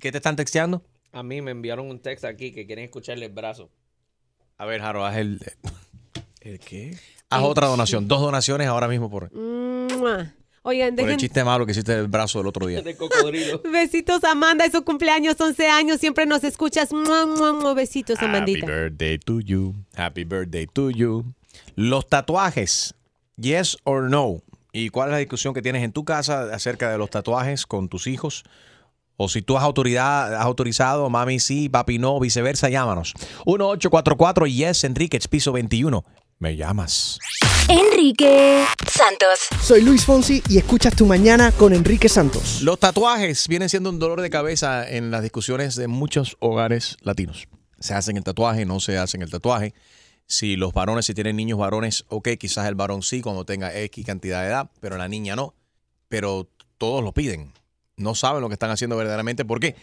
¿Qué 0.00 0.10
te 0.10 0.18
están 0.18 0.36
texteando? 0.36 0.82
A 1.12 1.22
mí 1.22 1.40
me 1.42 1.50
enviaron 1.50 1.88
un 1.90 2.00
texto 2.00 2.26
aquí 2.26 2.52
que 2.52 2.66
quieren 2.66 2.84
escucharle 2.86 3.26
el 3.26 3.32
brazo. 3.32 3.70
A 4.58 4.64
ver, 4.64 4.80
Harold, 4.80 5.06
haz 5.06 5.16
el. 5.16 5.40
¿El 6.40 6.58
qué? 6.58 6.96
Haz 7.30 7.42
otra 7.42 7.66
donación. 7.68 8.08
Dos 8.08 8.20
donaciones 8.20 8.66
ahora 8.66 8.88
mismo 8.88 9.10
por, 9.10 9.28
por 9.30 9.38
Mua. 9.40 10.32
Oigan, 10.64 10.90
el 10.90 10.96
dejen 10.96 11.16
chiste 11.18 11.42
malo 11.42 11.66
que 11.66 11.72
hiciste 11.72 11.96
del 11.96 12.06
brazo 12.06 12.38
del 12.38 12.46
otro 12.46 12.66
día. 12.66 12.80
De 12.82 12.96
cocodrilo. 12.96 13.60
besitos 13.72 14.22
Amanda, 14.24 14.64
es 14.64 14.72
su 14.72 14.84
cumpleaños, 14.84 15.40
11 15.40 15.66
años, 15.68 15.98
siempre 16.00 16.24
nos 16.24 16.44
escuchas. 16.44 16.92
Mua, 16.92 17.26
mua, 17.26 17.52
mua. 17.52 17.74
Besitos, 17.74 18.16
Happy 18.18 18.26
Amandita. 18.26 18.66
birthday 18.66 19.18
to 19.18 19.40
you. 19.40 19.74
Happy 19.96 20.24
birthday 20.24 20.66
to 20.68 20.90
you. 20.90 21.24
Los 21.74 22.06
tatuajes. 22.08 22.94
Yes 23.36 23.76
or 23.84 24.10
no. 24.10 24.42
¿Y 24.72 24.88
cuál 24.88 25.08
es 25.08 25.12
la 25.12 25.18
discusión 25.18 25.54
que 25.54 25.62
tienes 25.62 25.82
en 25.82 25.92
tu 25.92 26.04
casa 26.04 26.54
acerca 26.54 26.90
de 26.90 26.98
los 26.98 27.10
tatuajes 27.10 27.66
con 27.66 27.88
tus 27.88 28.06
hijos? 28.06 28.44
O 29.16 29.28
si 29.28 29.42
tú 29.42 29.56
has, 29.56 29.64
autoridad, 29.64 30.34
has 30.34 30.44
autorizado, 30.44 31.08
mami 31.10 31.38
sí, 31.38 31.68
papi 31.68 31.98
no, 31.98 32.18
viceversa, 32.18 32.68
llámanos. 32.68 33.14
1844 33.46 34.46
Yes 34.46 34.84
Enríquez, 34.84 35.28
piso 35.28 35.52
21. 35.52 36.04
Me 36.38 36.56
llamas. 36.56 37.18
Enrique 37.68 38.64
Santos. 38.90 39.46
Soy 39.62 39.82
Luis 39.82 40.04
Fonsi 40.04 40.42
y 40.48 40.58
escuchas 40.58 40.96
Tu 40.96 41.06
Mañana 41.06 41.52
con 41.52 41.72
Enrique 41.72 42.08
Santos. 42.08 42.62
Los 42.62 42.80
tatuajes 42.80 43.46
vienen 43.46 43.68
siendo 43.68 43.90
un 43.90 44.00
dolor 44.00 44.20
de 44.20 44.30
cabeza 44.30 44.88
en 44.88 45.12
las 45.12 45.22
discusiones 45.22 45.76
de 45.76 45.86
muchos 45.86 46.36
hogares 46.40 46.96
latinos. 47.02 47.46
Se 47.78 47.94
hacen 47.94 48.16
el 48.16 48.24
tatuaje, 48.24 48.64
no 48.64 48.80
se 48.80 48.98
hacen 48.98 49.22
el 49.22 49.30
tatuaje. 49.30 49.74
Si 50.32 50.56
los 50.56 50.72
varones, 50.72 51.04
si 51.06 51.12
tienen 51.14 51.36
niños 51.36 51.58
varones, 51.58 52.04
ok, 52.08 52.30
quizás 52.38 52.66
el 52.66 52.74
varón 52.74 53.02
sí 53.02 53.20
cuando 53.20 53.44
tenga 53.44 53.76
X 53.76 54.06
cantidad 54.06 54.40
de 54.42 54.48
edad, 54.48 54.70
pero 54.80 54.96
la 54.96 55.06
niña 55.08 55.36
no. 55.36 55.54
Pero 56.08 56.48
todos 56.78 57.04
lo 57.04 57.12
piden. 57.12 57.52
No 57.96 58.14
saben 58.14 58.40
lo 58.40 58.48
que 58.48 58.54
están 58.54 58.70
haciendo 58.70 58.96
verdaderamente 58.96 59.44
porque 59.44 59.76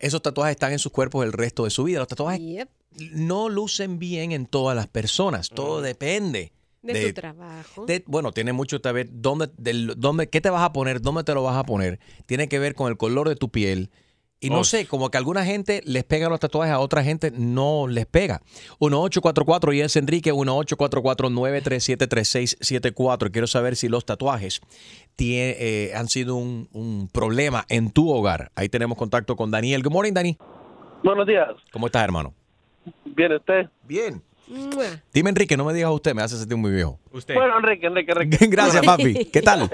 esos 0.00 0.22
tatuajes 0.22 0.52
están 0.52 0.72
en 0.72 0.78
sus 0.78 0.92
cuerpos 0.92 1.24
el 1.24 1.32
resto 1.32 1.64
de 1.64 1.70
su 1.70 1.84
vida. 1.84 1.98
Los 1.98 2.08
tatuajes 2.08 2.40
Yep. 2.40 2.68
no 3.12 3.48
lucen 3.48 3.98
bien 3.98 4.32
en 4.32 4.46
todas 4.46 4.74
las 4.76 4.88
personas. 4.88 5.50
Todo 5.50 5.80
depende. 5.82 6.52
De, 6.82 7.08
tu 7.12 7.20
trabajo. 7.20 7.86
de- 7.86 8.02
bueno, 8.08 8.32
tiene 8.32 8.52
mucho 8.52 8.80
que 8.82 8.90
ver 8.92 9.08
dónde, 9.12 9.48
dónde, 9.96 10.28
qué 10.28 10.40
te 10.40 10.50
vas 10.50 10.62
a 10.62 10.72
poner, 10.72 11.00
dónde 11.00 11.22
te 11.22 11.32
lo 11.32 11.42
vas 11.44 11.56
a 11.56 11.62
poner. 11.64 12.00
Tiene 12.26 12.48
que 12.48 12.58
ver 12.58 12.74
con 12.74 12.90
el 12.90 12.96
color 12.96 13.28
de 13.28 13.36
tu 13.36 13.50
piel, 13.50 13.90
Y 14.44 14.50
no 14.50 14.58
Oh. 14.60 14.64
sé, 14.64 14.86
como 14.86 15.08
que 15.08 15.16
a 15.16 15.20
alguna 15.20 15.44
gente 15.44 15.82
les 15.84 16.02
pegan 16.02 16.28
los 16.30 16.40
tatuajes, 16.40 16.74
a 16.74 16.80
otra 16.80 17.04
gente 17.04 17.30
no 17.30 17.86
les 17.86 18.06
pega. 18.06 18.42
1844 18.80 19.72
y 19.72 19.80
es 19.82 19.94
Enrique, 19.96 20.32
1844-937-3674. 20.32 23.30
Quiero 23.30 23.46
saber 23.46 23.76
si 23.76 23.88
los 23.88 24.04
tatuajes 24.04 24.60
eh, 25.18 25.92
han 25.94 26.08
sido 26.08 26.34
un, 26.36 26.68
un 26.72 27.08
problema 27.12 27.64
en 27.68 27.90
tu 27.92 28.10
hogar. 28.10 28.50
Ahí 28.56 28.68
tenemos 28.68 28.98
contacto 28.98 29.36
con 29.36 29.50
Daniel. 29.50 29.82
Good 29.82 29.92
morning, 29.92 30.12
Dani. 30.12 30.36
Buenos 31.04 31.26
días. 31.26 31.48
¿Cómo 31.72 31.86
estás, 31.86 32.02
hermano? 32.04 32.34
¿Bien 33.04 33.32
usted? 33.32 33.68
Bien. 33.84 34.22
Dime, 35.14 35.30
Enrique, 35.30 35.56
no 35.56 35.64
me 35.64 35.72
digas 35.72 35.90
usted, 35.92 36.14
me 36.14 36.22
hace 36.22 36.36
sentir 36.36 36.58
muy 36.58 36.72
viejo. 36.72 36.98
Bueno, 37.12 37.58
Enrique, 37.58 37.86
Enrique, 37.86 38.12
Enrique. 38.12 38.46
Gracias, 38.48 38.84
papi. 38.84 39.26
¿Qué 39.26 39.40
tal? 39.40 39.70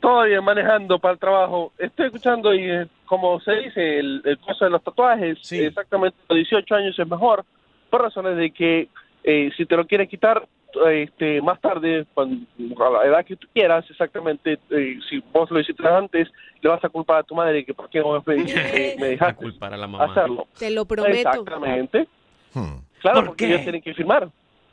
Todo 0.00 0.24
bien, 0.24 0.42
manejando 0.42 0.98
para 0.98 1.14
el 1.14 1.20
trabajo. 1.20 1.72
Estoy 1.78 2.06
escuchando 2.06 2.54
y, 2.54 2.70
eh, 2.70 2.86
como 3.04 3.38
se 3.40 3.52
dice, 3.52 3.98
el, 3.98 4.22
el 4.24 4.38
caso 4.38 4.64
de 4.64 4.70
los 4.70 4.82
tatuajes, 4.82 5.52
exactamente 5.52 6.16
a 6.28 6.34
los 6.34 6.38
18 6.38 6.74
años 6.74 6.98
es 6.98 7.06
mejor, 7.06 7.44
por 7.90 8.02
razones 8.02 8.36
de 8.36 8.50
que 8.50 8.88
eh, 9.24 9.50
si 9.56 9.66
te 9.66 9.76
lo 9.76 9.86
quieres 9.86 10.08
quitar 10.08 10.46
este, 10.90 11.42
más 11.42 11.60
tarde, 11.60 12.06
cuando, 12.14 12.46
a 12.86 12.90
la 12.90 13.04
edad 13.04 13.24
que 13.24 13.36
tú 13.36 13.46
quieras, 13.52 13.84
exactamente, 13.90 14.58
eh, 14.70 14.98
si 15.08 15.22
vos 15.32 15.50
lo 15.50 15.60
hiciste 15.60 15.86
antes, 15.86 16.28
le 16.62 16.68
vas 16.70 16.82
a 16.84 16.88
culpar 16.88 17.18
a 17.18 17.22
tu 17.22 17.34
madre 17.34 17.64
que 17.64 17.74
por 17.74 17.90
qué 17.90 18.00
no 18.00 18.22
me, 18.24 18.36
me 18.98 19.08
dejaste 19.08 19.42
culpar 19.42 19.74
a 19.74 19.76
la 19.76 19.86
mamá. 19.86 20.04
hacerlo. 20.04 20.46
Te 20.58 20.70
lo 20.70 20.84
prometo. 20.86 21.18
Exactamente. 21.18 22.08
Claro, 23.00 23.26
porque 23.26 23.46
ellos 23.46 23.62
tienen 23.62 23.82
que 23.82 23.94
firmar. 23.94 24.30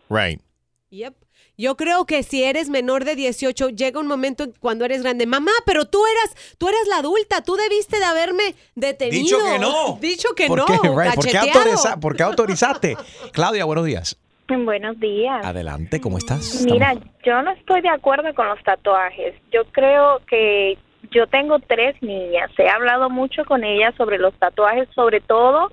Right. 0.09 0.41
Yep. 0.89 1.13
Yo 1.57 1.75
creo 1.75 2.05
que 2.05 2.23
si 2.23 2.43
eres 2.43 2.69
menor 2.69 3.03
de 3.03 3.15
18, 3.15 3.69
llega 3.69 3.99
un 3.99 4.07
momento 4.07 4.43
en 4.45 4.53
cuando 4.59 4.85
eres 4.85 5.01
grande. 5.03 5.25
Mamá, 5.25 5.51
pero 5.65 5.85
tú 5.85 5.99
eras, 6.05 6.55
tú 6.57 6.69
eras 6.69 6.87
la 6.87 6.97
adulta, 6.97 7.41
tú 7.43 7.55
debiste 7.55 7.97
de 7.99 8.05
haberme 8.05 8.55
detenido. 8.75 9.21
Dicho 9.23 9.37
que 9.51 9.59
no. 9.59 9.97
Dicho 9.99 10.29
que 10.35 10.47
¿Por 10.47 10.59
no. 10.59 10.65
qué? 10.65 10.73
Right. 10.87 11.15
¿Por, 11.15 11.25
qué 11.27 11.37
autoriza- 11.37 11.99
por 11.99 12.15
qué 12.15 12.23
autorizaste? 12.23 12.97
Claudia, 13.33 13.65
buenos 13.65 13.85
días. 13.85 14.17
Buenos 14.47 14.97
días. 14.99 15.45
Adelante, 15.45 15.99
¿cómo 15.99 16.17
estás? 16.17 16.63
Mira, 16.63 16.95
yo 17.25 17.41
no 17.41 17.51
estoy 17.51 17.81
de 17.81 17.89
acuerdo 17.89 18.33
con 18.33 18.47
los 18.47 18.63
tatuajes. 18.63 19.35
Yo 19.51 19.65
creo 19.71 20.21
que 20.25 20.77
yo 21.11 21.27
tengo 21.27 21.59
tres 21.59 22.01
niñas. 22.01 22.49
He 22.57 22.69
hablado 22.69 23.09
mucho 23.09 23.43
con 23.43 23.65
ellas 23.65 23.93
sobre 23.97 24.17
los 24.19 24.33
tatuajes, 24.35 24.87
sobre 24.95 25.19
todo 25.19 25.69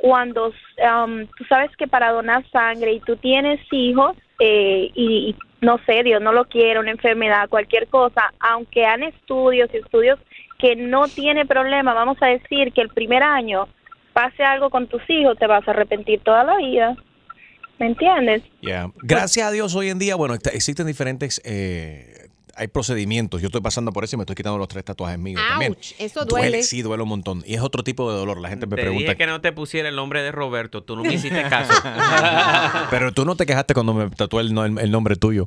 cuando 0.00 0.46
um, 0.48 1.26
tú 1.38 1.44
sabes 1.48 1.70
que 1.76 1.86
para 1.86 2.10
donar 2.10 2.44
sangre 2.50 2.94
y 2.94 3.00
tú 3.00 3.16
tienes 3.16 3.60
hijos 3.70 4.16
eh, 4.38 4.90
y, 4.94 5.34
no 5.60 5.78
sé, 5.86 6.02
Dios 6.02 6.20
no 6.20 6.32
lo 6.32 6.46
quiere, 6.46 6.80
una 6.80 6.90
enfermedad, 6.90 7.48
cualquier 7.48 7.88
cosa, 7.88 8.32
aunque 8.40 8.84
han 8.84 9.02
estudios 9.02 9.70
y 9.72 9.78
estudios 9.78 10.18
que 10.58 10.76
no 10.76 11.08
tiene 11.08 11.46
problema, 11.46 11.94
vamos 11.94 12.18
a 12.20 12.26
decir 12.26 12.72
que 12.72 12.80
el 12.80 12.88
primer 12.88 13.22
año 13.22 13.68
pase 14.12 14.42
algo 14.42 14.70
con 14.70 14.86
tus 14.86 15.02
hijos, 15.08 15.38
te 15.38 15.46
vas 15.46 15.66
a 15.68 15.72
arrepentir 15.72 16.20
toda 16.20 16.44
la 16.44 16.56
vida. 16.56 16.96
¿Me 17.78 17.86
entiendes? 17.86 18.42
Gracias 19.02 19.46
a 19.46 19.50
Dios 19.50 19.74
hoy 19.74 19.90
en 19.90 19.98
día, 19.98 20.16
bueno, 20.16 20.34
existen 20.34 20.86
diferentes, 20.86 21.42
eh, 21.44 22.25
hay 22.56 22.68
procedimientos. 22.68 23.40
Yo 23.40 23.46
estoy 23.46 23.60
pasando 23.60 23.92
por 23.92 24.04
eso 24.04 24.16
y 24.16 24.18
me 24.18 24.22
estoy 24.22 24.34
quitando 24.36 24.58
los 24.58 24.68
tres 24.68 24.84
tatuajes 24.84 25.18
míos 25.18 25.40
también. 25.48 25.72
Ouch, 25.72 25.92
eso 25.98 26.24
duele. 26.24 26.62
Sí, 26.62 26.82
duele 26.82 27.02
un 27.02 27.08
montón. 27.08 27.42
Y 27.46 27.54
es 27.54 27.60
otro 27.60 27.84
tipo 27.84 28.10
de 28.10 28.18
dolor. 28.18 28.40
La 28.40 28.48
gente 28.48 28.66
me 28.66 28.76
Te 28.76 28.82
pregunta. 28.82 29.02
dije 29.04 29.16
que 29.16 29.26
no 29.26 29.40
te 29.40 29.52
pusiera 29.52 29.88
el 29.88 29.96
nombre 29.96 30.22
de 30.22 30.32
Roberto. 30.32 30.82
Tú 30.82 30.96
no 30.96 31.02
me 31.02 31.14
hiciste 31.14 31.42
caso. 31.50 31.72
Pero 32.90 33.12
tú 33.12 33.24
no 33.24 33.36
te 33.36 33.46
quejaste 33.46 33.74
cuando 33.74 33.94
me 33.94 34.10
tatué 34.10 34.42
el, 34.42 34.56
el- 34.56 34.78
el 34.78 34.90
nombre 34.90 35.16
tuyo. 35.16 35.44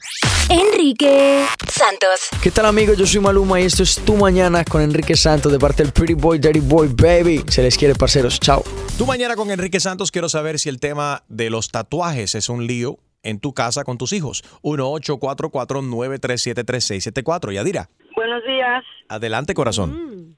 Enrique 0.50 1.46
Santos. 1.72 2.30
¿Qué 2.42 2.52
tal 2.52 2.66
amigos? 2.66 2.98
Yo 2.98 3.06
soy 3.06 3.20
Maluma 3.22 3.60
y 3.62 3.66
esto 3.66 3.84
es 3.84 3.96
Tu 3.96 4.16
Mañana 4.16 4.64
con 4.66 4.82
Enrique 4.82 5.16
Santos 5.16 5.52
de 5.52 5.60
parte 5.60 5.84
del 5.84 5.92
Pretty 5.92 6.14
Boy, 6.16 6.40
Dirty 6.40 6.60
Boy, 6.60 6.90
Baby. 6.94 7.44
Se 7.48 7.62
les 7.62 7.78
quiere, 7.78 7.96
parceros. 7.96 8.40
Chao. 8.40 8.64
Tú 8.98 9.06
mañana 9.06 9.36
con 9.36 9.50
Enrique 9.52 9.80
Santos 9.80 10.12
quiero 10.12 10.28
saber 10.30 10.60
si 10.60 10.70
el 10.70 10.80
tema 10.80 11.24
de 11.28 11.50
los 11.50 11.70
tatuajes 11.70 12.36
es 12.36 12.50
un 12.50 12.66
lío 12.68 12.98
en 13.24 13.40
tu 13.40 13.54
casa 13.54 13.84
con 13.84 13.98
tus 13.98 14.14
hijos. 14.14 14.44
1-844-937-3674. 14.64 17.52
Yadira, 17.54 17.90
Buenos 18.16 18.44
días. 18.46 18.84
adelante 19.08 19.54
corazón. 19.54 20.36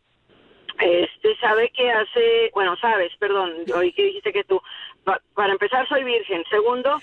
Este, 0.80 1.36
sabe 1.40 1.72
que 1.76 1.92
hace, 1.92 2.50
bueno, 2.56 2.76
sabes, 2.82 3.12
perdón, 3.20 3.52
hoy 3.76 3.92
que 3.94 4.04
dijiste 4.06 4.34
que 4.34 4.44
tú, 4.46 4.60
pa- 5.04 5.22
para 5.36 5.52
empezar 5.54 5.88
soy 5.88 6.04
virgen. 6.04 6.42
Segundo, 6.50 7.00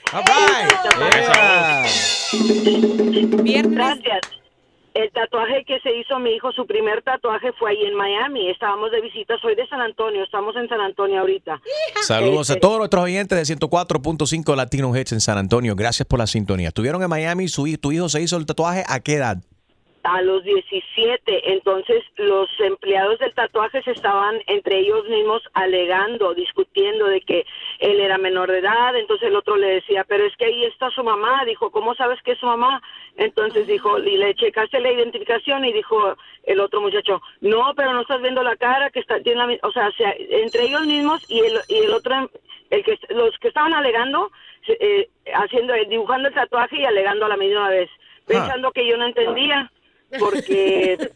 gracias. 3.71 4.38
El 4.99 5.13
tatuaje 5.13 5.65
que 5.65 5.79
se 5.79 5.95
hizo 5.97 6.19
mi 6.19 6.31
hijo, 6.31 6.51
su 6.51 6.67
primer 6.67 7.03
tatuaje 7.03 7.53
fue 7.53 7.71
ahí 7.71 7.85
en 7.85 7.95
Miami. 7.95 8.51
Estábamos 8.51 8.91
de 8.91 9.01
visita, 9.01 9.39
soy 9.41 9.55
de 9.55 9.65
San 9.69 9.81
Antonio, 9.81 10.25
estamos 10.25 10.57
en 10.57 10.69
San 10.69 10.81
Antonio 10.81 11.21
ahorita. 11.21 11.61
Saludos 12.03 12.51
a 12.51 12.55
Este, 12.55 12.61
todos 12.61 12.79
nuestros 12.79 13.05
oyentes 13.05 13.49
de 13.49 13.55
104.5 13.55 14.57
Latino 14.57 14.97
Hits 14.97 15.13
en 15.13 15.21
San 15.21 15.39
Antonio. 15.39 15.77
Gracias 15.77 16.05
por 16.09 16.19
la 16.19 16.27
sintonía. 16.27 16.69
Estuvieron 16.69 17.01
en 17.01 17.09
Miami, 17.09 17.47
su, 17.47 17.73
tu 17.81 17.93
hijo 17.93 18.09
se 18.09 18.21
hizo 18.21 18.37
el 18.37 18.45
tatuaje. 18.45 18.83
¿A 18.89 18.99
qué 18.99 19.15
edad? 19.15 19.39
A 20.11 20.23
los 20.23 20.43
17, 20.43 21.53
entonces 21.53 22.03
los 22.17 22.49
empleados 22.61 23.19
del 23.19 23.35
tatuaje 23.35 23.83
se 23.83 23.91
estaban 23.91 24.41
entre 24.47 24.79
ellos 24.79 25.07
mismos 25.09 25.43
alegando, 25.53 26.33
discutiendo 26.35 27.07
de 27.07 27.21
que 27.21 27.45
él 27.79 28.01
era 28.01 28.17
menor 28.17 28.51
de 28.51 28.59
edad, 28.61 28.97
entonces 28.97 29.29
el 29.29 29.37
otro 29.37 29.57
le 29.57 29.67
decía, 29.67 30.05
pero 30.09 30.25
es 30.25 30.35
que 30.37 30.47
ahí 30.47 30.65
está 30.65 30.91
su 30.91 31.05
mamá, 31.05 31.45
dijo, 31.45 31.71
¿cómo 31.71 31.95
sabes 31.95 32.23
que 32.23 32.33
es 32.33 32.39
su 32.39 32.47
mamá? 32.47 32.81
Entonces 33.17 33.67
dijo, 33.67 33.99
y 33.99 34.17
le 34.17 34.35
checaste 34.35 34.81
la 34.81 34.93
identificación 34.93 35.65
y 35.67 35.73
dijo 35.75 36.17
el 36.45 36.61
otro 36.61 36.81
muchacho, 36.81 37.21
no, 37.41 37.75
pero 37.77 37.93
no 37.93 38.01
estás 38.01 38.23
viendo 38.23 38.43
la 38.43 38.57
cara, 38.57 38.91
que 38.91 39.01
está, 39.01 39.21
tiene 39.21 39.41
la 39.41 39.47
mi-". 39.47 39.59
o 39.63 39.73
sea, 39.73 39.91
se- 39.93 40.43
entre 40.43 40.63
ellos 40.65 40.87
mismos 40.87 41.23
y 41.31 41.41
el, 41.41 41.59
y 41.69 41.79
el 41.85 41.93
otro, 41.93 42.31
el 42.71 42.83
que, 42.83 42.99
los 43.11 43.37
que 43.41 43.49
estaban 43.49 43.75
alegando, 43.75 44.31
eh, 44.69 45.09
haciendo, 45.35 45.75
dibujando 45.89 46.29
el 46.29 46.35
tatuaje 46.35 46.77
y 46.81 46.85
alegando 46.85 47.27
a 47.27 47.29
la 47.29 47.37
misma 47.37 47.69
vez, 47.69 47.91
pensando 48.27 48.73
que 48.73 48.87
yo 48.87 48.97
no 48.97 49.07
entendía 49.07 49.71
porque 50.19 50.97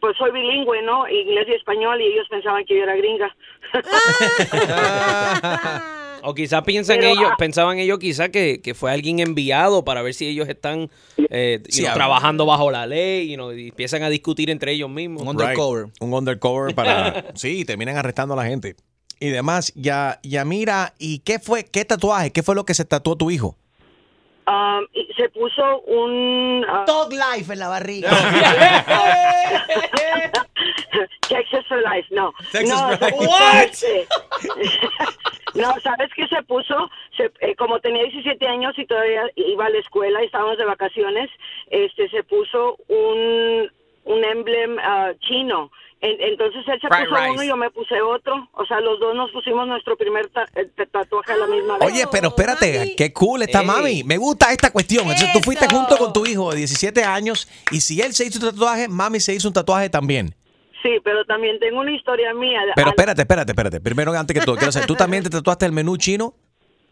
pues 0.00 0.16
soy 0.16 0.32
bilingüe, 0.32 0.82
¿no? 0.82 1.08
Inglés 1.08 1.46
y 1.48 1.54
español 1.54 2.00
y 2.00 2.06
ellos 2.06 2.26
pensaban 2.28 2.64
que 2.64 2.76
yo 2.76 2.82
era 2.82 2.96
gringa. 2.96 3.34
O 6.26 6.34
quizás 6.34 6.62
piensan 6.62 7.00
Pero, 7.00 7.10
ellos, 7.10 7.28
ah, 7.30 7.34
pensaban 7.36 7.78
ellos 7.78 7.98
quizás 7.98 8.30
que, 8.30 8.62
que 8.62 8.72
fue 8.72 8.90
alguien 8.90 9.20
enviado 9.20 9.84
para 9.84 10.00
ver 10.00 10.14
si 10.14 10.26
ellos 10.26 10.48
están 10.48 10.88
eh, 11.18 11.62
you 11.68 11.84
know, 11.84 11.92
trabajando 11.92 12.46
bajo 12.46 12.70
la 12.70 12.86
ley 12.86 13.28
you 13.28 13.34
know, 13.34 13.52
y 13.52 13.68
empiezan 13.68 14.02
a 14.02 14.08
discutir 14.08 14.48
entre 14.48 14.72
ellos 14.72 14.88
mismos. 14.88 15.22
Right. 15.36 15.58
Un 16.00 16.14
undercover 16.14 16.74
para... 16.74 17.26
sí, 17.34 17.66
terminan 17.66 17.98
arrestando 17.98 18.32
a 18.32 18.38
la 18.38 18.46
gente. 18.46 18.74
Y 19.20 19.28
demás, 19.28 19.70
ya, 19.76 20.18
ya 20.22 20.46
mira, 20.46 20.94
¿y 20.98 21.18
qué 21.18 21.38
fue, 21.38 21.64
qué 21.64 21.84
tatuaje, 21.84 22.30
qué 22.30 22.42
fue 22.42 22.54
lo 22.54 22.64
que 22.64 22.72
se 22.72 22.86
tatuó 22.86 23.16
tu 23.16 23.30
hijo? 23.30 23.58
Um, 24.46 24.86
y 24.92 25.08
se 25.16 25.28
puso 25.30 25.80
un... 25.80 26.64
ah, 26.68 26.84
Dog 26.86 27.12
Life 27.12 27.52
en 27.52 27.58
la 27.58 27.68
barriga. 27.68 28.10
Texas 31.28 31.64
for 31.68 31.78
Life, 31.82 32.06
no. 32.10 32.32
Texas 32.52 32.80
no, 32.80 32.88
for 32.88 32.98
se 32.98 33.04
Life. 33.04 33.16
puso, 33.16 33.30
What? 33.30 33.70
no, 35.54 35.74
¿sabes 35.80 36.10
qué 36.14 36.26
se 36.28 36.42
puso? 36.44 36.90
Se- 37.16 37.32
eh, 37.40 37.54
como 37.56 37.80
tenía 37.80 38.02
17 38.04 38.46
años 38.46 38.78
y 38.78 38.86
todavía 38.86 39.22
iba 39.36 39.66
a 39.66 39.70
la 39.70 39.78
escuela 39.78 40.22
y 40.22 40.26
estábamos 40.26 40.58
de 40.58 40.64
vacaciones, 40.64 41.30
este 41.70 42.08
se 42.10 42.22
puso 42.24 42.76
un, 42.88 43.70
un 44.04 44.24
emblem 44.24 44.78
ah, 44.80 45.12
chino. 45.20 45.70
En- 46.04 46.20
entonces 46.20 46.62
él 46.68 46.78
se 46.80 46.88
Fried 46.88 47.04
puso 47.08 47.16
rice. 47.16 47.30
uno 47.30 47.42
y 47.44 47.48
yo 47.48 47.56
me 47.56 47.70
puse 47.70 48.00
otro. 48.02 48.48
O 48.52 48.66
sea, 48.66 48.80
los 48.80 49.00
dos 49.00 49.14
nos 49.16 49.30
pusimos 49.30 49.66
nuestro 49.66 49.96
primer 49.96 50.28
ta- 50.28 50.46
eh, 50.54 50.68
tatuaje 50.92 51.32
a 51.32 51.36
la 51.36 51.46
misma 51.46 51.78
vez. 51.78 51.88
Oye, 51.92 52.04
pero 52.12 52.28
espérate, 52.28 52.94
qué 52.96 53.12
cool 53.12 53.42
está 53.42 53.62
mami. 53.62 54.04
Me 54.04 54.16
gusta 54.18 54.52
esta 54.52 54.70
cuestión. 54.70 55.02
Entonces 55.04 55.32
tú 55.32 55.40
fuiste 55.40 55.66
junto 55.68 55.96
con 55.96 56.12
tu 56.12 56.26
hijo 56.26 56.50
de 56.50 56.58
17 56.58 57.02
años 57.04 57.48
y 57.70 57.80
si 57.80 58.00
él 58.02 58.12
se 58.12 58.26
hizo 58.26 58.38
un 58.44 58.52
tatuaje, 58.52 58.88
mami 58.88 59.18
se 59.20 59.32
hizo 59.34 59.48
un 59.48 59.54
tatuaje 59.54 59.88
también. 59.88 60.34
Sí, 60.82 60.90
pero 61.02 61.24
también 61.24 61.58
tengo 61.60 61.80
una 61.80 61.92
historia 61.92 62.34
mía. 62.34 62.60
Pero 62.74 62.88
Al- 62.88 62.92
espérate, 62.92 63.22
espérate, 63.22 63.52
espérate. 63.52 63.80
Primero, 63.80 64.12
antes 64.12 64.38
que 64.38 64.44
todo, 64.44 64.56
quiero 64.56 64.72
saber, 64.72 64.86
¿tú 64.86 64.94
también 64.94 65.22
te 65.24 65.30
tatuaste 65.30 65.64
el 65.64 65.72
menú 65.72 65.96
chino? 65.96 66.34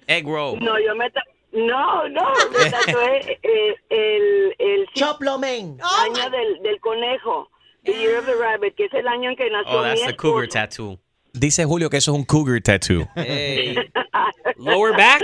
Egg 0.07 0.25
roll. 0.27 0.59
No, 0.61 0.79
yo 0.81 0.95
me... 0.97 1.13
No, 1.53 2.09
no, 2.09 2.23
me 2.59 2.71
tatué 2.71 3.39
eh, 3.43 3.77
el... 3.91 4.55
el 4.59 4.87
Choplomen. 4.95 5.77
año 6.03 6.31
del, 6.31 6.63
del 6.63 6.81
conejo. 6.81 7.51
The 7.85 7.93
Year 7.93 8.19
of 8.19 8.27
the 8.27 8.35
Rabbit, 8.35 8.75
que 8.77 8.85
es 8.87 8.95
el 8.95 9.09
año 9.09 9.31
en 9.31 9.37
que 9.37 9.51
nació 9.51 9.79
Oh, 9.81 9.83
that's 9.83 10.01
mi 10.01 10.07
the 10.07 10.17
cougar 10.17 10.45
esposo. 10.45 10.59
tattoo. 10.61 10.99
Dice 11.33 11.65
Julio 11.65 11.89
que 11.91 11.97
eso 11.97 12.13
es 12.13 12.19
un 12.19 12.25
cougar 12.25 12.61
tattoo. 12.61 13.09
Lower 14.59 14.93
back? 14.97 15.23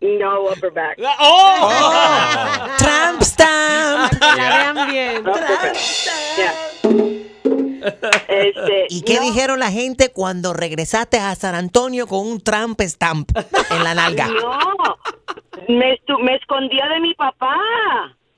No, 0.00 0.44
upper 0.44 0.70
back. 0.70 0.96
¡Oh! 1.20 2.66
Tramp 2.78 3.20
stamp. 3.22 4.12
La 4.20 4.72
vean 4.74 4.90
bien. 4.90 5.24
Este, 8.28 8.86
¿Y 8.90 9.02
qué 9.02 9.16
no. 9.16 9.22
dijeron 9.22 9.58
la 9.58 9.70
gente 9.70 10.10
cuando 10.12 10.52
regresaste 10.52 11.18
a 11.18 11.34
San 11.34 11.54
Antonio 11.54 12.06
con 12.06 12.26
un 12.26 12.40
tramp 12.40 12.80
stamp 12.82 13.30
en 13.70 13.84
la 13.84 13.94
nalga? 13.94 14.28
No, 15.68 15.74
me, 15.76 15.94
estu- 15.96 16.18
me 16.22 16.34
escondía 16.36 16.86
de 16.88 17.00
mi 17.00 17.14
papá. 17.14 17.54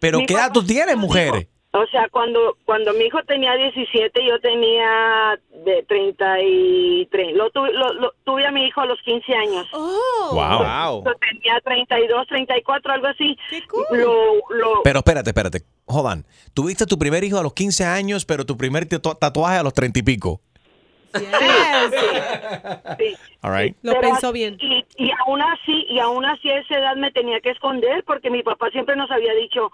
Pero 0.00 0.18
Mi 0.18 0.26
¿qué 0.26 0.34
edad 0.34 0.44
papá 0.48 0.52
tú 0.54 0.64
tienes, 0.64 0.94
dijo, 0.94 0.98
mujer? 1.06 1.48
O 1.72 1.86
sea, 1.86 2.08
cuando 2.10 2.56
cuando 2.64 2.92
mi 2.94 3.04
hijo 3.04 3.22
tenía 3.28 3.54
17, 3.54 4.24
yo 4.26 4.40
tenía 4.40 5.38
de 5.64 5.84
33. 5.84 7.36
Lo, 7.36 7.48
tu- 7.50 7.64
lo- 7.64 7.92
lo- 7.92 8.12
tuve 8.24 8.44
a 8.44 8.50
mi 8.50 8.64
hijo 8.66 8.80
a 8.80 8.86
los 8.86 9.00
15 9.02 9.32
años. 9.34 9.68
Oh. 9.72 10.30
Wow. 10.32 11.04
Yo 11.04 11.12
tenía 11.20 11.60
32, 11.60 12.26
34, 12.26 12.92
algo 12.92 13.06
así. 13.06 13.38
Lo, 13.92 14.34
lo, 14.50 14.82
Pero 14.82 14.98
espérate, 14.98 15.30
espérate. 15.30 15.60
Jodan. 15.86 16.24
Tuviste 16.54 16.86
tu 16.86 16.98
primer 16.98 17.22
hijo 17.22 17.38
a 17.38 17.42
los 17.44 17.52
15 17.54 17.84
años, 17.84 18.24
pero 18.24 18.44
tu 18.44 18.56
primer 18.56 18.86
tatu- 18.88 19.16
tatuaje 19.16 19.58
a 19.58 19.62
los 19.62 19.72
30 19.72 20.00
y 20.00 20.02
pico. 20.02 20.40
All 23.42 23.52
right. 23.52 23.76
Lo 23.82 23.92
Pero 23.92 24.00
pensó 24.00 24.32
bien. 24.32 24.56
Y, 24.60 24.84
y 24.96 25.10
aún 25.26 25.40
así, 25.42 25.86
y 25.88 25.98
aún 25.98 26.24
así 26.24 26.50
a 26.50 26.58
esa 26.58 26.78
edad 26.78 26.96
me 26.96 27.10
tenía 27.12 27.40
que 27.40 27.50
esconder 27.50 28.04
porque 28.04 28.30
mi 28.30 28.42
papá 28.42 28.70
siempre 28.70 28.96
nos 28.96 29.10
había 29.10 29.32
dicho, 29.34 29.72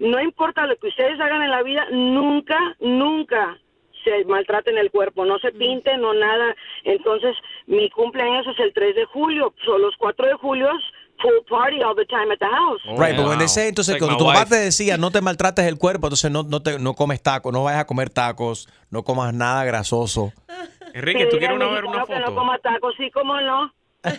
no 0.00 0.20
importa 0.20 0.66
lo 0.66 0.76
que 0.76 0.88
ustedes 0.88 1.20
hagan 1.20 1.42
en 1.42 1.50
la 1.50 1.62
vida, 1.62 1.86
nunca, 1.92 2.58
nunca 2.80 3.56
se 4.02 4.24
maltraten 4.24 4.78
el 4.78 4.90
cuerpo, 4.90 5.26
no 5.26 5.38
se 5.38 5.52
pinten, 5.52 6.00
no 6.00 6.14
nada. 6.14 6.56
Entonces, 6.84 7.36
mi 7.66 7.90
cumpleaños 7.90 8.46
es 8.46 8.58
el 8.58 8.72
3 8.72 8.96
de 8.96 9.04
julio, 9.04 9.54
son 9.64 9.82
los 9.82 9.94
4 9.98 10.26
de 10.26 10.34
julio, 10.34 10.70
full 11.20 11.44
party 11.50 11.82
all 11.82 11.94
the 11.94 12.06
time 12.06 12.32
at 12.32 12.38
the 12.38 12.46
house. 12.46 12.80
Right, 12.98 13.14
but 13.14 13.26
when 13.28 13.38
they 13.38 13.46
say, 13.46 13.68
entonces, 13.68 13.92
Like 13.92 14.00
cuando 14.06 14.16
tu 14.16 14.24
papá 14.24 14.46
te 14.46 14.56
decía, 14.56 14.96
no 14.96 15.10
te 15.10 15.20
maltrates 15.20 15.66
el 15.66 15.76
cuerpo, 15.76 16.06
entonces 16.06 16.30
no, 16.30 16.44
no, 16.44 16.62
te, 16.62 16.78
no 16.78 16.94
comes 16.94 17.22
tacos, 17.22 17.52
no 17.52 17.64
vayas 17.64 17.82
a 17.82 17.86
comer 17.86 18.08
tacos, 18.08 18.68
no 18.90 19.02
comas 19.02 19.34
nada 19.34 19.64
grasoso. 19.64 20.32
Enrique, 20.94 21.26
¿tú 21.26 21.36
quieres 21.36 21.56
una, 21.56 21.66
al 21.66 21.74
ver 21.74 21.84
una 21.84 21.98
mexicano 21.98 22.06
Que 22.06 22.20
no 22.20 22.26
foto? 22.26 22.38
coma 22.40 22.58
tacos, 22.58 22.94
sí, 22.96 23.10
cómo 23.10 23.38
no. 23.40 23.70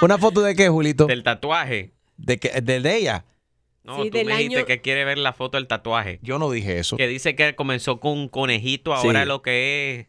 ¿Una 0.00 0.16
foto 0.18 0.42
de 0.42 0.54
qué, 0.54 0.68
Julito? 0.68 1.06
Del 1.06 1.24
tatuaje. 1.24 1.90
¿De, 2.16 2.38
qué, 2.38 2.60
de, 2.60 2.80
de 2.80 2.96
ella? 2.96 3.24
No, 3.86 4.02
Sí, 4.02 4.10
tú 4.10 4.18
del 4.18 4.26
me 4.26 4.32
dijiste 4.36 4.58
año- 4.58 4.66
que 4.66 4.80
quiere 4.80 5.04
ver 5.04 5.18
la 5.18 5.32
foto 5.32 5.56
del 5.56 5.66
tatuaje. 5.68 6.18
Yo 6.22 6.38
no 6.38 6.50
dije 6.50 6.78
eso. 6.78 6.96
Que 6.96 7.06
dice 7.06 7.36
que 7.36 7.54
comenzó 7.54 8.00
con 8.00 8.12
un 8.12 8.28
conejito, 8.28 8.94
Sí. 8.96 9.06
ahora 9.06 9.24
lo 9.24 9.42
que 9.42 10.08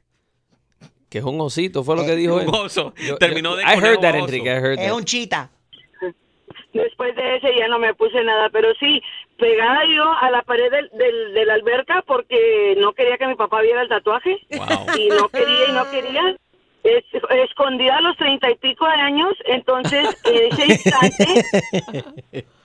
Que 1.10 1.20
es 1.20 1.24
un 1.24 1.40
osito, 1.40 1.84
fue 1.84 1.96
lo 1.96 2.06
que 2.06 2.16
dijo 2.16 2.38
es 2.40 2.44
él. 2.44 2.50
un 2.50 2.56
oso. 2.56 2.94
Yo- 2.98 3.18
Terminó 3.18 3.52
yo- 3.52 3.56
de 3.58 3.64
I 3.64 3.68
heard 3.80 4.02
that, 4.02 4.16
oso. 4.16 4.26
Enrique, 4.26 4.50
I 4.50 4.54
heard 4.58 4.80
Es 4.80 4.88
that. 4.88 4.96
un 4.96 5.06
chita. 5.06 5.52
Después 6.74 7.16
de 7.16 7.38
ese 7.38 7.56
ya 7.58 7.68
no 7.68 7.80
me 7.80 7.94
puse 7.96 8.22
nada, 8.24 8.50
pero 8.52 8.68
sí, 8.80 9.02
pegada 9.40 9.80
yo 9.96 10.04
a 10.22 10.30
la 10.32 10.42
pared 10.44 10.70
del, 10.70 10.90
del- 10.98 11.34
de 11.34 11.46
la 11.46 11.54
alberca 11.56 12.04
porque 12.06 12.76
no 12.78 12.94
quería 12.94 13.18
que 13.18 13.26
mi 13.28 13.36
papá 13.36 13.62
viera 13.62 13.82
el 13.82 13.90
tatuaje. 13.90 14.38
Y 14.50 15.08
no 15.10 15.30
quería 15.30 15.70
y 15.70 15.72
no 15.72 15.90
quería. 15.90 16.36
Es, 16.96 17.04
escondida 17.50 17.98
a 17.98 18.02
los 18.02 18.16
treinta 18.18 18.50
y 18.50 18.56
pico 18.56 18.86
de 18.88 18.94
años, 18.94 19.34
entonces 19.46 20.08
en 20.26 20.52
ese 20.54 20.66
instante 20.66 21.46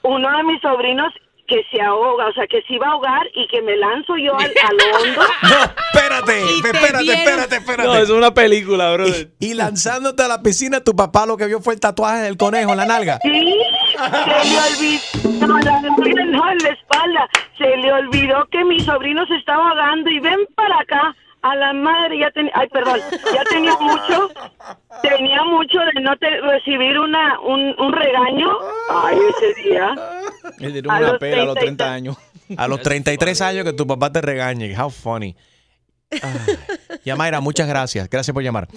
uno 0.03 0.37
de 0.37 0.43
mis 0.45 0.61
sobrinos 0.61 1.13
que 1.49 1.61
se 1.71 1.83
ahoga, 1.83 2.29
o 2.29 2.33
sea, 2.33 2.47
que 2.47 2.63
se 2.63 2.75
iba 2.75 2.87
a 2.87 2.93
ahogar 2.93 3.27
y 3.35 3.47
que 3.49 3.61
me 3.63 3.77
lanzo 3.77 4.17
yo 4.17 4.35
al, 4.39 4.45
a 4.47 4.73
lo 4.73 4.97
hondo. 5.03 5.21
No, 5.43 5.65
espérate, 5.93 6.41
espérate, 6.65 7.03
vieron. 7.03 7.19
espérate, 7.21 7.57
espérate. 7.57 7.89
No, 7.89 7.97
es 7.97 8.11
una 8.11 8.33
película, 8.33 8.93
bro. 8.95 9.09
Y, 9.09 9.29
y 9.41 9.55
lanzándote 9.55 10.23
a 10.23 10.29
la 10.29 10.41
piscina, 10.41 10.81
tu 10.83 10.95
papá 10.95 11.27
lo 11.27 11.37
que 11.37 11.47
vio 11.47 11.61
fue 11.61 11.75
el 11.75 11.81
tatuaje 11.81 12.23
del 12.23 12.37
conejo 12.37 12.71
en 12.71 12.77
la 12.79 12.87
nalga. 12.87 13.19
Sí, 13.23 13.55
se 13.99 14.49
le 14.49 14.59
olvidó, 14.59 15.47
no, 15.47 15.59
la- 15.59 15.81
no, 15.81 16.51
en 16.53 16.59
la 16.59 16.69
espalda, 16.71 17.29
se 17.59 17.77
le 17.77 17.93
olvidó 17.93 18.47
que 18.51 18.65
mi 18.65 18.81
sobrino 18.81 19.27
se 19.27 19.37
estaba 19.37 19.71
ahogando 19.71 20.11
y 20.11 20.21
ven 20.21 20.39
para 20.55 20.79
acá. 20.81 21.15
A 21.43 21.57
la 21.57 21.73
madre 21.73 22.19
ya 22.21 22.31
tenía, 22.31 22.53
ay 22.55 22.69
perdón, 22.69 23.01
ya 23.35 23.43
tenía 23.51 23.75
mucho, 23.81 24.31
tenía 25.03 25.43
mucho 25.45 25.79
de 25.93 26.01
no 26.01 26.17
te- 26.17 26.41
recibir 26.41 26.99
una 26.99 27.41
un, 27.41 27.75
un 27.79 27.93
regaño. 27.93 28.49
Ay, 28.89 29.17
ese 29.37 29.63
día. 29.69 29.95
Le 30.59 30.71
dieron 30.71 30.93
A 30.95 30.99
una 30.99 31.09
los 31.09 31.19
pera 31.19 31.43
a 31.43 31.45
los 31.47 31.55
30 31.55 31.63
y 31.75 31.77
30 31.77 31.93
años. 31.93 32.17
A 32.57 32.69
los 32.69 32.81
33 32.83 33.41
años 33.41 33.65
que 33.65 33.73
tu 33.73 33.87
papá 33.87 34.13
te 34.13 34.21
regañe. 34.21 34.77
How 34.79 34.91
funny. 34.91 35.35
Ay. 36.11 36.21
Yamaira, 37.05 37.41
muchas 37.41 37.67
gracias. 37.67 38.09
Gracias 38.11 38.35
por 38.35 38.43
llamar. 38.43 38.69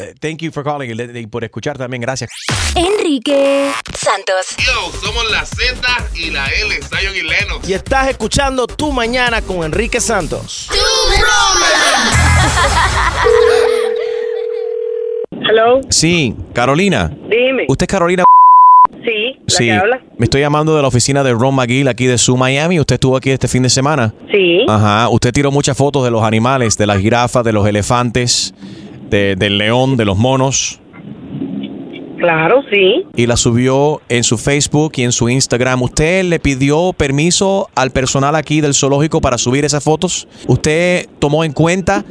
Eh, 0.00 0.14
thank 0.18 0.38
you 0.40 0.50
for 0.50 0.64
calling 0.64 0.90
y 1.14 1.26
por 1.26 1.44
escuchar 1.44 1.76
también. 1.76 2.00
Gracias. 2.00 2.30
Enrique 2.74 3.70
Santos. 3.94 4.56
Yo, 4.58 4.90
somos 5.00 5.30
la 5.30 5.44
Z 5.44 5.74
y 6.14 6.30
la 6.30 6.46
L, 6.46 6.74
Zion 6.82 7.14
y 7.16 7.22
Lennox. 7.22 7.68
Y 7.68 7.74
estás 7.74 8.08
escuchando 8.08 8.66
Tu 8.66 8.90
Mañana 8.92 9.42
con 9.42 9.62
Enrique 9.64 10.00
Santos. 10.00 10.68
Hello, 15.32 15.80
Sí, 15.88 16.34
Carolina. 16.52 17.10
dime. 17.28 17.64
¿Usted 17.68 17.84
es 17.84 17.88
Carolina? 17.88 18.24
Sí, 19.04 19.38
la 19.46 19.54
Sí. 19.56 19.64
que 19.64 19.72
habla. 19.72 20.00
Me 20.18 20.24
estoy 20.24 20.40
llamando 20.42 20.76
de 20.76 20.82
la 20.82 20.88
oficina 20.88 21.22
de 21.22 21.32
Ron 21.32 21.54
McGill 21.54 21.88
aquí 21.88 22.06
de 22.06 22.18
Su 22.18 22.36
Miami. 22.36 22.78
Usted 22.78 22.94
estuvo 22.94 23.16
aquí 23.16 23.30
este 23.30 23.48
fin 23.48 23.62
de 23.62 23.70
semana. 23.70 24.12
Sí. 24.30 24.64
Ajá. 24.68 25.08
Usted 25.08 25.32
tiró 25.32 25.50
muchas 25.50 25.76
fotos 25.76 26.04
de 26.04 26.10
los 26.10 26.22
animales, 26.22 26.76
de 26.76 26.86
las 26.86 26.98
jirafas, 26.98 27.42
de 27.44 27.52
los 27.52 27.66
elefantes, 27.66 28.52
de- 29.10 29.36
del 29.36 29.58
león, 29.58 29.96
de 29.96 30.04
los 30.04 30.16
monos. 30.16 30.80
Claro, 32.18 32.62
sí. 32.70 33.06
y 33.16 33.26
la 33.26 33.38
subió 33.38 34.02
en 34.10 34.24
su 34.24 34.36
Facebook 34.36 34.92
y 34.96 35.04
en 35.04 35.12
su 35.12 35.30
Instagram. 35.30 35.80
¿Usted 35.82 36.22
le 36.24 36.38
pidió 36.38 36.92
permiso 36.92 37.70
al 37.74 37.92
personal 37.92 38.36
aquí 38.36 38.60
del 38.60 38.74
zoológico 38.74 39.22
para 39.22 39.38
subir 39.38 39.64
esas 39.64 39.82
fotos? 39.82 40.28
¿Usted 40.46 41.08
tomó 41.18 41.44
en 41.44 41.52
cuenta 41.52 42.04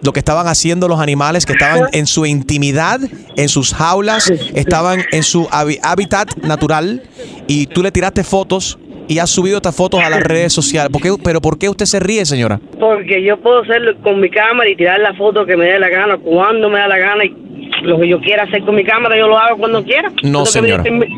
lo 0.00 0.14
que 0.14 0.20
estaban 0.20 0.48
haciendo 0.48 0.88
los 0.88 1.00
animales, 1.00 1.44
que 1.44 1.52
estaban 1.52 1.82
en 1.92 2.06
su 2.06 2.24
intimidad, 2.24 2.98
en 3.36 3.48
sus 3.50 3.74
jaulas, 3.74 4.30
estaban 4.54 5.02
en 5.12 5.22
su 5.22 5.46
hábitat 5.52 6.34
natural 6.38 7.02
y 7.46 7.66
tú 7.66 7.82
le 7.82 7.92
tiraste 7.92 8.24
fotos 8.24 8.78
y 9.08 9.18
has 9.18 9.30
subido 9.30 9.56
estas 9.56 9.74
fotos 9.76 10.00
a 10.02 10.08
las 10.10 10.20
redes 10.24 10.52
sociales? 10.52 10.90
¿Por 10.92 11.02
qué- 11.02 11.14
¿Pero 11.22 11.40
por 11.40 11.58
qué 11.58 11.68
usted 11.68 11.86
se 11.86 12.00
ríe, 12.00 12.24
señora? 12.24 12.60
Porque 12.78 13.22
yo 13.22 13.36
puedo 13.38 13.62
hacerlo 13.62 13.92
con 14.02 14.20
mi 14.20 14.30
cámara 14.30 14.68
y 14.68 14.76
tirar 14.76 15.00
la 15.00 15.14
foto 15.14 15.44
que 15.46 15.56
me 15.56 15.66
dé 15.66 15.78
la 15.78 15.88
gana, 15.88 16.16
cuando 16.18 16.68
me 16.70 16.78
da 16.78 16.88
la 16.88 16.98
gana 16.98 17.24
y 17.24 17.34
lo 17.82 17.98
que 17.98 18.08
yo 18.08 18.20
quiera 18.20 18.44
hacer 18.44 18.62
con 18.64 18.74
mi 18.76 18.84
cámara, 18.84 19.16
yo 19.18 19.26
lo 19.26 19.36
hago 19.38 19.56
cuando 19.58 19.82
quiera. 19.82 20.08
No, 20.22 20.44
tengo 20.44 20.44
que 20.44 20.50
señora. 20.50 20.82
permiso 20.82 21.10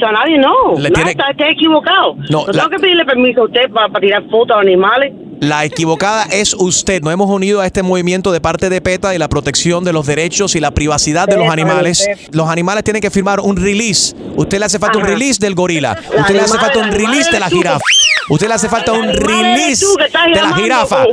La- 0.00 0.08
a 0.08 0.12
nadie, 0.12 0.38
no. 0.38 0.54
le 0.78 0.88
no, 0.88 0.94
tiene- 0.94 1.10
está, 1.10 1.30
está 1.30 1.50
equivocado. 1.50 2.14
No, 2.30 2.46
No, 2.46 2.46
la- 2.46 2.52
tengo 2.52 2.68
que 2.70 2.78
pedirle 2.78 3.04
permiso 3.04 3.42
a 3.42 3.44
usted 3.44 3.70
para, 3.70 3.88
para 3.88 4.00
tirar 4.00 4.22
fotos 4.30 4.56
a 4.56 4.60
animales. 4.60 5.12
La 5.40 5.64
equivocada 5.64 6.24
es 6.30 6.54
usted. 6.54 7.02
Nos 7.02 7.12
hemos 7.12 7.30
unido 7.30 7.60
a 7.60 7.66
este 7.66 7.82
movimiento 7.82 8.32
de 8.32 8.40
parte 8.40 8.68
de 8.68 8.80
PETA 8.80 9.14
y 9.14 9.18
la 9.18 9.28
protección 9.28 9.84
de 9.84 9.92
los 9.92 10.06
derechos 10.06 10.56
y 10.56 10.60
la 10.60 10.72
privacidad 10.72 11.28
de 11.28 11.36
los 11.36 11.48
animales. 11.48 12.08
Los 12.32 12.48
animales 12.48 12.84
tienen 12.84 13.00
que 13.00 13.10
firmar 13.10 13.40
un 13.40 13.56
release. 13.56 14.14
Usted 14.36 14.58
le 14.58 14.64
hace 14.64 14.78
falta 14.78 14.98
un 14.98 15.04
release 15.04 15.38
del 15.40 15.54
gorila. 15.54 15.98
La 16.12 16.20
Usted 16.22 16.34
le 16.34 16.40
hace 16.40 16.58
falta 16.58 16.78
un 16.78 16.90
release 16.90 17.30
de 17.30 17.40
la 17.40 17.48
jirafa. 17.48 17.84
Usted 18.30 18.48
le 18.48 18.54
hace 18.54 18.68
falta 18.68 18.92
un 18.92 19.08
release 19.08 19.86
de 20.34 20.42
la 20.42 20.54
jirafa. 20.54 21.04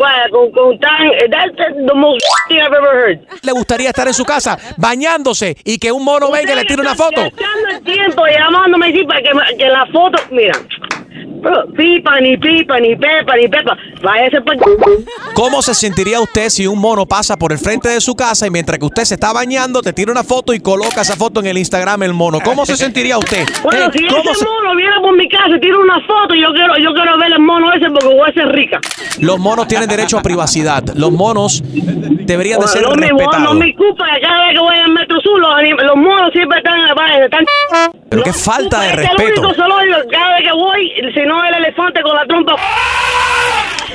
Le 3.42 3.52
gustaría 3.52 3.90
estar 3.90 4.08
en 4.08 4.14
su 4.14 4.26
casa 4.26 4.58
bañándose 4.78 5.56
y 5.64 5.78
que 5.78 5.92
un 5.92 6.04
mono 6.04 6.32
venga 6.32 6.54
y 6.54 6.56
le 6.56 6.66
tire 6.66 6.82
una 6.82 6.96
foto. 6.96 7.22
Tiempo 7.86 8.24
llamándome 8.28 8.92
para 9.08 9.22
que, 9.22 9.66
la 9.66 9.86
foto, 9.88 10.18
mira, 10.32 10.54
pipa, 11.76 12.20
ni 12.22 12.38
pipa, 12.38 12.80
ni 12.80 12.96
pepa, 12.96 13.36
ni 13.36 13.48
pepa, 13.48 13.78
váyase 14.02 14.42
por... 14.42 14.56
¿Cómo 15.34 15.62
se 15.62 15.74
sentiría 15.74 16.20
usted 16.22 16.50
si 16.50 16.66
un 16.68 16.80
mono 16.80 17.06
pasa 17.06 17.36
por 17.38 17.52
el 17.52 17.58
frente 17.60 17.90
de 17.90 18.02
su 18.02 18.16
casa 18.16 18.48
y 18.48 18.50
mientras 18.50 18.80
que 18.80 18.86
usted 18.86 19.04
se 19.04 19.16
está 19.16 19.34
bañando 19.34 19.82
te 19.82 19.94
tira 19.94 20.12
una 20.12 20.24
foto 20.24 20.54
y 20.54 20.60
coloca 20.60 21.02
esa 21.02 21.16
foto 21.16 21.40
en 21.42 21.48
el 21.48 21.58
Instagram 21.58 22.04
el 22.04 22.14
mono? 22.14 22.40
¿Cómo 22.44 22.66
se 22.66 22.76
sentiría 22.76 23.18
usted? 23.18 23.46
Bueno, 23.64 23.86
Eh, 23.86 23.90
si 23.94 24.06
¿cómo 24.08 24.22
ese 24.32 24.36
se- 24.40 24.46
mono 24.46 24.76
viene 24.76 24.96
por 25.02 25.16
mi 25.18 25.28
casa 25.30 25.50
y 25.56 25.60
tira 25.60 25.78
una 25.78 26.00
foto, 26.08 26.34
yo 26.36 26.52
quiero, 26.54 26.78
yo 26.78 26.94
quiero 26.94 27.18
ver 27.18 27.32
el 27.34 27.40
mono 27.40 27.72
ese 27.74 27.90
porque 27.92 28.08
voy 28.08 28.30
a 28.30 28.34
ser 28.34 28.48
rica. 28.50 28.80
Los 29.20 29.40
monos 29.40 29.68
tienen 29.68 29.88
derecho 29.90 30.18
a 30.18 30.22
privacidad. 30.22 30.84
Los 30.96 31.12
monos 31.12 31.62
deberían 31.66 32.60
de 32.60 32.66
Bueno, 32.66 32.68
ser 32.68 32.82
no, 32.84 32.96
respetados. 32.96 33.42
no 33.44 33.54
me 33.54 33.76
culpa 33.76 34.06
que 34.16 34.22
cada 34.22 34.46
vez 34.46 34.54
que 34.54 34.60
voy 34.60 34.76
al 34.78 34.92
Metro 34.92 35.20
Sur, 35.22 35.40
los, 35.40 35.84
los 35.84 35.96
monos 35.96 36.32
siempre 36.34 36.58
están, 36.60 36.80
están... 37.22 37.46
Pero 38.10 38.24
qué 38.24 38.34
falta 38.34 38.82
de 38.82 38.88
Este 38.90 39.02
es 39.02 39.08
respeto. 39.10 39.24
el 39.24 39.40
único 39.46 39.54
zoológico, 39.56 39.98
cada 40.12 40.36
vez 40.36 40.44
que 40.48 40.54
voy, 40.54 40.92
si 41.14 41.22
no 41.28 41.35
el 41.44 41.56
elefante 41.56 42.02
con 42.02 42.16
la 42.16 42.26
trompa... 42.26 42.56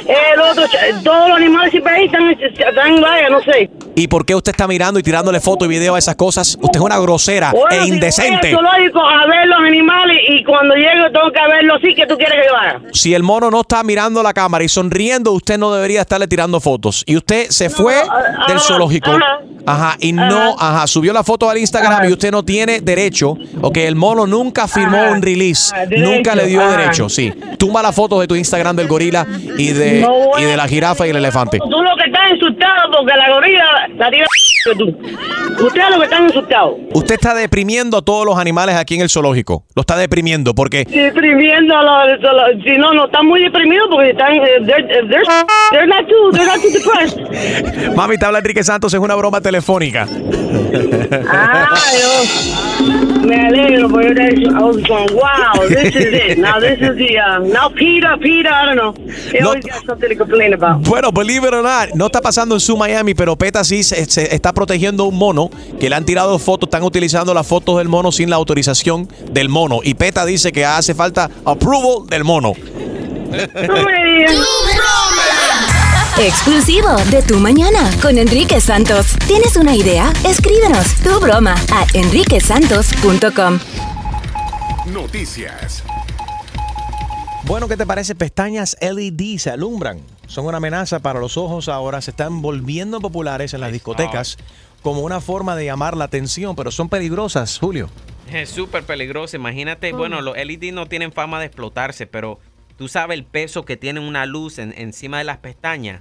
El 0.07 0.41
otro, 0.41 0.65
ch- 0.65 1.03
todos 1.05 1.29
los 1.29 1.37
animales 1.39 1.71
siempre 1.71 1.93
ahí 1.93 2.07
están, 2.07 2.31
están, 2.31 3.01
vaya, 3.01 3.29
no 3.29 3.41
sé. 3.43 3.71
¿Y 4.01 4.09
por 4.09 4.25
qué 4.25 4.35
usted 4.35 4.53
está 4.53 4.67
mirando 4.67 4.99
y 4.99 5.03
tirándole 5.03 5.41
foto 5.41 5.67
y 5.67 5.69
video 5.69 5.95
a 5.95 5.99
esas 5.99 6.17
cosas? 6.17 6.57
Usted 6.59 6.79
es 6.79 6.81
una 6.81 6.99
grosera 6.99 7.51
Bueno, 7.51 7.69
e 7.71 7.83
si 7.85 7.89
indecente. 7.91 8.55
Voy 8.55 8.65
al 8.65 8.73
zoológico 8.73 9.01
a 9.07 9.27
ver 9.27 9.47
los 9.47 9.59
animales 9.59 10.17
y 10.27 10.43
cuando 10.43 10.75
llego 10.75 11.05
tengo 11.13 11.31
que 11.31 11.53
verlo 11.53 11.75
así 11.75 11.95
que 11.95 12.07
tú 12.07 12.17
quieres 12.17 12.39
que 12.41 12.49
yo 12.49 12.57
haga. 12.57 12.81
Si 12.95 13.13
el 13.13 13.23
mono 13.23 13.51
no 13.51 13.61
está 13.61 13.83
mirando 13.83 14.23
la 14.23 14.33
cámara 14.33 14.65
y 14.65 14.71
sonriendo, 14.71 15.33
usted 15.33 15.59
no 15.59 15.71
debería 15.75 16.01
estarle 16.01 16.27
tirando 16.29 16.61
fotos. 16.61 17.05
Y 17.05 17.15
usted 17.15 17.51
se 17.51 17.69
fue 17.69 17.95
ah, 17.97 18.47
del 18.49 18.57
ah, 18.57 18.61
zoológico. 18.61 19.11
ajá. 19.11 19.41
Ajá, 19.67 19.97
y 20.01 20.13
no, 20.13 20.57
ajá, 20.59 20.87
subió 20.87 21.13
la 21.13 21.23
foto 21.23 21.49
al 21.49 21.59
Instagram 21.59 22.09
y 22.09 22.13
usted 22.13 22.31
no 22.31 22.45
tiene 22.45 22.81
derecho, 22.81 23.37
ok, 23.61 23.77
el 23.79 23.95
mono 23.95 24.27
nunca 24.27 24.67
firmó 24.67 25.11
un 25.11 25.23
release, 25.23 25.75
derecho, 25.87 26.11
nunca 26.11 26.35
le 26.35 26.47
dio 26.47 26.69
derecho, 26.69 27.09
sí. 27.09 27.33
Tumba 27.59 27.83
la 27.83 27.93
foto 27.93 28.21
de 28.21 28.27
tu 28.27 28.35
Instagram 28.35 28.77
del 28.77 28.89
gorila 28.89 29.27
y 29.59 29.73
de, 29.73 30.01
No 30.01 30.39
y 30.39 30.45
de 30.45 30.57
la 30.57 30.67
jirafa 30.67 31.07
y 31.07 31.11
el 31.11 31.17
elefante. 31.17 31.59
Tú 31.59 31.71
lo 31.71 31.97
que 31.97 32.05
estás 32.07 32.33
insultado 32.33 32.91
porque 32.91 33.13
la 33.17 33.31
gorila 33.31 33.90
la 33.97 34.11
tú. 34.11 34.60
Ustedes 34.67 35.91
lo 35.91 35.99
que 35.99 36.05
están 36.05 36.27
asustados. 36.27 36.75
Usted 36.93 37.15
está 37.15 37.35
deprimiendo 37.35 37.97
a 37.99 38.03
todos 38.03 38.27
los 38.27 38.39
animales 38.39 38.77
aquí 38.77 38.95
en 38.95 39.01
el 39.03 39.09
zoológico. 39.11 39.65
Lo 39.75 39.81
está 39.83 39.97
deprimiendo 39.97 40.55
porque 40.55 40.85
Deprimiendo 40.85 41.77
a 41.77 41.83
los, 42.09 42.21
los- 42.21 42.63
si 42.65 42.73
no, 42.79 42.93
no 42.93 43.07
están 43.07 43.27
muy 43.27 43.43
deprimidos 43.43 43.89
porque 43.91 44.11
están, 44.11 44.35
eh, 44.35 44.41
they're, 44.67 44.87
they're, 45.09 45.25
they're 45.71 45.87
not 45.87 46.07
too, 46.09 46.31
they're 46.33 46.47
not 46.47 46.61
too 46.61 46.71
depressed. 46.71 47.95
Mami, 47.97 48.17
te 48.19 48.25
habla 48.27 48.39
Enrique 48.39 48.63
Santos, 48.63 48.93
es 48.95 49.01
una 49.01 49.15
broma 49.15 49.41
telefónica. 49.41 50.07
Ah, 51.31 51.75
yo 52.01 53.27
me 53.27 53.37
alegro 53.47 53.89
porque 53.89 54.11
I 54.13 54.63
was 54.63 54.77
going, 54.89 55.15
wow, 55.15 55.67
this 55.69 55.95
is 55.95 56.13
it. 56.13 56.39
Now 56.39 56.59
this 56.59 56.81
is 56.81 56.97
the, 56.97 57.19
uh, 57.19 57.39
now 57.41 57.69
Peter, 57.71 58.17
Peter, 58.19 58.51
I 58.51 58.67
don't 58.67 58.77
know. 58.77 58.95
He 59.31 59.39
always 59.41 59.65
got 59.65 59.85
something 59.87 60.09
to 60.09 60.17
complain 60.17 60.55
about. 60.55 60.83
Bueno, 60.89 61.13
believe 61.13 61.45
it 61.47 61.53
or 61.55 61.63
not, 61.63 61.91
no 61.95 62.07
está 62.07 62.21
pasando 62.21 62.55
en 62.55 62.61
su 62.61 62.77
Miami, 62.77 63.15
pero 63.15 63.37
PETA 63.37 63.63
sí 63.65 63.83
se, 63.83 64.05
se 64.07 64.35
está 64.35 64.50
protegiendo 64.53 65.05
un 65.05 65.17
mono 65.17 65.51
que 65.79 65.89
le 65.89 65.97
han 65.97 66.05
tirado 66.05 66.39
fotos, 66.39 66.69
están 66.69 66.83
utilizando 66.83 67.35
las 67.35 67.47
fotos 67.47 67.79
del 67.79 67.89
mono 67.89 68.13
sin 68.13 68.31
la 68.31 68.37
autorización 68.37 69.09
del 69.31 69.49
mono. 69.49 69.81
Y 69.83 69.95
PETA 69.95 70.25
dice 70.25 70.53
que 70.53 70.65
hace 70.65 70.95
falta 70.95 71.31
approval 71.45 72.07
del 72.09 72.25
mono. 72.25 72.53
Exclusivo 76.19 76.97
de 77.11 77.23
Tu 77.23 77.39
Mañana 77.39 77.91
con 78.03 78.19
Enrique 78.19 78.61
Santos. 78.61 79.17
¿Tienes 79.27 79.57
una 79.57 79.75
idea? 79.75 80.13
Escríbenos 80.25 80.95
tu 80.97 81.19
broma 81.21 81.55
a 81.73 81.87
enriquesantos.com. 81.95 83.59
Noticias. 84.93 85.83
Bueno, 87.45 87.69
¿qué 87.69 87.77
te 87.77 87.87
parece? 87.87 88.15
Pestañas 88.15 88.77
LED 88.81 89.39
se 89.39 89.51
alumbran. 89.51 90.01
Son 90.31 90.47
una 90.47 90.59
amenaza 90.59 91.01
para 91.01 91.19
los 91.19 91.37
ojos 91.37 91.69
ahora. 91.69 92.01
Se 92.01 92.13
están 92.13 92.41
volviendo 92.41 93.01
populares 93.01 93.53
en 93.53 93.61
las 93.61 93.73
discotecas 93.73 94.39
como 94.83 95.01
una 95.01 95.21
forma 95.21 95.57
de 95.57 95.65
llamar 95.65 95.97
la 95.97 96.05
atención, 96.05 96.55
pero 96.57 96.71
son 96.71 96.89
peligrosas, 96.89 97.59
Julio. 97.59 97.91
Es 98.33 98.49
súper 98.49 98.85
peligroso. 98.85 99.37
Imagínate, 99.37 99.93
bueno, 99.93 100.21
los 100.21 100.37
LED 100.37 100.73
no 100.73 100.87
tienen 100.87 101.11
fama 101.13 101.41
de 101.41 101.47
explotarse, 101.47 102.07
pero 102.07 102.39
tú 102.79 102.87
sabes 102.87 103.19
el 103.19 103.25
peso 103.25 103.65
que 103.65 103.77
tiene 103.77 103.99
una 103.99 104.25
luz 104.25 104.59
en- 104.61 104.73
encima 104.79 105.19
de 105.19 105.25
las 105.25 105.39
pestañas. 105.39 106.01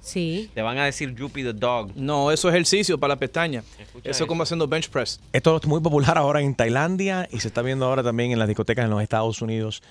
Sí. 0.00 0.50
Te 0.54 0.62
van 0.62 0.78
a 0.78 0.84
decir 0.84 1.12
Droopy 1.16 1.42
the 1.42 1.52
Dog. 1.52 1.90
No, 1.96 2.30
eso 2.30 2.48
es 2.48 2.54
ejercicio 2.54 2.96
para 2.98 3.14
la 3.14 3.18
pestaña. 3.18 3.64
Eso 3.78 3.98
es 4.04 4.16
eso. 4.16 4.26
como 4.28 4.44
haciendo 4.44 4.68
bench 4.68 4.88
press. 4.88 5.18
Esto 5.32 5.56
es 5.56 5.66
muy 5.66 5.80
popular 5.80 6.16
ahora 6.16 6.40
en 6.40 6.54
Tailandia 6.54 7.28
y 7.32 7.40
se 7.40 7.48
está 7.48 7.60
viendo 7.60 7.86
ahora 7.86 8.04
también 8.04 8.30
en 8.30 8.38
las 8.38 8.46
discotecas 8.46 8.84
en 8.84 8.90
los 8.92 9.02
Estados 9.02 9.42
Unidos. 9.42 9.82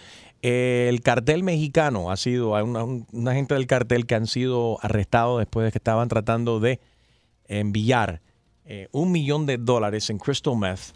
El 0.41 1.01
cartel 1.01 1.43
mexicano 1.43 2.11
ha 2.11 2.17
sido, 2.17 2.55
hay 2.55 2.63
una, 2.63 2.83
un- 2.83 3.07
una 3.11 3.33
gente 3.33 3.53
del 3.55 3.65
cartel 3.67 4.05
que 4.05 4.15
han 4.15 4.27
sido 4.27 4.77
arrestados 4.83 5.39
después 5.39 5.65
de 5.65 5.71
que 5.71 5.77
estaban 5.79 6.07
tratando 6.07 6.59
de 6.59 6.79
enviar 7.47 8.21
eh, 8.65 8.87
un 8.91 9.11
millón 9.11 9.45
de 9.45 9.57
dólares 9.57 10.09
en 10.09 10.17
crystal 10.19 10.55
meth 10.57 10.93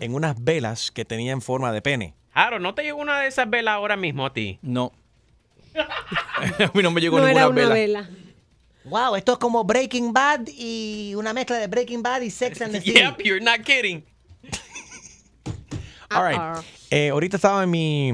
en 0.00 0.14
unas 0.14 0.42
velas 0.42 0.90
que 0.90 1.04
tenían 1.04 1.40
forma 1.42 1.72
de 1.72 1.82
pene. 1.82 2.14
Jaro, 2.32 2.58
¿no 2.58 2.74
te 2.74 2.82
llegó 2.82 2.98
una 3.00 3.20
de 3.20 3.28
esas 3.28 3.48
velas 3.50 3.74
ahora 3.74 3.96
mismo 3.96 4.24
a 4.26 4.32
ti? 4.32 4.58
No. 4.62 4.92
a 5.76 6.70
mí 6.74 6.82
no 6.82 6.90
me 6.90 7.00
llegó 7.00 7.18
No 7.18 7.26
ninguna 7.26 7.40
era 7.42 7.48
una 7.48 7.68
vela. 7.68 7.74
vela. 7.74 8.10
Wow, 8.84 9.14
esto 9.16 9.32
es 9.32 9.38
como 9.38 9.62
Breaking 9.64 10.12
Bad 10.12 10.48
y 10.56 11.12
una 11.16 11.32
mezcla 11.32 11.56
de 11.58 11.66
Breaking 11.68 12.02
Bad 12.02 12.22
y 12.22 12.30
Sex 12.30 12.60
and 12.62 12.72
the 12.72 12.80
City. 12.82 12.98
Yep, 12.98 13.18
you're 13.24 13.44
not 13.44 13.60
kidding. 13.64 14.04
All 16.10 16.24
right. 16.28 16.64
Eh, 16.90 17.10
ahorita 17.10 17.36
estaba 17.36 17.62
en 17.62 17.70
mi, 17.70 18.08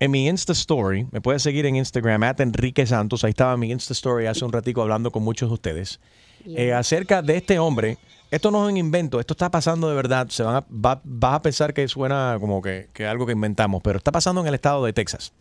en 0.00 0.10
mi 0.10 0.28
Insta 0.28 0.52
Story. 0.52 1.06
Me 1.10 1.20
puedes 1.20 1.42
seguir 1.42 1.66
en 1.66 1.76
Instagram, 1.76 2.22
at 2.22 2.40
Enrique 2.40 2.86
Santos. 2.86 3.24
Ahí 3.24 3.30
estaba 3.30 3.54
en 3.54 3.60
mi 3.60 3.70
Insta 3.70 3.92
Story 3.92 4.26
hace 4.26 4.44
un 4.44 4.52
ratico 4.52 4.82
hablando 4.82 5.10
con 5.10 5.22
muchos 5.22 5.50
de 5.50 5.54
ustedes. 5.54 6.00
eh, 6.46 6.72
acerca 6.72 7.22
de 7.22 7.36
este 7.36 7.58
hombre. 7.58 7.98
Esto 8.30 8.50
no 8.50 8.66
es 8.66 8.72
un 8.72 8.76
invento, 8.76 9.20
esto 9.20 9.34
está 9.34 9.50
pasando 9.50 9.88
de 9.88 9.94
verdad. 9.94 10.28
Se 10.30 10.42
van 10.42 10.56
a, 10.56 10.60
va- 10.72 11.00
vas 11.04 11.34
a 11.34 11.42
pensar 11.42 11.72
que 11.74 11.86
suena 11.88 12.36
como 12.40 12.60
que, 12.62 12.88
que 12.92 13.06
algo 13.06 13.24
que 13.26 13.32
inventamos, 13.32 13.82
pero 13.82 13.98
está 13.98 14.10
pasando 14.12 14.40
en 14.40 14.46
el 14.48 14.54
estado 14.54 14.84
de 14.84 14.92
Texas. 14.92 15.32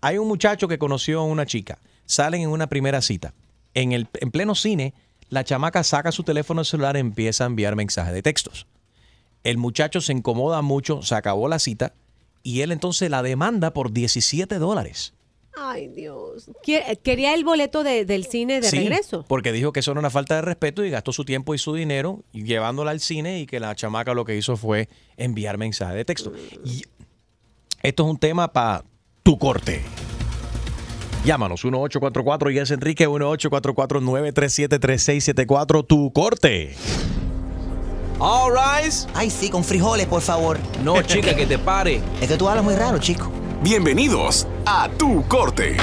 Hay 0.00 0.18
un 0.18 0.28
muchacho 0.28 0.68
que 0.68 0.78
conoció 0.78 1.20
a 1.20 1.24
una 1.24 1.46
chica. 1.46 1.78
Salen 2.06 2.42
en 2.42 2.50
una 2.50 2.68
primera 2.68 3.00
cita. 3.02 3.34
En, 3.74 3.92
el, 3.92 4.06
en 4.20 4.30
pleno 4.30 4.54
cine, 4.54 4.94
la 5.30 5.42
chamaca 5.44 5.82
saca 5.82 6.12
su 6.12 6.22
teléfono 6.22 6.62
celular 6.64 6.96
y 6.96 7.00
empieza 7.00 7.44
a 7.44 7.46
enviar 7.48 7.74
mensajes 7.74 8.14
de 8.14 8.22
textos. 8.22 8.66
El 9.48 9.56
muchacho 9.56 10.00
se 10.02 10.12
incomoda 10.12 10.60
mucho, 10.62 11.00
se 11.02 11.14
acabó 11.14 11.48
la 11.48 11.58
cita 11.58 11.94
y 12.42 12.60
él 12.60 12.70
entonces 12.72 13.08
la 13.10 13.22
demanda 13.22 13.72
por 13.72 13.92
17 13.92 14.58
dólares. 14.58 15.14
Ay, 15.56 15.88
Dios. 15.88 16.50
Quería 17.02 17.34
el 17.34 17.44
boleto 17.44 17.82
de- 17.82 18.04
del 18.04 18.26
cine 18.26 18.60
de 18.60 18.68
Sí, 18.68 18.78
regreso. 18.78 19.24
Porque 19.26 19.50
dijo 19.50 19.72
que 19.72 19.80
eso 19.80 19.90
era 19.92 19.98
una 20.00 20.10
falta 20.10 20.36
de 20.36 20.42
respeto 20.42 20.84
y 20.84 20.90
gastó 20.90 21.10
su 21.12 21.24
tiempo 21.24 21.54
y 21.54 21.58
su 21.58 21.74
dinero 21.74 22.22
llevándola 22.32 22.90
al 22.92 23.00
cine 23.00 23.40
y 23.40 23.46
que 23.46 23.58
la 23.58 23.74
chamaca 23.74 24.14
lo 24.14 24.24
que 24.24 24.36
hizo 24.36 24.56
fue 24.56 24.88
enviar 25.16 25.58
mensajes 25.58 25.96
de 25.96 26.04
texto. 26.04 26.32
Y 26.64 26.82
esto 27.82 28.04
es 28.04 28.08
un 28.10 28.18
tema 28.18 28.52
para 28.52 28.84
tu 29.22 29.38
corte. 29.38 29.82
Llámanos 31.24 31.64
1844 31.64 32.50
y 32.50 32.58
es 32.58 32.70
Enrique 32.70 33.08
1844-937-3674 33.08 35.86
tu 35.86 36.12
corte. 36.12 36.76
All 38.20 38.52
rise. 38.52 39.06
Ay, 39.14 39.30
sí, 39.30 39.48
con 39.48 39.62
frijoles, 39.62 40.06
por 40.06 40.20
favor. 40.20 40.58
No, 40.82 41.00
chica, 41.02 41.36
que 41.36 41.46
te 41.46 41.56
pare. 41.58 42.02
Es 42.20 42.26
que 42.28 42.36
tú 42.36 42.48
hablas 42.48 42.64
muy 42.64 42.74
raro, 42.74 42.98
chico. 42.98 43.30
Bienvenidos 43.62 44.46
a 44.66 44.88
Tu 44.98 45.24
Corte. 45.28 45.76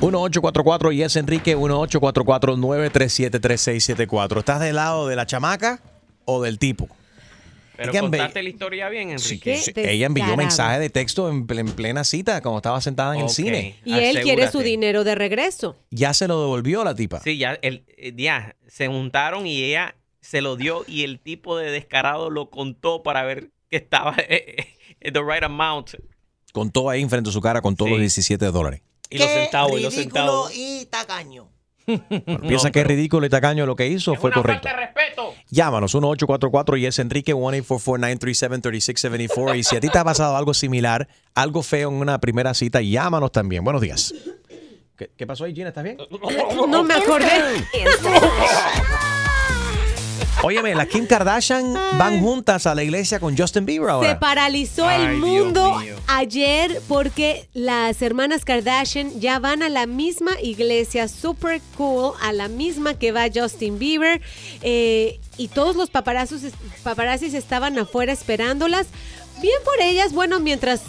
1844 0.00 0.92
y 0.92 1.02
es 1.02 1.16
Enrique 1.16 1.56
1844-937-3674. 1.56 4.38
¿Estás 4.38 4.60
del 4.60 4.76
lado 4.76 5.08
de 5.08 5.16
la 5.16 5.26
chamaca 5.26 5.80
o 6.24 6.40
del 6.42 6.58
tipo? 6.58 6.88
Pero 7.78 7.92
contaste 8.00 8.42
la 8.42 8.48
historia 8.48 8.88
bien, 8.88 9.10
Enrique. 9.10 9.56
Sí, 9.56 9.72
ella 9.76 10.06
envió 10.06 10.36
mensaje 10.36 10.78
de 10.80 10.90
texto 10.90 11.30
en, 11.30 11.46
ple- 11.46 11.60
en 11.60 11.72
plena 11.72 12.02
cita 12.04 12.42
cuando 12.42 12.58
estaba 12.58 12.80
sentada 12.80 13.14
en 13.14 13.22
el 13.22 13.28
cine. 13.30 13.76
Y 13.84 13.94
él 13.98 14.20
quiere 14.20 14.50
su 14.50 14.58
dinero 14.60 15.04
de 15.04 15.14
regreso. 15.14 15.76
Ya 15.90 16.12
se 16.12 16.26
lo 16.28 16.40
devolvió 16.40 16.82
la 16.84 16.94
tipa. 16.94 17.20
Sí, 17.20 17.38
ya, 17.38 17.56
el, 17.62 17.84
eh, 17.96 18.12
ya 18.16 18.56
se 18.66 18.88
juntaron 18.88 19.46
y 19.46 19.62
ella 19.62 19.94
se 20.20 20.40
lo 20.42 20.56
dio 20.56 20.84
y 20.88 21.04
el 21.04 21.20
tipo 21.20 21.56
de 21.56 21.70
descarado 21.70 22.30
lo 22.30 22.50
contó 22.50 23.02
para 23.02 23.22
ver 23.22 23.50
que 23.70 23.76
estaba 23.76 24.14
eh, 24.28 24.66
eh, 25.00 25.12
the 25.12 25.20
right 25.22 25.44
amount. 25.44 25.90
Con 26.52 26.70
todo 26.72 26.90
ahí 26.90 27.00
enfrente 27.00 27.28
de 27.28 27.32
su 27.32 27.40
cara, 27.40 27.62
con 27.62 27.76
todos 27.76 27.92
los 27.92 28.00
17 28.00 28.44
dólares. 28.46 28.82
Y 29.10 29.18
los 29.18 29.26
Qué 29.28 29.34
centavos, 29.44 29.78
y 29.78 29.82
los 29.84 29.94
centavos. 29.94 30.52
y 30.54 30.86
tacaño. 30.86 31.48
Bueno, 31.88 32.40
piensa 32.46 32.70
que 32.70 32.80
es 32.80 32.86
ridículo 32.86 33.24
y 33.26 33.30
tacaño 33.30 33.64
lo 33.64 33.74
que 33.74 33.86
hizo, 33.86 34.14
fue 34.14 34.30
correcto. 34.30 34.68
respeto. 34.68 35.32
Llámanos 35.50 35.94
1844 35.94 36.76
y 36.76 36.84
es 36.86 36.98
Enrique 36.98 37.34
1-844-937-3674. 37.34 39.58
Y 39.58 39.62
si 39.62 39.76
a 39.76 39.80
ti 39.80 39.88
te 39.88 39.98
ha 39.98 40.04
pasado 40.04 40.36
algo 40.36 40.52
similar, 40.54 41.08
algo 41.34 41.62
feo 41.62 41.88
en 41.88 41.94
una 41.96 42.18
primera 42.20 42.52
cita, 42.54 42.80
llámanos 42.82 43.32
también. 43.32 43.64
Buenos 43.64 43.80
días. 43.82 44.14
¿Qué, 44.96 45.10
qué 45.16 45.26
pasó 45.26 45.44
ahí, 45.44 45.54
Gina? 45.54 45.68
¿Estás 45.68 45.84
bien? 45.84 45.96
No 46.68 46.84
me 46.84 46.94
acordé. 46.94 47.26
Óyeme, 50.42 50.72
las 50.76 50.86
Kim 50.86 51.04
Kardashian 51.06 51.74
van 51.98 52.20
juntas 52.20 52.66
a 52.66 52.74
la 52.74 52.84
iglesia 52.84 53.18
con 53.18 53.36
Justin 53.36 53.66
Bieber 53.66 53.88
Se 53.88 53.92
ahora. 53.92 54.20
paralizó 54.20 54.86
Ay, 54.86 55.02
el 55.06 55.16
mundo 55.16 55.76
ayer 56.06 56.80
porque 56.86 57.48
las 57.54 58.00
hermanas 58.02 58.44
Kardashian 58.44 59.20
ya 59.20 59.40
van 59.40 59.64
a 59.64 59.68
la 59.68 59.86
misma 59.86 60.32
iglesia, 60.40 61.08
super 61.08 61.60
cool, 61.76 62.12
a 62.22 62.32
la 62.32 62.46
misma 62.46 62.94
que 62.94 63.10
va 63.10 63.26
Justin 63.34 63.78
Bieber. 63.80 64.20
eh, 64.62 65.18
y 65.36 65.48
todos 65.48 65.76
los 65.76 65.90
paparazzos, 65.90 66.42
paparazzis 66.82 67.34
estaban 67.34 67.78
afuera 67.78 68.12
esperándolas. 68.12 68.86
Bien 69.40 69.54
por 69.64 69.80
ellas, 69.80 70.12
bueno, 70.12 70.40
mientras 70.40 70.80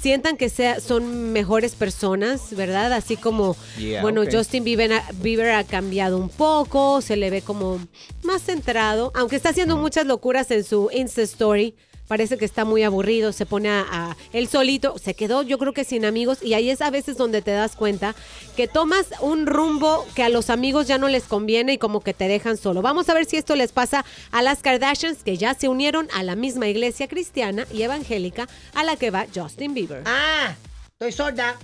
sientan 0.00 0.36
que 0.36 0.48
sea, 0.48 0.80
son 0.80 1.32
mejores 1.32 1.74
personas, 1.74 2.54
¿verdad? 2.54 2.92
Así 2.92 3.16
como, 3.16 3.56
Yeah, 3.78 4.02
bueno. 4.02 4.22
Justin 4.30 4.64
Bieber, 4.64 4.92
ha- 4.92 5.04
Bieber 5.20 5.50
ha 5.50 5.64
cambiado 5.64 6.18
un 6.18 6.28
poco, 6.28 7.00
se 7.00 7.16
le 7.16 7.30
ve 7.30 7.42
como 7.42 7.78
más 8.22 8.42
centrado, 8.42 9.12
aunque 9.14 9.36
está 9.36 9.50
haciendo 9.50 9.76
muchas 9.76 10.06
locuras 10.06 10.50
en 10.50 10.64
su 10.64 10.90
Insta 10.92 11.22
Story. 11.22 11.74
Parece 12.08 12.38
que 12.38 12.44
está 12.46 12.64
muy 12.64 12.82
aburrido, 12.82 13.32
se 13.32 13.44
pone 13.46 13.68
a, 13.68 13.86
a- 13.88 14.16
él 14.32 14.48
solito, 14.48 14.96
se 14.98 15.14
quedó 15.14 15.42
yo 15.42 15.58
creo 15.58 15.72
que 15.72 15.84
sin 15.84 16.04
amigos 16.04 16.42
y 16.42 16.54
ahí 16.54 16.70
es 16.70 16.80
a 16.80 16.90
veces 16.90 17.16
donde 17.18 17.42
te 17.42 17.50
das 17.52 17.76
cuenta 17.76 18.14
que 18.56 18.66
tomas 18.66 19.06
un 19.20 19.46
rumbo 19.46 20.06
que 20.14 20.22
a 20.22 20.28
los 20.30 20.48
amigos 20.50 20.86
ya 20.88 20.96
no 20.98 21.08
les 21.08 21.24
conviene 21.24 21.74
y 21.74 21.78
como 21.78 22.00
que 22.00 22.14
te 22.14 22.26
dejan 22.26 22.56
solo. 22.56 22.80
Vamos 22.82 23.08
a 23.08 23.14
ver 23.14 23.26
si 23.26 23.36
esto 23.36 23.54
les 23.56 23.72
pasa 23.72 24.04
a 24.32 24.42
las 24.42 24.60
Kardashians 24.60 25.22
que 25.22 25.36
ya 25.36 25.54
se 25.54 25.68
unieron 25.68 26.08
a 26.14 26.22
la 26.22 26.34
misma 26.34 26.66
iglesia 26.68 27.08
cristiana 27.08 27.66
y 27.72 27.82
evangélica 27.82 28.48
a 28.74 28.84
la 28.84 28.96
que 28.96 29.10
va 29.10 29.26
Justin 29.34 29.74
Bieber. 29.74 30.02
Ah, 30.06 30.54
estoy 30.92 31.12
sorda. 31.12 31.56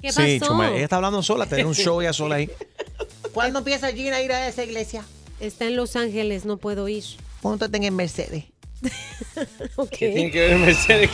¿Qué 0.00 0.12
Sí, 0.12 0.38
pasó? 0.38 0.52
Chuma, 0.52 0.70
ella 0.70 0.84
está 0.84 0.94
hablando 0.96 1.20
sola, 1.24 1.46
tiene 1.46 1.64
un 1.64 1.74
show 1.74 2.00
ella 2.00 2.12
sola 2.12 2.36
ahí. 2.36 2.48
¿Cuándo 3.34 3.58
empieza 3.58 3.88
Gina 3.92 4.16
a 4.16 4.22
ir 4.22 4.30
a 4.32 4.46
esa 4.46 4.62
iglesia? 4.62 5.04
Está 5.40 5.64
en 5.66 5.74
Los 5.76 5.96
Ángeles, 5.96 6.44
no 6.44 6.56
puedo 6.56 6.86
ir. 6.88 7.02
Punto 7.42 7.68
tenga 7.68 7.88
en 7.88 7.96
Mercedes. 7.96 8.44
¿Qué 9.90 10.08
tiene 10.10 10.30
que 10.30 10.40
ver 10.40 10.58
Mercedes? 10.58 11.10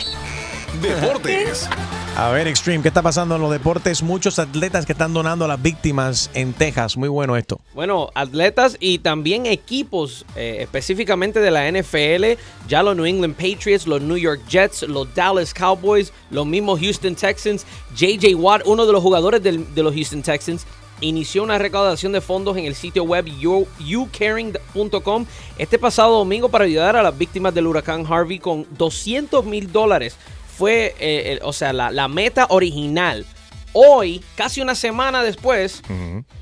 Deportes. 0.81 1.69
A 2.17 2.29
ver, 2.31 2.47
Extreme, 2.47 2.81
¿qué 2.81 2.89
está 2.89 3.01
pasando 3.01 3.35
en 3.35 3.41
los 3.41 3.51
deportes? 3.51 4.03
Muchos 4.03 4.39
atletas 4.39 4.85
que 4.85 4.91
están 4.91 5.13
donando 5.13 5.45
a 5.45 5.47
las 5.47 5.61
víctimas 5.61 6.29
en 6.33 6.53
Texas. 6.53 6.97
Muy 6.97 7.07
bueno 7.09 7.37
esto. 7.37 7.59
Bueno, 7.73 8.09
atletas 8.13 8.75
y 8.79 8.99
también 8.99 9.45
equipos 9.45 10.25
eh, 10.35 10.57
específicamente 10.61 11.39
de 11.39 11.51
la 11.51 11.69
NFL, 11.71 12.37
ya 12.67 12.83
los 12.83 12.95
New 12.95 13.05
England 13.05 13.35
Patriots, 13.35 13.87
los 13.87 14.01
New 14.01 14.17
York 14.17 14.41
Jets, 14.49 14.83
los 14.83 15.13
Dallas 15.15 15.53
Cowboys, 15.53 16.11
los 16.29 16.45
mismos 16.45 16.79
Houston 16.81 17.15
Texans, 17.15 17.65
JJ 17.95 18.35
Watt, 18.35 18.63
uno 18.65 18.85
de 18.85 18.91
los 18.93 19.01
jugadores 19.01 19.41
del- 19.43 19.73
de 19.73 19.83
los 19.83 19.93
Houston 19.93 20.21
Texans, 20.21 20.65
inició 21.01 21.43
una 21.43 21.57
recaudación 21.57 22.11
de 22.11 22.21
fondos 22.21 22.57
en 22.57 22.65
el 22.65 22.75
sitio 22.75 23.03
web 23.03 23.25
you- 23.25 23.67
youcaring.com 23.79 25.25
este 25.57 25.77
pasado 25.79 26.17
domingo 26.17 26.49
para 26.49 26.65
ayudar 26.65 26.95
a 26.95 27.03
las 27.03 27.17
víctimas 27.17 27.53
del 27.53 27.67
huracán 27.67 28.05
Harvey 28.09 28.39
con 28.39 28.65
200 28.77 29.45
mil 29.45 29.71
dólares. 29.71 30.15
Fue, 30.57 30.95
eh, 30.99 31.33
el- 31.33 31.39
o 31.43 31.51
sea, 31.53 31.73
la, 31.73 31.91
la 31.91 32.07
meta 32.07 32.47
original. 32.49 33.25
Hoy, 33.73 34.23
casi 34.35 34.61
una 34.61 34.73
semana 34.75 35.21
después, 35.21 35.81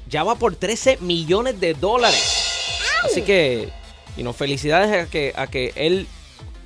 ya 0.07 0.23
va 0.23 0.35
por 0.35 0.55
13 0.55 0.97
millones 1.01 1.59
de 1.59 1.73
dólares. 1.73 2.23
Así 3.03 3.23
que, 3.23 3.69
you 4.15 4.21
know, 4.21 4.33
felicidades 4.33 5.07
a 5.07 5.09
que, 5.09 5.33
a 5.35 5.47
que 5.47 5.73
él, 5.75 6.07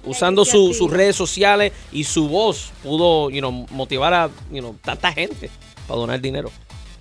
usando 0.04 0.44
su- 0.44 0.74
sus 0.74 0.92
redes 0.92 1.16
sociales 1.16 1.72
y 1.94 2.04
su 2.04 2.28
voz, 2.28 2.72
pudo 2.84 3.30
you 3.30 3.40
know, 3.40 3.52
motivar 3.72 4.14
a 4.14 4.30
you 4.52 4.60
know, 4.60 4.76
tanta 4.84 5.14
gente 5.14 5.50
para 5.88 6.00
donar 6.02 6.20
dinero. 6.20 6.52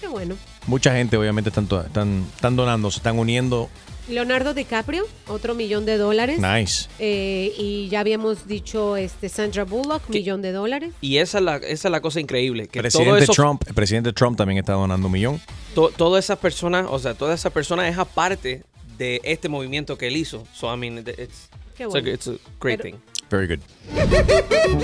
Qué 0.00 0.06
bueno. 0.06 0.36
Mucha 0.66 0.92
gente, 0.94 1.16
obviamente, 1.16 1.50
están, 1.50 1.66
to- 1.66 1.82
están, 1.82 2.26
están 2.34 2.56
donando, 2.56 2.90
se 2.90 2.98
están 2.98 3.18
uniendo. 3.18 3.68
Leonardo 4.08 4.54
DiCaprio, 4.54 5.04
otro 5.26 5.54
millón 5.54 5.84
de 5.84 5.96
dólares. 5.98 6.38
Nice. 6.40 6.88
Eh, 7.00 7.52
y 7.58 7.88
ya 7.88 8.00
habíamos 8.00 8.46
dicho 8.46 8.96
este 8.96 9.28
Sandra 9.28 9.64
Bullock, 9.64 10.08
millón 10.10 10.42
de 10.42 10.52
dólares. 10.52 10.92
Y 11.00 11.16
esa 11.18 11.38
es 11.38 11.44
la, 11.44 11.56
esa 11.56 11.88
es 11.88 11.92
la 11.92 12.00
cosa 12.00 12.20
increíble. 12.20 12.68
Que 12.68 12.80
todo 12.80 12.82
Presidente 12.82 13.24
eso, 13.24 13.32
Trump, 13.32 13.62
el 13.66 13.74
presidente 13.74 14.12
Trump 14.12 14.36
también 14.38 14.58
está 14.58 14.74
donando 14.74 15.06
un 15.08 15.12
millón. 15.12 15.40
to- 15.74 15.90
todas 15.96 16.24
esas 16.24 16.38
personas, 16.38 16.86
o 16.88 16.98
sea, 17.00 17.14
todas 17.14 17.38
esas 17.40 17.52
personas 17.52 17.90
es 17.90 17.98
aparte 17.98 18.62
de 18.96 19.20
este 19.24 19.48
movimiento 19.48 19.98
que 19.98 20.06
él 20.06 20.16
hizo. 20.16 20.44
So, 20.54 20.72
I 20.72 20.76
mean, 20.78 20.98
it's, 20.98 21.48
Qué 21.76 21.84
it's 21.84 21.84
a- 21.84 21.88
bueno. 21.88 22.08
it's 22.10 22.28
a 22.28 22.32
great 22.60 22.80
Pero- 22.80 22.96
thing. 22.96 23.00
Very 23.28 23.48
good. 23.48 23.60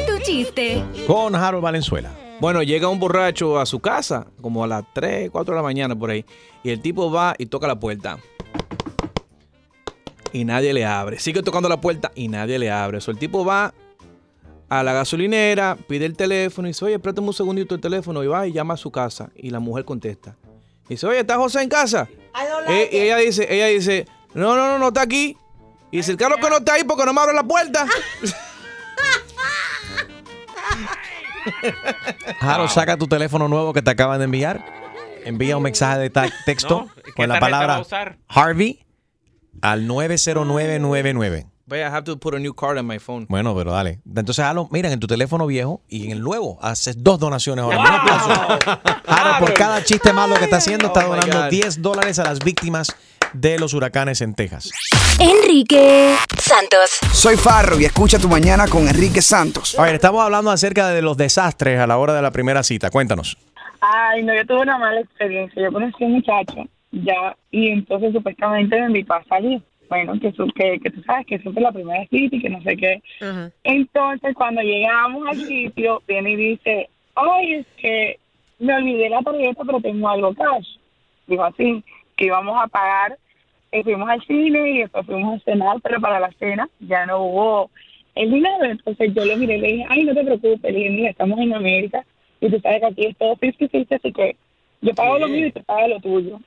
Tu 0.06 0.18
chiste. 0.24 0.82
Con 1.06 1.36
Harold 1.36 1.62
Valenzuela. 1.62 2.10
Bueno, 2.42 2.60
llega 2.64 2.88
un 2.88 2.98
borracho 2.98 3.60
a 3.60 3.66
su 3.66 3.78
casa, 3.78 4.26
como 4.40 4.64
a 4.64 4.66
las 4.66 4.82
3, 4.94 5.30
4 5.30 5.54
de 5.54 5.56
la 5.56 5.62
mañana 5.62 5.94
por 5.94 6.10
ahí, 6.10 6.24
y 6.64 6.70
el 6.70 6.80
tipo 6.80 7.08
va 7.08 7.36
y 7.38 7.46
toca 7.46 7.68
la 7.68 7.78
puerta. 7.78 8.18
Y 10.32 10.44
nadie 10.44 10.74
le 10.74 10.84
abre. 10.84 11.20
Sigue 11.20 11.40
tocando 11.44 11.68
la 11.68 11.80
puerta 11.80 12.10
y 12.16 12.26
nadie 12.26 12.58
le 12.58 12.68
abre. 12.68 13.00
So, 13.00 13.12
el 13.12 13.18
tipo 13.18 13.44
va 13.44 13.72
a 14.68 14.82
la 14.82 14.92
gasolinera, 14.92 15.78
pide 15.86 16.04
el 16.04 16.16
teléfono 16.16 16.66
y 16.66 16.70
dice, 16.70 16.84
oye, 16.84 16.98
préstame 16.98 17.28
un 17.28 17.32
segundito 17.32 17.76
el 17.76 17.80
teléfono. 17.80 18.24
Y 18.24 18.26
va 18.26 18.44
y 18.48 18.52
llama 18.52 18.74
a 18.74 18.76
su 18.76 18.90
casa. 18.90 19.30
Y 19.36 19.50
la 19.50 19.60
mujer 19.60 19.84
contesta. 19.84 20.36
Y 20.86 20.94
dice, 20.94 21.06
oye, 21.06 21.20
¿está 21.20 21.36
José 21.36 21.62
en 21.62 21.68
casa? 21.68 22.08
Eh, 22.66 22.88
y 22.90 22.96
ella 22.96 23.18
dice, 23.18 23.46
ella 23.48 23.66
dice, 23.66 24.08
no, 24.34 24.56
no, 24.56 24.66
no, 24.66 24.80
no 24.80 24.88
está 24.88 25.02
aquí. 25.02 25.36
Y 25.92 25.98
dice, 25.98 26.10
el 26.10 26.16
carro 26.16 26.38
que 26.38 26.50
no 26.50 26.56
está 26.56 26.74
ahí 26.74 26.82
porque 26.82 27.04
no 27.04 27.12
me 27.12 27.20
abre 27.20 27.34
la 27.34 27.44
puerta. 27.44 27.86
Harold, 32.40 32.70
saca 32.70 32.96
tu 32.96 33.06
teléfono 33.06 33.48
nuevo 33.48 33.72
que 33.72 33.82
te 33.82 33.90
acaban 33.90 34.18
de 34.18 34.24
enviar. 34.24 34.64
Envía 35.24 35.56
un 35.56 35.62
mensaje 35.62 35.98
de 35.98 36.10
texto 36.46 36.86
No, 36.86 37.02
¿qué 37.02 37.12
con 37.12 37.28
la 37.28 37.38
palabra? 37.40 37.82
Harvey 38.28 38.84
al 39.60 39.86
90999. 39.86 41.46
Wait, 41.68 41.80
I 41.80 41.84
have 41.84 42.02
to 42.04 42.18
put 42.18 42.34
a 42.34 42.38
new 42.38 42.52
card 42.52 42.76
on 42.76 42.86
my 42.86 42.98
phone. 42.98 43.24
Bueno, 43.28 43.54
pero 43.54 43.72
dale. 43.72 44.00
Entonces, 44.04 44.44
Harold, 44.44 44.68
mira, 44.72 44.90
en 44.92 44.98
tu 45.00 45.06
teléfono 45.06 45.46
viejo 45.46 45.80
y 45.88 46.04
en 46.06 46.10
el 46.10 46.20
nuevo 46.20 46.58
haces 46.60 47.02
dos 47.02 47.18
donaciones 47.20 47.62
ahora. 47.64 47.78
Un 47.80 47.86
aplauso. 47.86 48.58
Harold, 49.06 49.38
por 49.38 49.54
cada 49.54 49.82
chiste 49.82 50.12
malo 50.12 50.34
que 50.34 50.44
está 50.44 50.56
haciendo, 50.56 50.88
está 50.88 51.06
Oh 51.06 51.12
my 51.14 51.20
donando 51.20 51.44
God. 51.44 51.50
10 51.50 51.80
dólares 51.80 52.18
a 52.18 52.24
las 52.24 52.40
víctimas 52.40 52.94
de 53.32 53.58
los 53.58 53.74
huracanes 53.74 54.20
en 54.20 54.34
Texas. 54.34 54.70
Enrique 55.18 56.14
Santos. 56.38 56.98
Soy 57.12 57.36
Farro 57.36 57.80
y 57.80 57.84
escucha 57.84 58.18
tu 58.18 58.28
mañana 58.28 58.66
con 58.68 58.88
Enrique 58.88 59.22
Santos. 59.22 59.78
A 59.78 59.84
ver, 59.84 59.94
estamos 59.94 60.22
hablando 60.22 60.50
acerca 60.50 60.88
de 60.88 61.02
los 61.02 61.16
desastres 61.16 61.78
a 61.78 61.86
la 61.86 61.98
hora 61.98 62.14
de 62.14 62.22
la 62.22 62.30
primera 62.30 62.62
cita. 62.62 62.90
Cuéntanos. 62.90 63.36
Ay, 63.80 64.22
no, 64.22 64.34
yo 64.34 64.44
tuve 64.46 64.60
una 64.62 64.78
mala 64.78 65.00
experiencia. 65.00 65.62
Yo 65.62 65.72
conocí 65.72 66.02
a 66.04 66.06
un 66.06 66.12
muchacho, 66.14 66.66
ya, 66.92 67.36
y 67.50 67.68
entonces 67.70 68.12
supuestamente 68.12 68.78
me 68.80 68.86
invitó 68.86 69.14
a 69.14 69.24
salir. 69.24 69.60
Bueno, 69.88 70.14
que, 70.20 70.32
su- 70.32 70.46
que, 70.54 70.78
que 70.82 70.90
tú 70.90 71.02
sabes 71.02 71.26
que 71.26 71.38
siempre 71.38 71.60
es 71.62 71.64
la 71.64 71.72
primera 71.72 72.06
cita 72.08 72.36
y 72.36 72.40
que 72.40 72.48
no 72.48 72.62
sé 72.62 72.76
qué. 72.76 73.02
Entonces, 73.64 74.34
cuando 74.34 74.62
llegamos 74.62 75.22
al 75.28 75.36
sitio, 75.46 76.02
viene 76.08 76.30
y 76.30 76.36
dice, 76.36 76.88
ay, 77.14 77.54
es 77.54 77.66
que 77.76 78.18
me 78.58 78.74
olvidé 78.74 79.10
la 79.10 79.20
tarjeta, 79.20 79.62
pero 79.66 79.80
tengo 79.80 80.08
algo 80.08 80.32
cash. 80.34 80.66
Dijo 81.26 81.44
así, 81.44 81.84
que 82.16 82.26
íbamos 82.26 82.62
a 82.62 82.68
pagar, 82.68 83.18
eh, 83.72 83.82
fuimos 83.82 84.08
al 84.08 84.22
cine 84.22 84.70
y 84.70 84.78
después 84.78 85.06
fuimos 85.06 85.40
a 85.40 85.44
cenar, 85.44 85.76
pero 85.82 86.00
para 86.00 86.20
la 86.20 86.30
cena 86.32 86.68
ya 86.80 87.06
no 87.06 87.22
hubo 87.22 87.70
el 88.14 88.30
dinero. 88.30 88.64
Entonces 88.64 89.14
yo 89.14 89.24
le 89.24 89.36
miré 89.36 89.56
y 89.56 89.60
le 89.60 89.72
dije, 89.72 89.86
ay, 89.88 90.04
no 90.04 90.14
te 90.14 90.24
preocupes, 90.24 90.72
le 90.72 90.78
dije, 90.78 90.90
mira, 90.90 91.10
estamos 91.10 91.38
en 91.40 91.54
América 91.54 92.04
y 92.40 92.50
tú 92.50 92.60
sabes 92.60 92.80
que 92.80 92.86
aquí 92.86 93.06
es 93.06 93.16
todo 93.16 93.36
50-50, 93.36 93.96
así 93.96 94.12
que 94.12 94.36
yo 94.80 94.94
pago 94.94 95.18
lo 95.18 95.28
mío 95.28 95.46
y 95.46 95.52
tú 95.52 95.62
pagas 95.62 95.88
lo 95.88 96.00
tuyo. 96.00 96.40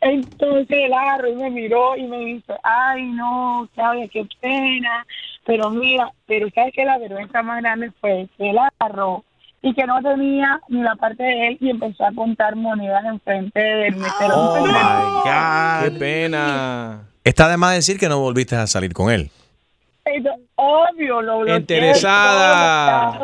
Entonces 0.00 0.78
él 0.84 0.92
agarró 0.92 1.28
y 1.28 1.34
me 1.36 1.50
miró 1.50 1.96
y 1.96 2.04
me 2.04 2.18
dice, 2.18 2.54
ay 2.62 3.04
no, 3.04 3.68
Claudia, 3.74 4.08
qué 4.08 4.26
pena, 4.40 5.06
pero 5.44 5.70
mira, 5.70 6.10
pero 6.26 6.48
sabes 6.50 6.72
que 6.74 6.84
la 6.84 6.98
vergüenza 6.98 7.42
más 7.42 7.60
grande 7.62 7.90
fue 8.00 8.28
que 8.36 8.50
él 8.50 8.56
agarró 8.58 9.24
y 9.62 9.74
que 9.74 9.86
no 9.86 10.02
tenía 10.02 10.60
ni 10.68 10.82
la 10.82 10.96
parte 10.96 11.22
de 11.22 11.48
él 11.48 11.58
y 11.60 11.70
empezó 11.70 12.04
a 12.04 12.12
contar 12.12 12.56
monedas 12.56 13.04
enfrente 13.04 13.60
del 13.60 13.96
mesero. 13.96 14.34
Oh 14.34 14.66
my 14.66 14.72
God. 14.72 15.84
Qué 15.84 15.98
pena. 15.98 17.02
Está 17.22 17.48
de 17.48 17.56
más 17.56 17.74
decir 17.74 17.98
que 17.98 18.08
no 18.08 18.18
volviste 18.18 18.56
a 18.56 18.66
salir 18.66 18.92
con 18.92 19.10
él. 19.10 19.30
Eso, 20.04 20.30
obvio, 20.56 21.22
lo 21.22 21.38
bloqueé, 21.38 21.56
Interesada. 21.58 23.20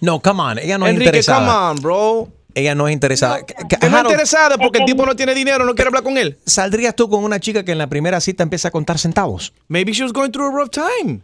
No, 0.00 0.20
come 0.20 0.42
on. 0.42 0.58
Ella 0.58 0.76
no 0.76 0.86
es 0.86 0.94
interesada. 0.94 1.38
come 1.38 1.50
on, 1.50 1.82
bro. 1.82 2.28
Ella 2.54 2.74
no 2.74 2.86
es 2.86 2.92
interesada. 2.92 3.38
No 3.38 3.96
es 3.96 4.04
interesada 4.04 4.58
porque 4.58 4.80
el 4.80 4.84
tipo 4.84 5.06
no 5.06 5.16
tiene 5.16 5.34
dinero, 5.34 5.64
no 5.64 5.74
quiere 5.74 5.88
hablar 5.88 6.02
con 6.02 6.18
él. 6.18 6.38
¿Saldrías 6.44 6.94
tú 6.94 7.08
con 7.08 7.24
una 7.24 7.40
chica 7.40 7.64
que 7.64 7.72
en 7.72 7.78
la 7.78 7.86
primera 7.86 8.20
cita 8.20 8.42
empieza 8.42 8.68
a 8.68 8.70
contar 8.70 8.98
centavos? 8.98 9.54
Maybe 9.68 9.92
she 9.92 10.02
was 10.02 10.12
going 10.12 10.30
through 10.30 10.48
a 10.48 10.54
rough 10.54 10.70
time. 10.70 11.22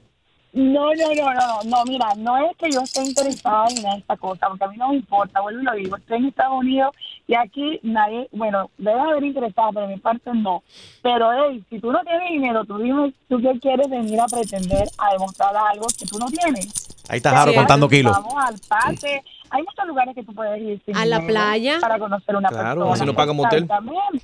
No, 0.53 0.95
no, 0.95 1.15
no, 1.15 1.35
no, 1.35 1.61
no, 1.65 1.85
mira, 1.85 2.07
no 2.17 2.37
es 2.39 2.57
que 2.57 2.71
yo 2.71 2.81
esté 2.81 3.03
interesada 3.05 3.67
en 3.69 3.87
esta 3.99 4.17
cosa, 4.17 4.49
porque 4.49 4.65
a 4.65 4.69
mí 4.69 4.77
no 4.79 4.89
me 4.89 4.97
importa, 4.97 5.41
vuelvo 5.43 5.61
y 5.61 5.65
lo 5.65 5.73
digo, 5.75 5.97
estoy 5.97 6.19
en 6.19 6.25
Estados 6.27 6.59
Unidos 6.59 6.97
y 7.27 7.35
aquí 7.35 7.79
nadie, 7.83 8.29
bueno, 8.33 8.71
debe 8.79 8.99
haber 8.99 9.25
interesado, 9.25 9.71
pero 9.75 9.87
de 9.87 9.95
mi 9.95 10.01
parte 10.01 10.31
no. 10.35 10.63
Pero, 11.03 11.29
hey, 11.33 11.63
si 11.69 11.79
tú 11.79 11.93
no 11.93 12.01
tienes 12.03 12.31
dinero, 12.31 12.65
tú 12.65 12.79
dime, 12.79 13.13
tú 13.29 13.39
qué 13.41 13.59
quieres 13.61 13.91
venir 13.91 14.19
a 14.21 14.27
pretender 14.27 14.89
a 14.99 15.13
demostrar 15.13 15.53
algo 15.71 15.87
que 15.99 16.07
tú 16.07 16.19
no 16.19 16.27
tienes. 16.27 16.67
Ahí 17.11 17.19
está 17.19 17.41
Harold 17.41 17.57
contando 17.57 17.89
kilos. 17.89 18.13
Vamos 18.13 18.35
al 18.43 18.55
parque, 18.69 19.23
hay 19.51 19.63
muchos 19.63 19.87
lugares 19.87 20.15
que 20.15 20.23
tú 20.25 20.35
puedes 20.35 20.61
ir 20.63 20.81
sin 20.85 20.97
A 20.97 21.05
la 21.05 21.21
playa. 21.27 21.79
para 21.81 21.99
conocer 21.99 22.37
una 22.37 22.49
Claro, 22.49 22.81
persona. 22.81 22.95
así 22.95 23.05
no 23.05 23.15
paga 23.15 23.33
motel. 23.35 23.69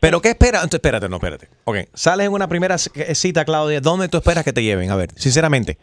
¿Pero 0.00 0.20
qué 0.22 0.30
esperas? 0.30 0.62
Entonces, 0.64 0.78
espérate, 0.78 1.08
no, 1.08 1.16
espérate. 1.16 1.48
Ok, 1.64 1.76
sales 1.92 2.26
en 2.26 2.32
una 2.32 2.48
primera 2.48 2.76
cita, 2.78 3.44
Claudia. 3.44 3.80
¿Dónde 3.82 4.08
tú 4.08 4.16
esperas 4.16 4.42
que 4.44 4.52
te 4.54 4.62
lleven? 4.62 4.90
A 4.90 4.96
ver, 4.96 5.10
sinceramente. 5.16 5.78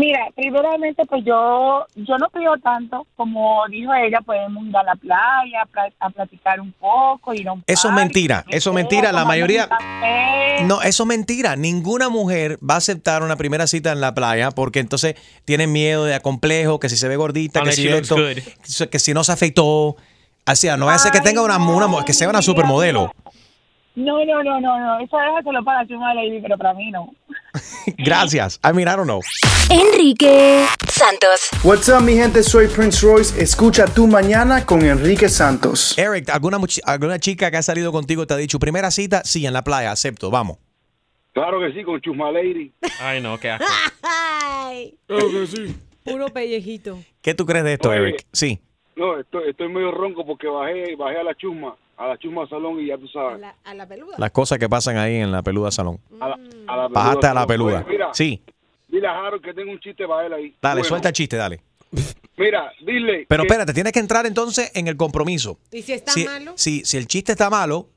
Mira, 0.00 0.28
primeramente, 0.34 1.04
pues 1.04 1.22
yo 1.26 1.84
yo 1.94 2.16
no 2.16 2.28
pido 2.30 2.56
tanto, 2.62 3.06
como 3.16 3.66
dijo 3.68 3.92
ella, 3.92 4.20
podemos 4.22 4.64
ir 4.66 4.74
a 4.76 4.82
la 4.82 4.94
playa, 4.94 5.66
pla- 5.70 5.92
a 6.00 6.08
platicar 6.10 6.58
un 6.60 6.72
poco, 6.72 7.34
ir 7.34 7.46
a 7.48 7.52
un 7.52 7.62
Eso 7.66 7.88
es 7.88 7.94
mentira. 7.94 8.44
Eso 8.48 8.70
es 8.70 8.74
mentira. 8.74 9.12
La 9.12 9.24
mayoría. 9.26 9.68
No, 10.64 10.80
eso 10.80 11.02
es 11.02 11.06
mentira. 11.06 11.54
Ninguna 11.56 12.08
mujer 12.08 12.58
va 12.58 12.74
a 12.74 12.78
aceptar 12.78 13.22
una 13.22 13.36
primera 13.36 13.66
cita 13.66 13.92
en 13.92 14.00
la 14.00 14.14
playa 14.14 14.50
porque 14.52 14.78
entonces 14.80 15.16
tienen 15.44 15.70
miedo 15.70 16.04
de 16.06 16.14
acomplejo, 16.14 16.80
que 16.80 16.88
si 16.88 16.96
se 16.96 17.06
ve 17.06 17.16
gordita, 17.16 17.62
que 17.62 17.72
si, 17.72 17.86
esto, 17.88 18.16
que 18.90 19.14
no 19.14 19.22
se 19.24 19.32
afeitó. 19.32 19.96
Así, 20.46 20.66
no 20.78 20.86
vaya 20.86 20.96
a 20.96 20.98
ser 20.98 21.12
que 21.12 21.20
tenga 21.20 21.42
una, 21.42 21.58
una- 21.58 22.04
que 22.06 22.14
sea 22.14 22.28
una 22.30 22.40
supermodelo. 22.40 23.12
No, 23.96 24.24
no, 24.24 24.42
no, 24.42 24.60
no, 24.60 24.78
no, 24.78 25.00
eso 25.00 25.16
déjatelo 25.18 25.62
para 25.64 25.86
Chuma 25.86 26.14
Lady, 26.14 26.40
pero 26.40 26.56
para 26.56 26.72
mí 26.74 26.90
no. 26.90 27.12
Gracias. 27.98 28.60
I 28.64 28.72
mean, 28.72 28.88
I 28.88 28.96
don't 28.96 29.06
know. 29.06 29.20
Enrique 29.70 30.66
Santos. 30.88 31.48
What's 31.62 31.88
up, 31.88 32.02
mi 32.02 32.14
gente? 32.14 32.42
Soy 32.42 32.66
Prince 32.68 33.04
Royce. 33.04 33.40
Escucha 33.40 33.86
tu 33.86 34.06
mañana 34.06 34.64
con 34.64 34.82
Enrique 34.82 35.28
Santos. 35.28 35.96
Eric, 35.98 36.28
¿alguna, 36.30 36.58
chica 37.18 37.50
que 37.50 37.56
ha 37.56 37.62
salido 37.62 37.92
contigo 37.92 38.26
te 38.26 38.34
ha 38.34 38.36
dicho 38.36 38.58
primera 38.58 38.90
cita? 38.90 39.22
Sí, 39.24 39.46
en 39.46 39.52
la 39.52 39.62
playa, 39.62 39.92
acepto, 39.92 40.30
vamos. 40.30 40.58
Claro 41.32 41.60
que 41.60 41.72
sí, 41.72 41.84
con 41.84 42.00
Chusma 42.00 42.32
Lady. 42.32 42.72
Ay, 43.00 43.20
no, 43.20 43.38
qué 43.38 43.50
asco. 43.50 43.66
Ay, 44.02 44.98
Claro 45.06 45.30
que 45.30 45.46
sí. 45.46 45.76
puro 46.04 46.28
pellejito. 46.28 46.98
¿Qué 47.22 47.34
tú 47.34 47.46
crees 47.46 47.64
de 47.64 47.74
esto, 47.74 47.90
Oye. 47.90 47.98
Eric? 47.98 48.26
Sí. 48.32 48.60
No, 49.00 49.18
estoy, 49.18 49.48
estoy 49.48 49.68
medio 49.70 49.90
ronco 49.92 50.26
porque 50.26 50.46
bajé, 50.46 50.94
bajé 50.94 51.16
a 51.16 51.22
la 51.24 51.34
chusma, 51.34 51.74
a 51.96 52.08
la 52.08 52.18
chusma 52.18 52.46
salón 52.48 52.78
y 52.80 52.88
ya 52.88 52.98
tú 52.98 53.08
sabes. 53.08 53.42
A 53.64 53.72
la 53.72 53.88
peluda. 53.88 54.14
Las 54.18 54.30
cosas 54.30 54.58
que 54.58 54.68
pasan 54.68 54.98
ahí 54.98 55.16
en 55.16 55.32
la 55.32 55.42
peluda 55.42 55.70
salón. 55.70 55.98
A 56.20 56.28
la, 56.28 56.38
a 56.66 56.76
la 56.76 56.88
Bajaste 56.88 57.26
a 57.28 57.32
la 57.32 57.46
peluda. 57.46 57.78
Oye, 57.78 57.92
mira, 57.92 58.10
Sí. 58.12 58.42
Dile 58.88 59.06
a 59.08 59.18
Harold 59.18 59.42
que 59.42 59.54
tengo 59.54 59.72
un 59.72 59.80
chiste 59.80 60.06
para 60.06 60.26
él 60.26 60.32
ahí. 60.34 60.54
Dale, 60.60 60.80
Bueno, 60.80 60.88
suelta 60.88 61.08
el 61.08 61.14
chiste, 61.14 61.36
dale. 61.38 61.60
Mira, 62.36 62.70
dile. 62.84 63.24
Pero 63.26 63.42
que- 63.44 63.46
espérate, 63.46 63.72
tienes 63.72 63.92
que 63.94 64.00
entrar 64.00 64.26
entonces 64.26 64.70
en 64.74 64.86
el 64.86 64.98
compromiso. 64.98 65.58
¿Y 65.72 65.80
si 65.80 65.94
está 65.94 66.12
si, 66.12 66.24
malo? 66.26 66.52
Si, 66.56 66.84
si 66.84 66.98
el 66.98 67.06
chiste 67.06 67.32
está 67.32 67.48
malo, 67.48 67.88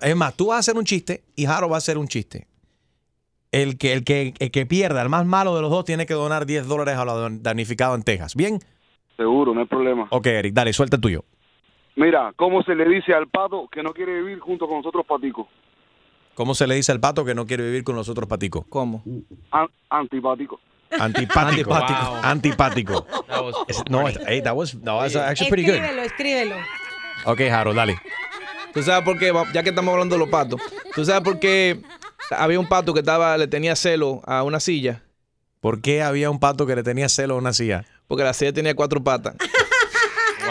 es 0.00 0.16
más, 0.16 0.34
tú 0.34 0.46
vas 0.48 0.56
a 0.56 0.58
hacer 0.58 0.76
un 0.76 0.84
chiste 0.84 1.22
y 1.36 1.46
Jaro 1.46 1.68
va 1.68 1.76
a 1.76 1.78
hacer 1.78 1.98
un 1.98 2.08
chiste. 2.08 2.48
El 3.52 3.78
que, 3.78 3.92
el, 3.92 4.02
que, 4.02 4.34
el 4.40 4.50
que 4.50 4.66
pierda, 4.66 5.02
el 5.02 5.08
más 5.08 5.24
malo 5.24 5.54
de 5.54 5.62
los 5.62 5.70
dos, 5.70 5.84
tiene 5.84 6.04
que 6.04 6.14
donar 6.14 6.46
10 6.46 6.66
dólares 6.66 6.96
a 6.96 7.04
los 7.04 7.42
damnificados 7.44 7.96
en 7.96 8.02
Texas. 8.02 8.34
¿Bien? 8.34 8.58
Seguro, 9.16 9.54
no 9.54 9.60
hay 9.60 9.66
problema. 9.66 10.06
Ok, 10.10 10.26
Eric, 10.26 10.52
dale, 10.54 10.72
suelta 10.72 10.96
el 10.96 11.02
tuyo. 11.02 11.24
Mira, 11.96 12.32
¿cómo 12.36 12.62
se 12.62 12.74
le 12.74 12.88
dice 12.88 13.12
al 13.14 13.28
pato 13.28 13.68
que 13.70 13.82
no 13.82 13.92
quiere 13.92 14.14
vivir 14.22 14.38
junto 14.40 14.66
con 14.66 14.78
nosotros 14.78 15.04
paticos? 15.06 15.46
¿Cómo 16.34 16.54
se 16.54 16.66
le 16.66 16.74
dice 16.76 16.90
al 16.92 17.00
pato 17.00 17.24
que 17.24 17.34
no 17.34 17.46
quiere 17.46 17.64
vivir 17.64 17.84
con 17.84 17.94
los 17.94 18.08
otros 18.08 18.26
paticos? 18.26 18.64
¿Cómo? 18.70 19.02
An- 19.50 19.68
antipático. 19.90 20.58
Antipático. 20.98 21.74
Antipático. 21.74 22.16
Antipático. 22.22 23.06
That 23.28 23.42
was 23.44 23.54
Es- 23.68 23.82
no, 23.90 24.08
es- 24.08 24.18
hey, 24.26 24.40
that 24.42 24.54
was, 24.54 24.74
no, 24.74 25.00
that's 25.00 25.16
actually 25.16 25.50
pretty 25.50 25.66
good. 25.68 25.74
Escríbelo, 25.76 26.02
escríbelo. 26.02 26.56
Ok, 27.26 27.40
Jaro, 27.50 27.74
dale. 27.74 27.96
¿Tú 28.72 28.82
sabes 28.82 29.04
por 29.04 29.18
qué? 29.18 29.30
Ya 29.52 29.62
que 29.62 29.68
estamos 29.68 29.92
hablando 29.92 30.14
de 30.14 30.18
los 30.20 30.28
patos. 30.30 30.60
¿Tú 30.94 31.04
sabes 31.04 31.22
por 31.22 31.38
qué 31.38 31.82
había 32.30 32.58
un 32.58 32.68
pato 32.68 32.94
que 32.94 33.00
estaba, 33.00 33.36
le 33.36 33.46
tenía 33.46 33.76
celo 33.76 34.22
a 34.24 34.42
una 34.42 34.60
silla? 34.60 35.02
¿Por 35.60 35.82
qué 35.82 36.02
había 36.02 36.30
un 36.30 36.40
pato 36.40 36.66
que 36.66 36.74
le 36.74 36.82
tenía 36.82 37.08
celo 37.10 37.34
a 37.34 37.36
una 37.38 37.52
silla? 37.52 37.84
Porque 38.06 38.24
la 38.24 38.32
silla 38.34 38.52
tenía 38.52 38.74
cuatro 38.74 39.02
patas. 39.02 39.34
Me 40.42 40.48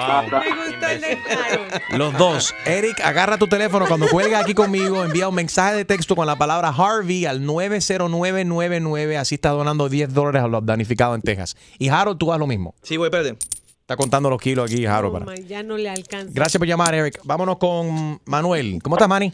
gustó 0.69 0.87
el 0.87 1.01
de 1.01 1.17
Jaro. 1.17 1.63
Los 1.97 2.17
dos. 2.17 2.55
Eric, 2.65 2.99
agarra 3.01 3.37
tu 3.37 3.47
teléfono 3.47 3.85
cuando 3.87 4.07
cuelga 4.07 4.39
aquí 4.39 4.53
conmigo, 4.53 5.03
envía 5.03 5.27
un 5.27 5.35
mensaje 5.35 5.75
de 5.75 5.85
texto 5.85 6.15
con 6.15 6.25
la 6.25 6.37
palabra 6.37 6.69
Harvey 6.69 7.25
al 7.25 7.45
90999, 7.45 9.17
así 9.17 9.35
está 9.35 9.49
donando 9.49 9.89
10 9.89 10.13
dólares 10.13 10.43
a 10.43 10.47
los 10.47 10.65
damnificados 10.65 11.15
en 11.15 11.21
Texas. 11.21 11.57
Y 11.77 11.89
Harold, 11.89 12.17
tú 12.17 12.31
haz 12.31 12.39
lo 12.39 12.47
mismo. 12.47 12.73
Sí, 12.81 12.95
güey, 12.95 13.09
espérate. 13.11 13.37
Está 13.81 13.97
contando 13.97 14.29
los 14.29 14.39
kilos 14.41 14.71
aquí, 14.71 14.85
Harold. 14.85 15.15
Oh 15.17 15.25
para- 15.25 15.37
my, 15.37 15.45
ya 15.45 15.61
no 15.61 15.77
le 15.77 15.89
alcanza. 15.89 16.31
Gracias 16.33 16.57
por 16.57 16.67
llamar, 16.67 16.95
Eric. 16.95 17.19
Vámonos 17.23 17.57
con 17.57 18.21
Manuel. 18.25 18.79
¿Cómo 18.81 18.95
estás, 18.95 19.09
Manny? 19.09 19.33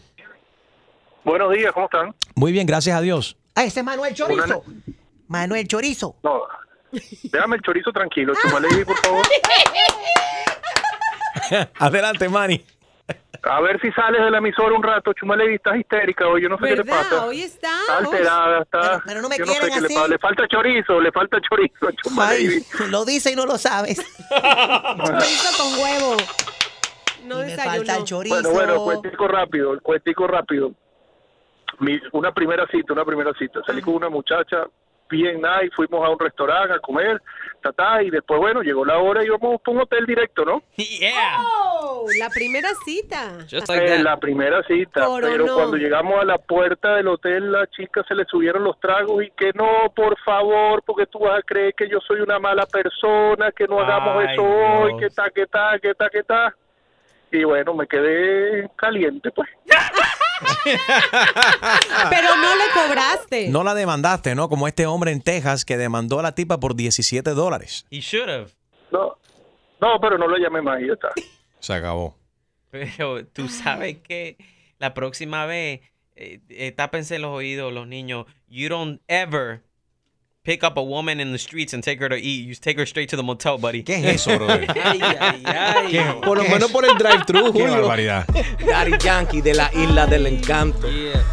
Buenos 1.24 1.54
días, 1.54 1.72
¿cómo 1.74 1.86
están? 1.86 2.16
Muy 2.36 2.52
bien, 2.52 2.66
gracias 2.66 2.98
a 2.98 3.02
Dios. 3.02 3.38
Ah, 3.54 3.64
ese 3.64 3.82
es 3.82 3.86
Manuel 3.86 4.14
Chorizo. 4.16 4.64
Manuel 5.28 5.68
Chorizo. 5.68 6.16
No, 6.24 6.42
déjame 7.24 7.58
el 7.58 7.62
chorizo 7.62 7.92
tranquilo, 7.92 8.34
Chumalevi, 8.42 8.86
por 8.86 8.98
favor. 8.98 9.26
Adelante, 11.80 12.28
Manny. 12.30 12.64
A 13.44 13.62
ver 13.62 13.80
si 13.80 13.90
sales 13.92 14.22
de 14.22 14.32
la 14.32 14.40
emisora 14.40 14.76
un 14.76 14.84
rato, 14.84 15.14
Chumalevi, 15.14 15.56
estás 15.56 15.78
histérica 15.78 16.28
hoy, 16.28 16.42
yo 16.42 16.50
no 16.50 16.58
sé 16.58 16.66
qué 16.70 16.76
te 16.78 16.84
¿Verdad? 16.84 17.04
pasa. 17.10 17.26
Hoy 17.26 17.42
está. 17.44 17.80
Está 17.82 17.98
alterada, 18.00 18.62
está. 18.64 18.82
Pero- 18.82 19.02
pero 19.06 19.22
no 19.22 19.30
me 19.30 19.38
yo 19.38 19.46
no 19.46 19.54
sé 19.54 19.60
quieren 19.60 19.76
qué 19.76 19.82
le 19.88 19.94
pasa. 19.96 20.08
Le 20.10 20.18
falta 20.20 20.48
chorizo, 20.48 21.00
le 21.00 21.12
falta 21.12 21.38
chorizo 21.42 21.76
a 21.88 21.92
Chumalevi. 21.94 22.66
Ay, 22.80 22.90
lo 22.90 23.06
dice 23.06 23.32
y 23.32 23.36
no 23.36 23.46
lo 23.46 23.58
sabes. 23.58 23.98
Chorizo 24.30 25.64
con 25.64 25.80
huevo. 25.82 26.18
No 27.24 27.44
Y 27.44 27.46
me 27.46 27.56
falta 27.56 27.98
el 27.98 28.04
chorizo. 28.04 28.36
Bueno, 28.36 28.50
bueno, 28.52 28.84
cuentico 28.84 29.28
rápido, 29.28 29.74
el 29.74 29.82
cuentico 29.82 30.28
rápido. 30.28 30.72
Mi- 31.80 32.00
una 32.12 32.34
primera 32.34 32.66
cita, 32.68 32.92
una 32.94 33.06
primera 33.06 33.32
cita. 33.38 33.62
Salí 33.66 33.82
con 33.82 33.94
una 33.94 34.10
muchacha 34.10 34.66
bien 35.10 35.42
nice, 35.42 35.72
fuimos 35.76 36.06
a 36.06 36.10
un 36.10 36.20
restaurante 36.20 36.74
a 36.74 36.80
comer, 36.80 37.22
ta, 37.62 37.72
ta, 37.72 38.04
y 38.04 38.10
después, 38.10 38.40
bueno, 38.40 38.62
llegó 38.62 38.86
la 38.86 38.98
hora 38.98 39.24
y 39.24 39.28
íbamos 39.28 39.62
para 39.62 39.76
un 39.78 39.82
hotel 39.84 40.06
directo, 40.06 40.46
¿no? 40.46 40.62
Yeah. 40.78 41.38
Oh, 41.80 42.06
la 42.20 42.30
primera 42.30 42.70
cita. 42.86 43.40
Just 43.50 43.70
like 43.70 43.84
Eh, 43.86 43.96
that. 43.98 44.04
la 44.04 44.18
primera 44.18 44.64
cita, 44.64 45.06
Coronó. 45.06 45.32
pero 45.32 45.54
cuando 45.56 45.78
llegamos 45.78 46.20
a 46.22 46.26
la 46.26 46.38
puerta 46.38 46.96
del 46.96 47.08
hotel, 47.08 47.52
la 47.52 47.68
chica 47.68 48.04
se 48.08 48.16
le 48.16 48.26
subieron 48.26 48.64
los 48.64 48.80
tragos 48.80 49.24
y 49.24 49.32
que 49.32 49.52
no, 49.54 49.92
por 49.96 50.18
favor, 50.22 50.82
porque 50.86 51.06
tú 51.08 51.20
vas 51.20 51.40
a 51.40 51.42
creer 51.44 51.74
que 51.76 51.88
yo 51.90 52.00
soy 52.02 52.22
una 52.22 52.40
mala 52.40 52.66
persona, 52.66 53.52
que 53.52 53.68
no 53.68 53.80
hagamos 53.80 54.24
Ay, 54.28 54.34
eso 54.34 54.44
hoy, 54.44 54.98
que 54.98 55.10
ta, 55.10 55.30
que 55.30 55.46
ta, 55.48 55.78
que 55.82 55.94
ta, 55.94 56.10
que 56.10 56.24
ta. 56.24 56.56
Y 57.32 57.44
bueno, 57.44 57.74
me 57.74 57.86
quedé 57.88 58.70
caliente, 58.76 59.30
pues. 59.32 59.50
Pero 62.10 62.36
no 62.36 62.56
le 62.56 62.64
cobraste. 62.74 63.50
No 63.50 63.64
la 63.64 63.74
demandaste, 63.74 64.36
¿no? 64.36 64.50
Como 64.50 64.68
este 64.68 64.86
hombre 64.86 65.12
en 65.12 65.22
Texas 65.22 65.66
que 65.66 65.78
demandó 65.78 66.20
a 66.20 66.24
la 66.24 66.34
tipa 66.34 66.60
por 66.60 66.76
17 66.76 67.32
dólares. 67.32 67.86
He 67.90 68.00
should 68.00 68.30
have. 68.30 68.52
No, 68.92 69.18
no, 69.82 70.00
pero 70.00 70.18
no 70.18 70.28
lo 70.28 70.38
llamé 70.38 70.62
más 70.62 70.82
y 70.82 70.88
ya 70.88 70.94
está. 70.94 71.10
Se 71.60 71.74
acabó. 71.74 72.16
Pero 72.72 73.26
tú 73.26 73.48
sabes 73.48 73.98
que 74.00 74.38
la 74.80 74.94
próxima 74.94 75.46
vez, 75.46 75.82
eh, 76.16 76.40
eh, 76.50 76.72
tápense 76.72 77.20
los 77.20 77.32
oídos 77.32 77.74
los 77.74 77.88
niños. 77.88 78.26
You 78.48 78.70
don't 78.70 79.02
ever 79.08 79.64
pick 80.48 80.64
up 80.64 80.78
a 80.78 80.82
woman 80.82 81.20
in 81.20 81.34
the 81.34 81.38
streets 81.38 81.74
and 81.74 81.84
take 81.84 82.00
her 82.00 82.08
to 82.08 82.16
eat. 82.16 82.48
You 82.48 82.56
take 82.56 82.78
her 82.78 82.86
straight 82.86 83.10
to 83.10 83.18
the 83.18 83.22
motel, 83.22 83.58
buddy. 83.58 83.84
¿Qué 83.84 83.98
es 84.00 84.26
eso, 84.26 84.38
brother? 84.38 84.66
Ay, 84.82 85.02
ay, 85.02 85.44
ay. 85.46 85.92
¿Qué? 85.92 86.02
Por 86.24 86.38
lo 86.38 86.44
¿Qué 86.44 86.50
menos 86.52 86.72
por 86.72 86.86
el 86.86 86.98
drive-thru, 86.98 87.52
Qué 87.52 87.64
Julio. 87.64 87.82
barbaridad. 87.82 88.26
Daddy 88.66 88.98
Yankee 88.98 89.42
de 89.42 89.54
la 89.54 89.70
Isla 89.74 90.08
del 90.08 90.26
Encanto. 90.26 90.88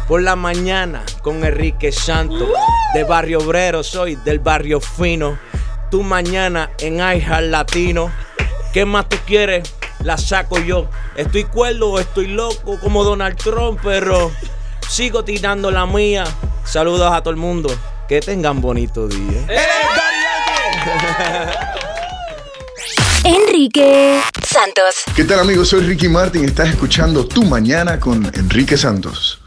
Por 0.09 0.21
la 0.21 0.35
mañana 0.35 1.01
con 1.21 1.45
Enrique 1.45 1.93
Santo. 1.93 2.49
De 2.93 3.05
Barrio 3.05 3.39
Obrero, 3.39 3.83
soy 3.83 4.15
del 4.17 4.39
Barrio 4.39 4.81
Fino. 4.81 5.39
Tu 5.89 6.03
mañana 6.03 6.71
en 6.79 6.95
iHeart 6.95 7.45
Latino. 7.45 8.11
¿Qué 8.73 8.83
más 8.83 9.07
tú 9.07 9.15
quieres? 9.25 9.73
La 10.03 10.17
saco 10.17 10.59
yo. 10.59 10.89
Estoy 11.15 11.45
cuerdo 11.45 11.91
o 11.91 11.99
estoy 11.99 12.27
loco 12.27 12.77
como 12.81 13.05
Donald 13.05 13.37
Trump, 13.37 13.79
pero 13.81 14.29
sigo 14.89 15.23
tirando 15.23 15.71
la 15.71 15.85
mía. 15.85 16.25
Saludos 16.65 17.09
a 17.13 17.21
todo 17.21 17.31
el 17.31 17.37
mundo. 17.37 17.73
Que 18.07 18.21
tengan 18.21 18.61
bonito 18.61 19.07
día. 19.07 19.47
Enrique 23.23 24.21
Santos. 24.47 25.03
¿Qué 25.15 25.23
tal 25.23 25.39
amigos? 25.39 25.69
Soy 25.69 25.81
Ricky 25.81 26.07
Martin 26.07 26.43
y 26.43 26.45
estás 26.45 26.69
escuchando 26.69 27.25
Tu 27.25 27.43
Mañana 27.43 27.99
con 27.99 28.23
Enrique 28.35 28.77
Santos. 28.77 29.44